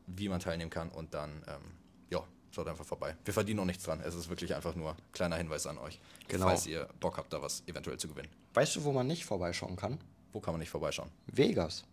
wie 0.08 0.30
man 0.30 0.40
teilnehmen 0.40 0.72
kann 0.72 0.90
und 0.90 1.14
dann, 1.14 1.44
ähm, 1.48 1.72
ja, 2.10 2.24
schaut 2.52 2.68
einfach 2.68 2.86
vorbei. 2.86 3.16
Wir 3.24 3.34
verdienen 3.34 3.60
auch 3.60 3.66
nichts 3.66 3.84
dran, 3.84 4.02
es 4.02 4.16
ist 4.16 4.30
wirklich 4.30 4.56
einfach 4.56 4.76
nur 4.76 4.98
kleiner 5.14 5.38
Hinweis 5.38 5.68
an 5.68 5.78
euch, 5.78 6.00
genau. 6.28 6.48
falls 6.48 6.66
ihr 6.66 6.90
Bock 7.00 7.18
habt, 7.18 7.32
da 7.32 7.42
was 7.42 7.64
eventuell 7.68 7.98
zu 7.98 8.08
gewinnen. 8.08 8.30
Weißt 8.56 8.76
du, 8.76 8.84
wo 8.84 8.92
man 8.92 9.08
nicht 9.08 9.26
vorbeischauen 9.26 9.76
kann? 9.76 10.00
Wo 10.34 10.40
kann 10.40 10.54
man 10.54 10.60
nicht 10.60 10.72
vorbeischauen? 10.72 11.12
Vegas. 11.28 11.84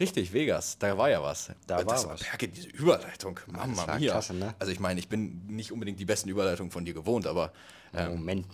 Richtig, 0.00 0.32
Vegas, 0.32 0.78
da 0.78 0.96
war 0.96 1.10
ja 1.10 1.22
was. 1.22 1.50
Da 1.66 1.82
das 1.84 2.04
war 2.06 2.14
was. 2.14 2.22
Berge, 2.22 2.48
diese 2.48 2.68
Überleitung, 2.68 3.38
Mama 3.46 3.98
mia. 3.98 4.12
Klasse, 4.12 4.34
ne? 4.34 4.54
Also 4.58 4.72
ich 4.72 4.80
meine, 4.80 4.98
ich 5.00 5.08
bin 5.08 5.46
nicht 5.48 5.70
unbedingt 5.70 6.00
die 6.00 6.04
besten 6.04 6.28
Überleitungen 6.28 6.70
von 6.70 6.84
dir 6.84 6.94
gewohnt, 6.94 7.26
aber... 7.26 7.52
Ähm, 7.94 8.12
Moment. 8.12 8.46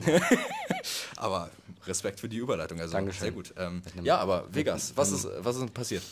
aber 1.16 1.50
Respekt 1.86 2.18
für 2.18 2.28
die 2.28 2.38
Überleitung, 2.38 2.80
also 2.80 2.94
Dankeschön. 2.94 3.20
sehr 3.20 3.30
gut. 3.30 3.54
Ähm, 3.56 3.82
ja, 4.02 4.18
aber 4.18 4.52
Vegas, 4.52 4.94
was 4.96 5.12
ist, 5.12 5.28
was 5.38 5.56
ist 5.56 5.72
passiert? 5.72 6.02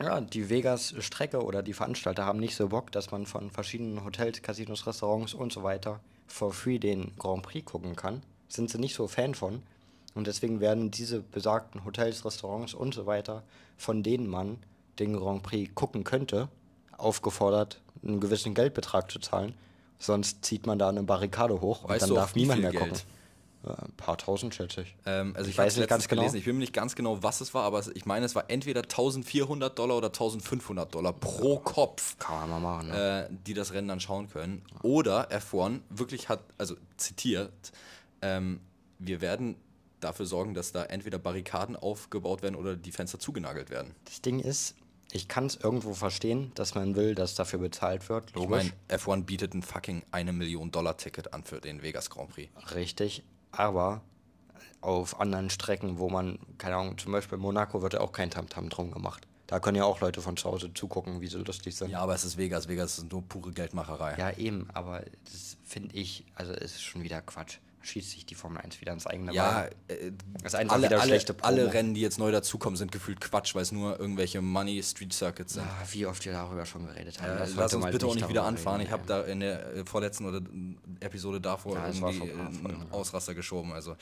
Ja, 0.00 0.20
die 0.20 0.48
Vegas-Strecke 0.48 1.42
oder 1.42 1.62
die 1.62 1.72
Veranstalter 1.72 2.24
haben 2.24 2.38
nicht 2.38 2.54
so 2.54 2.68
Bock, 2.68 2.92
dass 2.92 3.10
man 3.10 3.26
von 3.26 3.50
verschiedenen 3.50 4.04
Hotels, 4.04 4.42
Casinos, 4.42 4.86
Restaurants 4.86 5.34
und 5.34 5.52
so 5.52 5.62
weiter 5.62 6.00
for 6.26 6.52
free 6.52 6.78
den 6.78 7.16
Grand 7.18 7.42
Prix 7.42 7.64
gucken 7.70 7.96
kann. 7.96 8.22
Sind 8.48 8.70
sie 8.70 8.78
nicht 8.78 8.94
so 8.94 9.08
Fan 9.08 9.34
von. 9.34 9.62
Und 10.18 10.26
deswegen 10.26 10.58
werden 10.58 10.90
diese 10.90 11.20
besagten 11.20 11.84
Hotels, 11.84 12.24
Restaurants 12.24 12.74
und 12.74 12.92
so 12.92 13.06
weiter, 13.06 13.44
von 13.76 14.02
denen 14.02 14.26
man 14.26 14.58
den 14.98 15.12
Grand 15.12 15.44
Prix 15.44 15.72
gucken 15.76 16.02
könnte, 16.02 16.48
aufgefordert, 16.96 17.80
einen 18.02 18.18
gewissen 18.18 18.52
Geldbetrag 18.52 19.12
zu 19.12 19.20
zahlen. 19.20 19.54
Sonst 20.00 20.44
zieht 20.44 20.66
man 20.66 20.76
da 20.76 20.88
eine 20.88 21.04
Barrikade 21.04 21.60
hoch 21.60 21.84
und 21.84 21.90
weißt 21.90 22.08
dann 22.08 22.16
darf 22.16 22.34
niemand 22.34 22.62
mehr 22.62 22.72
Geld? 22.72 22.82
gucken. 22.82 23.00
Ein 23.62 23.92
paar 23.96 24.18
tausend, 24.18 24.56
schätze 24.56 24.82
ich. 24.82 24.96
Ähm, 25.06 25.34
also 25.36 25.46
ich, 25.46 25.54
ich 25.54 25.58
weiß 25.58 25.76
nicht 25.76 25.88
ganz 25.88 26.08
genau. 26.08 26.22
Gelesen. 26.22 26.38
Ich 26.38 26.46
bin 26.46 26.56
mir 26.56 26.62
nicht 26.62 26.72
ganz 26.72 26.96
genau, 26.96 27.22
was 27.22 27.40
es 27.40 27.54
war, 27.54 27.62
aber 27.62 27.84
ich 27.94 28.04
meine, 28.04 28.26
es 28.26 28.34
war 28.34 28.50
entweder 28.50 28.82
1400 28.82 29.78
Dollar 29.78 29.98
oder 29.98 30.08
1500 30.08 30.92
Dollar 30.92 31.12
pro 31.12 31.54
ja, 31.54 31.60
Kopf. 31.60 32.18
Kann 32.18 32.40
man 32.40 32.60
mal 32.60 32.60
machen. 32.60 32.88
Ne? 32.88 33.28
Äh, 33.30 33.34
die 33.46 33.54
das 33.54 33.72
Rennen 33.72 33.86
dann 33.86 34.00
schauen 34.00 34.28
können. 34.28 34.62
Oder 34.82 35.30
F1 35.30 35.82
wirklich 35.90 36.28
hat, 36.28 36.40
also 36.56 36.74
zitiert, 36.96 37.52
ähm, 38.20 38.58
wir 38.98 39.20
werden 39.20 39.54
dafür 40.00 40.26
sorgen, 40.26 40.54
dass 40.54 40.72
da 40.72 40.84
entweder 40.84 41.18
Barrikaden 41.18 41.76
aufgebaut 41.76 42.42
werden 42.42 42.54
oder 42.54 42.76
die 42.76 42.92
Fenster 42.92 43.18
zugenagelt 43.18 43.70
werden. 43.70 43.94
Das 44.04 44.22
Ding 44.22 44.40
ist, 44.40 44.74
ich 45.12 45.28
kann 45.28 45.46
es 45.46 45.56
irgendwo 45.56 45.94
verstehen, 45.94 46.52
dass 46.54 46.74
man 46.74 46.94
will, 46.94 47.14
dass 47.14 47.34
dafür 47.34 47.58
bezahlt 47.58 48.08
wird. 48.08 48.34
Logisch. 48.34 48.64
Ich 48.64 48.72
meine, 49.08 49.22
F1 49.22 49.24
bietet 49.24 49.54
ein 49.54 49.62
fucking 49.62 50.02
eine 50.10 50.32
Million 50.32 50.70
Dollar 50.70 50.96
Ticket 50.96 51.32
an 51.32 51.44
für 51.44 51.60
den 51.60 51.82
Vegas 51.82 52.10
Grand 52.10 52.30
Prix. 52.30 52.50
Richtig, 52.74 53.22
aber 53.50 54.02
auf 54.80 55.20
anderen 55.20 55.50
Strecken, 55.50 55.98
wo 55.98 56.08
man, 56.08 56.38
keine 56.58 56.76
Ahnung, 56.76 56.98
zum 56.98 57.12
Beispiel 57.12 57.36
in 57.36 57.42
Monaco 57.42 57.82
wird 57.82 57.94
ja 57.94 58.00
auch 58.00 58.12
kein 58.12 58.30
Tamtam 58.30 58.66
-Tam 58.66 58.70
drum 58.70 58.90
gemacht. 58.90 59.26
Da 59.46 59.60
können 59.60 59.78
ja 59.78 59.84
auch 59.84 60.00
Leute 60.00 60.20
von 60.20 60.36
zu 60.36 60.50
Hause 60.50 60.74
zugucken, 60.74 61.22
wie 61.22 61.26
sie 61.26 61.38
lustig 61.38 61.74
sind. 61.74 61.90
Ja, 61.90 62.00
aber 62.00 62.14
es 62.14 62.22
ist 62.22 62.36
Vegas. 62.36 62.68
Vegas 62.68 62.98
ist 62.98 63.10
nur 63.10 63.22
pure 63.22 63.50
Geldmacherei. 63.50 64.14
Ja, 64.18 64.30
eben, 64.36 64.68
aber 64.74 65.02
das 65.24 65.56
finde 65.64 65.96
ich, 65.96 66.26
also 66.34 66.52
ist 66.52 66.82
schon 66.82 67.02
wieder 67.02 67.22
Quatsch. 67.22 67.58
Schießt 67.88 68.10
sich 68.10 68.26
die 68.26 68.34
Formel 68.34 68.60
1 68.60 68.80
wieder 68.80 68.92
ins 68.92 69.06
eigene 69.06 69.32
Ja, 69.32 69.64
äh, 69.88 70.12
das 70.42 70.54
ist 70.54 70.70
alle, 70.70 70.84
wieder 70.84 71.00
alle. 71.00 71.20
Alle 71.42 71.72
Rennen, 71.72 71.94
die 71.94 72.00
jetzt 72.00 72.18
neu 72.18 72.30
dazukommen, 72.30 72.76
sind 72.76 72.92
gefühlt 72.92 73.20
Quatsch, 73.20 73.54
weil 73.54 73.62
es 73.62 73.72
nur 73.72 73.98
irgendwelche 73.98 74.40
Money 74.42 74.82
Street 74.82 75.12
Circuits 75.12 75.54
sind. 75.54 75.64
Ja, 75.64 75.92
wie 75.92 76.06
oft 76.06 76.24
wir 76.24 76.32
darüber 76.32 76.66
schon 76.66 76.86
geredet 76.86 77.20
haben. 77.20 77.38
Ja, 77.38 77.46
lass 77.56 77.74
uns 77.74 77.86
bitte 77.86 78.06
auch 78.06 78.14
nicht 78.14 78.28
wieder 78.28 78.44
anfahren. 78.44 78.80
Reden, 78.80 78.88
ich 78.88 78.92
habe 78.92 79.06
da 79.06 79.22
in 79.22 79.40
der 79.40 79.74
äh, 79.74 79.84
vorletzten 79.84 80.26
oder 80.26 80.40
Episode 81.00 81.40
davor 81.40 81.76
ja, 81.76 81.88
irgendwie 81.88 82.32
einen 82.32 82.86
Ausraster 82.90 83.34
geschoben. 83.34 83.72
Also 83.72 83.96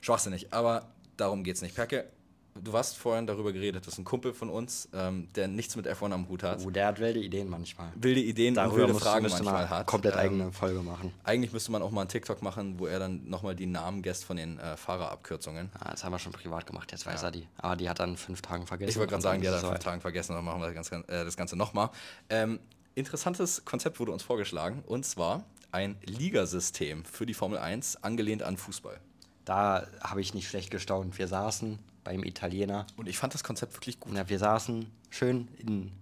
schwachsinnig. 0.00 0.52
Aber 0.52 0.86
darum 1.16 1.42
geht 1.44 1.56
es 1.56 1.62
nicht. 1.62 1.74
Perke, 1.74 2.08
du 2.54 2.72
hast 2.72 2.96
vorhin 2.96 3.26
darüber 3.26 3.52
geredet, 3.52 3.86
das 3.86 3.94
ist 3.94 3.98
ein 3.98 4.04
Kumpel 4.04 4.32
von 4.32 4.50
uns, 4.50 4.88
ähm, 4.92 5.28
der 5.34 5.48
nichts 5.48 5.76
mit 5.76 5.86
F1 5.86 6.12
am 6.12 6.28
Hut 6.28 6.42
hat. 6.42 6.60
Oh, 6.64 6.70
der 6.70 6.86
hat 6.86 7.00
wilde 7.00 7.20
Ideen 7.20 7.48
manchmal. 7.48 7.92
Wilde 7.94 8.20
Ideen 8.20 8.54
darüber 8.54 8.84
und 8.84 8.88
wilde 8.88 9.00
Fragen 9.00 9.28
manchmal 9.28 9.68
hat. 9.68 9.86
Komplett 9.86 10.14
ähm, 10.14 10.20
eigene 10.20 10.52
Folge 10.52 10.80
machen. 10.80 11.12
Eigentlich 11.24 11.52
müsste 11.52 11.72
man 11.72 11.82
auch 11.82 11.90
mal 11.90 12.02
einen 12.02 12.10
TikTok 12.10 12.42
machen, 12.42 12.78
wo 12.78 12.86
er 12.86 12.98
dann 12.98 13.28
nochmal 13.28 13.54
die 13.54 13.66
Namen 13.66 14.02
gäst 14.02 14.24
von 14.24 14.36
den 14.36 14.58
äh, 14.58 14.76
Fahrerabkürzungen. 14.76 15.70
Ah, 15.78 15.90
das 15.90 16.04
haben 16.04 16.12
wir 16.12 16.18
schon 16.18 16.32
privat 16.32 16.66
gemacht, 16.66 16.92
jetzt 16.92 17.06
weiß 17.06 17.22
ja. 17.22 17.28
er 17.28 17.32
die. 17.32 17.48
Aber 17.58 17.76
die 17.76 17.88
hat 17.88 17.98
dann 18.00 18.16
fünf 18.16 18.42
Tagen 18.42 18.66
vergessen. 18.66 18.90
Ich 18.90 18.96
wollte 18.96 19.10
gerade 19.10 19.22
sagen, 19.22 19.40
die 19.40 19.48
hat 19.48 19.62
dann 19.62 19.70
fünf 19.70 19.84
Tagen 19.84 20.00
vergessen, 20.00 20.34
dann 20.34 20.44
machen 20.44 20.60
wir 20.60 20.66
das 20.66 20.74
Ganze, 20.74 21.08
äh, 21.08 21.24
das 21.24 21.36
Ganze 21.36 21.56
nochmal. 21.56 21.90
Ähm, 22.28 22.60
interessantes 22.94 23.64
Konzept 23.64 23.98
wurde 24.00 24.12
uns 24.12 24.22
vorgeschlagen 24.22 24.82
und 24.86 25.06
zwar 25.06 25.44
ein 25.70 25.96
Ligasystem 26.04 27.04
für 27.04 27.24
die 27.24 27.34
Formel 27.34 27.58
1, 27.58 28.02
angelehnt 28.02 28.42
an 28.42 28.58
Fußball. 28.58 29.00
Da 29.44 29.86
habe 30.00 30.20
ich 30.20 30.34
nicht 30.34 30.48
schlecht 30.48 30.70
gestaunt. 30.70 31.18
Wir 31.18 31.26
saßen 31.26 31.78
beim 32.04 32.24
Italiener. 32.24 32.86
Und 32.96 33.08
ich 33.08 33.18
fand 33.18 33.34
das 33.34 33.44
Konzept 33.44 33.74
wirklich 33.74 34.00
gut. 34.00 34.14
Ja, 34.14 34.28
wir 34.28 34.38
saßen 34.38 34.86
schön 35.10 35.48
in, 35.58 35.92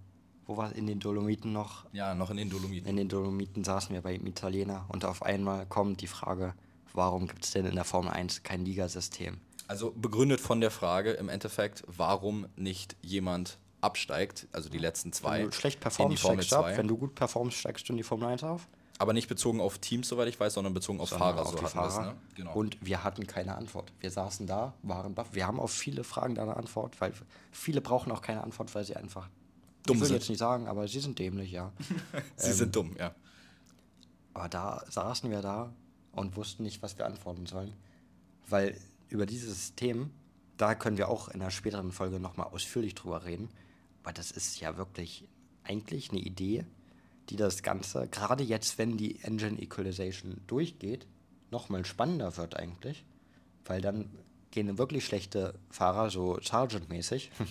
wo 0.45 0.57
war 0.57 0.73
in 0.75 0.87
den 0.87 0.99
Dolomiten 0.99 1.53
noch? 1.53 1.85
Ja, 1.93 2.15
noch 2.15 2.29
in 2.29 2.37
den 2.37 2.49
Dolomiten. 2.49 2.89
In 2.89 2.97
den 2.97 3.09
Dolomiten 3.09 3.63
saßen 3.63 3.93
wir 3.93 4.01
beim 4.01 4.25
Italiener 4.25 4.85
und 4.89 5.05
auf 5.05 5.23
einmal 5.23 5.65
kommt 5.65 6.01
die 6.01 6.07
Frage, 6.07 6.53
warum 6.93 7.27
gibt 7.27 7.45
es 7.45 7.51
denn 7.51 7.65
in 7.65 7.75
der 7.75 7.85
Formel 7.85 8.11
1 8.11 8.43
kein 8.43 8.65
Ligasystem? 8.65 9.39
Also 9.67 9.93
begründet 9.95 10.41
von 10.41 10.59
der 10.59 10.71
Frage 10.71 11.11
im 11.11 11.29
Endeffekt, 11.29 11.83
warum 11.87 12.47
nicht 12.57 12.97
jemand 13.01 13.57
absteigt, 13.79 14.47
also 14.51 14.69
die 14.69 14.77
letzten 14.77 15.13
zwei. 15.13 15.39
Wenn 15.39 15.45
du 15.45 15.51
schlecht 15.53 15.79
performst, 15.79 16.19
steigst 16.19 16.51
du 16.51 16.57
ab. 16.57 16.77
Wenn 16.77 16.87
du 16.87 16.97
gut 16.97 17.15
performst, 17.15 17.57
steigst 17.57 17.87
du 17.87 17.93
in 17.93 17.97
die 17.97 18.03
Formel 18.03 18.27
1 18.27 18.43
auf. 18.43 18.67
Aber 19.01 19.13
nicht 19.13 19.27
bezogen 19.27 19.61
auf 19.61 19.79
Teams, 19.79 20.07
soweit 20.07 20.27
ich 20.27 20.39
weiß, 20.39 20.53
sondern 20.53 20.75
bezogen 20.75 20.99
auf 20.99 21.09
sondern 21.09 21.35
Fahrer. 21.35 21.47
Auf 21.47 21.59
so 21.59 21.65
Fahrer. 21.65 22.05
Ne? 22.05 22.15
Genau. 22.35 22.53
Und 22.53 22.77
wir 22.85 23.03
hatten 23.03 23.25
keine 23.25 23.55
Antwort. 23.55 23.91
Wir 23.99 24.11
saßen 24.11 24.45
da, 24.45 24.75
waren 24.83 25.15
baff. 25.15 25.29
Wir 25.31 25.47
haben 25.47 25.59
auf 25.59 25.71
viele 25.71 26.03
Fragen 26.03 26.35
da 26.35 26.43
eine 26.43 26.55
Antwort, 26.55 27.01
weil 27.01 27.11
viele 27.51 27.81
brauchen 27.81 28.11
auch 28.11 28.21
keine 28.21 28.43
Antwort, 28.43 28.75
weil 28.75 28.85
sie 28.85 28.95
einfach 28.95 29.27
dumm 29.87 29.95
ich 29.95 30.01
will 30.01 30.07
sind. 30.09 30.17
jetzt 30.17 30.29
nicht 30.29 30.37
sagen, 30.37 30.67
aber 30.67 30.87
sie 30.87 30.99
sind 30.99 31.17
dämlich, 31.17 31.51
ja. 31.51 31.71
sie 32.35 32.49
ähm, 32.51 32.53
sind 32.53 32.75
dumm, 32.75 32.95
ja. 32.99 33.15
Aber 34.35 34.49
da 34.49 34.83
saßen 34.87 35.31
wir 35.31 35.41
da 35.41 35.73
und 36.11 36.35
wussten 36.35 36.61
nicht, 36.61 36.83
was 36.83 36.95
wir 36.99 37.07
antworten 37.07 37.47
sollen. 37.47 37.73
Weil 38.49 38.77
über 39.09 39.25
dieses 39.25 39.55
System, 39.55 40.11
da 40.57 40.75
können 40.75 40.97
wir 40.97 41.09
auch 41.09 41.27
in 41.27 41.41
einer 41.41 41.49
späteren 41.49 41.91
Folge 41.91 42.19
nochmal 42.19 42.49
ausführlich 42.49 42.93
drüber 42.93 43.25
reden. 43.25 43.49
Weil 44.03 44.13
das 44.13 44.29
ist 44.29 44.59
ja 44.59 44.77
wirklich 44.77 45.27
eigentlich 45.63 46.11
eine 46.11 46.19
Idee, 46.19 46.67
die 47.31 47.37
das 47.37 47.63
Ganze, 47.63 48.07
gerade 48.07 48.43
jetzt, 48.43 48.77
wenn 48.77 48.97
die 48.97 49.19
Engine 49.23 49.59
Equalization 49.59 50.41
durchgeht, 50.47 51.07
nochmal 51.49 51.85
spannender 51.85 52.35
wird 52.37 52.57
eigentlich. 52.57 53.05
Weil 53.65 53.81
dann 53.81 54.09
gehen 54.51 54.77
wirklich 54.77 55.05
schlechte 55.05 55.53
Fahrer, 55.69 56.09
so 56.09 56.39
Sergeant-mäßig. 56.39 57.31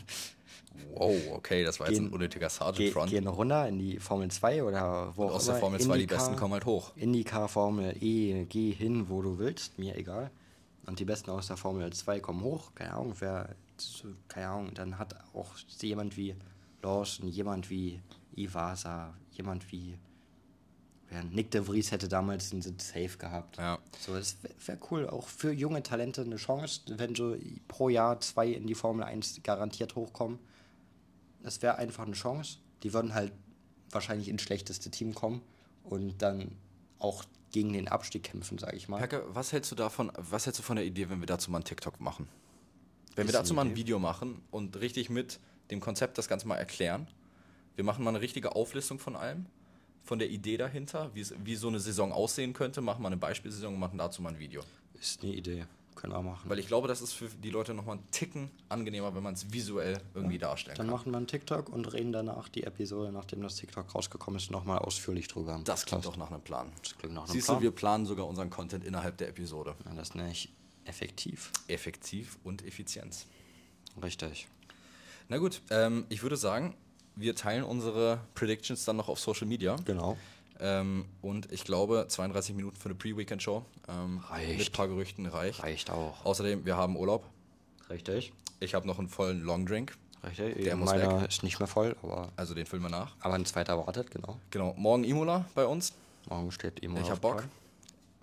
Wow, 0.95 1.15
okay, 1.33 1.63
das 1.63 1.79
war 1.79 1.89
jetzt 1.89 1.99
ein 1.99 2.09
unnötiger 2.09 2.49
Sergeant-Front. 2.49 3.11
Gehen 3.11 3.27
runter 3.27 3.69
in 3.69 3.79
die 3.79 3.99
Formel 3.99 4.31
2 4.31 4.65
oder 4.65 5.13
wo 5.15 5.25
auch 5.25 5.35
aus 5.35 5.47
der 5.47 5.57
Formel 5.57 5.79
2 5.79 5.99
die 5.99 6.07
Besten 6.07 6.37
kommen 6.37 6.55
halt 6.55 6.65
hoch. 6.65 6.93
Indycar, 6.97 7.49
Formel 7.49 7.97
E, 8.01 8.45
geh 8.47 8.73
hin, 8.73 9.09
wo 9.09 9.21
du 9.21 9.39
willst, 9.39 9.79
mir 9.79 9.97
egal. 9.97 10.31
Und 10.87 10.99
die 10.99 11.05
Besten 11.05 11.31
aus 11.31 11.49
der 11.49 11.57
Formel 11.57 11.93
2 11.93 12.21
kommen 12.21 12.43
hoch, 12.43 12.75
keine 12.75 12.95
Ahnung, 12.95 13.15
wer, 13.19 13.55
keine 14.29 14.49
Ahnung, 14.49 14.75
dann 14.75 14.99
hat 14.99 15.15
auch 15.35 15.55
jemand 15.81 16.17
wie 16.17 16.35
Lawson, 16.83 17.29
jemand 17.29 17.69
wie 17.69 18.01
Ivasa, 18.37 19.15
jemand 19.41 19.73
wie 19.73 19.99
ja, 21.11 21.25
Nick 21.25 21.51
de 21.51 21.63
Vries 21.63 21.91
hätte 21.91 22.09
damals 22.09 22.53
einen 22.53 22.63
Safe 22.79 23.17
gehabt. 23.19 23.57
Ja. 23.57 23.79
So, 23.99 24.15
das 24.15 24.37
wäre 24.43 24.55
wär 24.67 24.79
cool, 24.91 25.09
auch 25.09 25.27
für 25.27 25.51
junge 25.51 25.83
Talente 25.83 26.23
eine 26.23 26.37
Chance, 26.37 26.83
wenn 26.87 27.17
so 27.17 27.37
pro 27.67 27.89
Jahr 27.89 28.21
zwei 28.21 28.49
in 28.49 28.67
die 28.67 28.77
Formel 28.77 29.03
1 29.03 29.41
garantiert 29.43 29.97
hochkommen. 29.97 30.39
Das 31.43 31.63
wäre 31.63 31.79
einfach 31.79 32.05
eine 32.05 32.15
Chance. 32.15 32.59
Die 32.85 32.93
würden 32.93 33.13
halt 33.15 33.33
wahrscheinlich 33.91 34.29
ins 34.29 34.43
schlechteste 34.43 34.91
Team 34.91 35.15
kommen 35.15 35.43
und 35.83 36.23
dann 36.23 36.53
auch 37.01 37.25
gegen 37.51 37.73
den 37.73 37.89
Abstieg 37.89 38.23
kämpfen, 38.23 38.59
sage 38.59 38.77
ich 38.77 38.89
mal. 38.89 38.99
Perke, 38.99 39.25
was 39.29 39.53
hältst 39.53 39.73
du 39.73 39.75
davon, 39.75 40.13
was 40.17 40.47
hältst 40.47 40.61
du 40.61 40.63
von 40.63 40.77
der 40.77 40.85
Idee, 40.85 41.11
wenn 41.11 41.19
wir 41.19 41.27
dazu 41.27 41.51
mal 41.51 41.59
einen 41.59 41.65
TikTok 41.65 41.99
machen? 41.99 42.29
Wenn 43.17 43.27
Ist 43.27 43.33
wir 43.33 43.41
dazu 43.41 43.55
mal 43.55 43.67
ein 43.67 43.75
Video 43.75 43.99
machen 43.99 44.43
und 44.53 44.79
richtig 44.79 45.11
mit 45.11 45.41
dem 45.73 45.81
Konzept 45.81 46.19
das 46.19 46.29
Ganze 46.29 46.47
mal 46.47 46.57
erklären 46.57 47.09
wir 47.77 47.85
machen 47.85 48.05
mal 48.05 48.11
eine 48.11 48.21
richtige 48.21 48.55
Auflistung 48.55 48.99
von 48.99 49.17
allem, 49.17 49.47
von 50.03 50.19
der 50.19 50.31
Idee 50.31 50.57
dahinter, 50.57 51.11
wie 51.15 51.55
so 51.55 51.69
eine 51.69 51.81
Saison 51.81 52.13
aussehen 52.13 52.53
könnte, 52.53 52.81
machen 52.81 53.03
mal 53.03 53.09
eine 53.09 53.17
Beispielsaison 53.17 53.75
und 53.75 53.81
machen 53.81 53.99
dazu 53.99 54.23
mal 54.23 54.31
ein 54.31 54.39
Video. 54.39 54.63
Ist 54.99 55.23
eine 55.23 55.33
Idee. 55.33 55.67
Können 55.95 56.15
wir 56.15 56.23
machen. 56.23 56.49
Weil 56.49 56.59
ich 56.59 56.67
glaube, 56.67 56.89
das 56.89 57.03
ist 57.03 57.13
für 57.13 57.29
die 57.29 57.51
Leute 57.51 57.75
nochmal 57.75 57.99
einen 57.99 58.11
Ticken 58.11 58.51
angenehmer, 58.71 59.15
wenn 59.15 59.23
man 59.23 59.35
es 59.35 59.53
visuell 59.53 60.01
irgendwie 60.15 60.37
ja, 60.37 60.49
darstellen 60.49 60.77
dann 60.77 60.87
kann. 60.87 60.93
Dann 60.93 60.99
machen 60.99 61.13
wir 61.13 61.17
einen 61.19 61.27
TikTok 61.27 61.69
und 61.69 61.93
reden 61.93 62.13
danach 62.13 62.49
die 62.49 62.65
Episode, 62.65 63.13
nachdem 63.13 63.43
das 63.43 63.57
TikTok 63.57 63.95
rausgekommen 63.95 64.39
ist, 64.39 64.51
nochmal 64.51 64.79
ausführlich 64.79 65.29
drüber. 65.29 65.61
Das 65.65 65.85
klingt 65.85 66.07
doch 66.07 66.17
nach 66.17 66.31
einem 66.31 66.41
Plan. 66.41 66.73
Das 66.83 66.97
klingt 66.97 67.15
nach 67.15 67.25
einem 67.25 67.33
Siehst 67.33 67.49
Plan. 67.49 67.59
du, 67.59 67.65
wir 67.65 67.71
planen 67.71 68.07
sogar 68.07 68.27
unseren 68.27 68.49
Content 68.49 68.85
innerhalb 68.85 69.19
der 69.19 69.29
Episode. 69.29 69.75
Ja, 69.85 69.95
das 69.95 70.15
nenne 70.15 70.31
ich 70.31 70.51
effektiv. 70.85 71.53
Effektiv 71.69 72.39
und 72.45 72.65
Effizienz. 72.65 73.27
Richtig. 74.03 74.49
Na 75.29 75.37
gut, 75.37 75.61
ähm, 75.71 76.07
ich 76.09 76.23
würde 76.23 76.37
sagen, 76.37 76.77
wir 77.21 77.35
teilen 77.35 77.65
unsere 77.65 78.21
Predictions 78.35 78.85
dann 78.85 78.97
noch 78.97 79.09
auf 79.09 79.19
Social 79.21 79.47
Media. 79.47 79.77
Genau. 79.85 80.17
Ähm, 80.59 81.07
und 81.23 81.51
ich 81.51 81.65
glaube, 81.65 82.07
32 82.09 82.55
Minuten 82.55 82.77
für 82.77 82.87
eine 82.87 82.95
Pre-Weekend-Show. 82.95 83.65
Ähm, 83.89 84.19
reicht. 84.29 84.59
Mit 84.59 84.69
ein 84.69 84.73
paar 84.73 84.89
Gerüchten 84.89 85.27
reicht. 85.27 85.63
Reicht 85.63 85.91
auch. 85.91 86.25
Außerdem, 86.25 86.67
wir 86.67 86.77
haben 86.77 86.97
Urlaub. 86.97 87.25
Richtig. 87.89 88.33
Ich 88.61 88.75
habe 88.75 88.87
noch 88.87 88.99
einen 88.99 89.09
vollen 89.09 89.43
Longdrink. 89.43 89.97
Richtig. 90.23 90.65
Der 90.65 90.77
muss 90.77 90.91
Meiner 90.91 91.23
weg. 91.23 91.29
ist 91.31 91.43
nicht 91.43 91.59
mehr 91.59 91.67
voll, 91.67 91.97
aber. 92.03 92.31
Also 92.37 92.55
den 92.55 92.67
füllen 92.67 92.83
wir 92.83 92.91
nach. 92.91 93.17
Aber 93.21 93.35
ein 93.35 93.47
zweiter 93.47 93.79
wartet, 93.79 94.11
genau. 94.11 94.39
Genau. 94.51 94.75
Morgen 94.77 95.05
Imola 95.05 95.47
bei 95.55 95.65
uns. 95.65 95.95
Morgen 96.29 96.53
steht 96.53 96.81
Imola. 96.81 97.03
Ich 97.03 97.11
habe 97.11 97.21
Bock. 97.21 97.45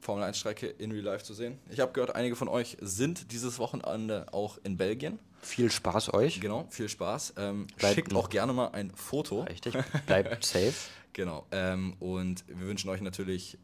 Formel 0.07 0.23
1 0.23 0.37
Strecke 0.37 0.67
in 0.67 0.93
Real 0.93 1.03
Life 1.03 1.25
zu 1.25 1.33
sehen. 1.33 1.59
Ich 1.69 1.81
habe 1.81 1.91
gehört, 1.91 2.15
einige 2.15 2.37
von 2.37 2.47
euch 2.47 2.77
sind 2.79 3.33
dieses 3.33 3.59
Wochenende 3.59 4.25
auch 4.31 4.57
in 4.63 4.77
Belgien. 4.77 5.19
Viel 5.41 5.69
Spaß 5.69 6.13
euch. 6.13 6.39
Genau, 6.39 6.65
viel 6.69 6.87
Spaß. 6.87 7.33
Ähm, 7.35 7.67
schickt 7.75 8.15
auch 8.15 8.29
gerne 8.29 8.53
mal 8.53 8.69
ein 8.69 8.91
Foto. 8.95 9.41
Richtig, 9.41 9.75
bleibt 10.05 10.45
safe. 10.45 10.73
genau. 11.11 11.45
Ähm, 11.51 11.97
und 11.99 12.45
wir 12.47 12.67
wünschen 12.67 12.89
euch 12.89 13.01
natürlich 13.01 13.57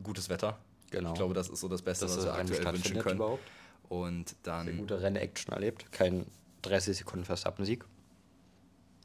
gutes 0.00 0.28
Wetter. 0.28 0.60
Genau. 0.92 1.08
Ich 1.08 1.16
glaube, 1.16 1.34
das 1.34 1.48
ist 1.48 1.58
so 1.58 1.66
das 1.66 1.82
Beste, 1.82 2.04
das 2.04 2.18
was 2.18 2.24
wir 2.24 2.34
aktuell 2.34 2.72
wünschen 2.72 2.98
können. 3.00 3.16
Überhaupt. 3.16 3.42
Und 3.88 4.36
dann. 4.44 4.66
Sehr 4.66 4.76
gute 4.76 5.02
Rennaction 5.02 5.52
erlebt. 5.52 5.90
Kein 5.90 6.24
30 6.62 6.98
Sekunden 6.98 7.24
Verstappen-Sieg. 7.24 7.84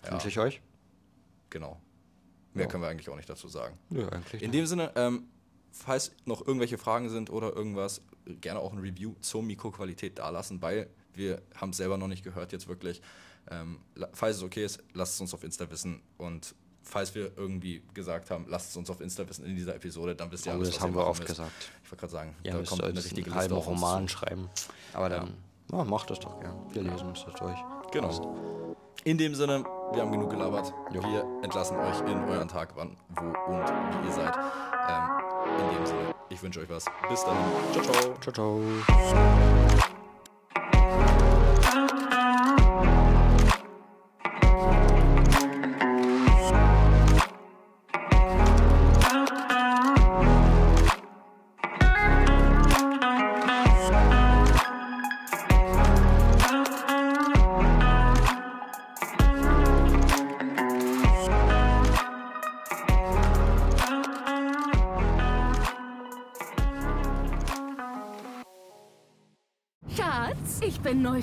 Ja. 0.04 0.12
Wünsche 0.12 0.28
ich 0.28 0.38
euch. 0.38 0.62
Genau. 1.50 1.82
Mehr 2.54 2.66
ja. 2.66 2.70
können 2.70 2.84
wir 2.84 2.90
eigentlich 2.90 3.10
auch 3.10 3.16
nicht 3.16 3.28
dazu 3.28 3.48
sagen. 3.48 3.76
Ja, 3.90 4.08
eigentlich. 4.10 4.44
In 4.44 4.52
nicht. 4.52 4.60
dem 4.60 4.66
Sinne, 4.68 4.92
ähm, 4.96 5.24
falls 5.76 6.12
noch 6.26 6.46
irgendwelche 6.46 6.78
Fragen 6.78 7.10
sind 7.10 7.30
oder 7.30 7.54
irgendwas, 7.54 8.02
gerne 8.42 8.60
auch 8.60 8.74
ein 8.74 8.80
Review 8.80 9.14
zur 9.22 9.44
Mikroqualität 9.44 10.18
dalassen, 10.20 10.62
weil 10.62 10.90
wir 11.14 11.42
haben 11.56 11.70
es 11.70 11.78
selber 11.78 11.98
noch 11.98 12.08
nicht 12.08 12.24
gehört 12.24 12.52
jetzt 12.52 12.68
wirklich. 12.68 13.02
Ähm, 13.52 13.80
falls 14.14 14.38
es 14.38 14.44
okay 14.44 14.66
ist, 14.66 14.82
lasst 14.94 15.16
es 15.16 15.22
uns 15.22 15.34
auf 15.34 15.44
Insta 15.44 15.70
wissen 15.70 16.02
und 16.18 16.56
falls 16.82 17.14
wir 17.16 17.32
irgendwie 17.38 17.84
gesagt 17.94 18.32
haben, 18.32 18.46
lasst 18.48 18.70
es 18.72 18.78
uns 18.78 18.90
auf 18.90 19.02
Insta 19.02 19.28
wissen 19.28 19.46
in 19.46 19.56
dieser 19.56 19.76
Episode, 19.76 20.16
dann 20.16 20.32
wisst 20.32 20.46
ihr 20.46 20.54
oh, 20.54 20.56
alles, 20.56 20.72
das 20.72 20.82
haben 20.82 20.96
wir 20.96 21.06
oft 21.06 21.26
gesagt. 21.26 21.72
Ich 21.84 21.92
wollte 21.92 22.02
gerade 22.02 22.12
sagen, 22.12 22.36
ja, 22.44 22.58
da 22.58 22.64
kommt 22.64 22.84
eine 22.84 22.98
richtige 22.98 23.32
einen 23.32 23.40
halben 23.40 23.56
Roman 23.56 24.08
schreiben. 24.08 24.50
Aber 24.94 25.10
dann 25.10 25.28
ja. 25.28 25.34
Ja, 25.72 25.84
macht 25.84 26.10
das 26.10 26.20
doch 26.20 26.40
gern. 26.40 26.56
Wir 26.74 26.84
lesen 26.84 27.14
das 27.14 27.26
durch. 27.36 27.58
Genau. 27.92 28.66
In 29.04 29.18
dem 29.18 29.36
Sinne, 29.36 29.64
wir 29.94 30.02
haben 30.02 30.12
genug 30.12 30.30
gelabert. 30.30 30.74
Jo. 30.92 31.02
Wir 31.02 31.26
entlassen 31.44 31.78
euch 31.78 32.00
in 32.02 32.24
euren 32.24 32.48
Tag, 32.48 32.76
wann, 32.76 32.98
wo 33.10 33.26
und 33.26 33.68
wie 33.68 34.08
ihr 34.08 34.14
seid. 34.14 34.36
Ähm, 34.36 35.15
in 35.46 35.76
dem 35.76 35.86
Sinne, 35.86 36.16
ich 36.30 36.42
wünsche 36.42 36.60
euch 36.60 36.70
was. 36.70 36.86
Bis 37.10 37.24
dann. 37.24 37.38
Ciao, 37.74 37.84
ciao. 37.84 38.16
Ciao, 38.22 38.34
ciao. 38.34 39.85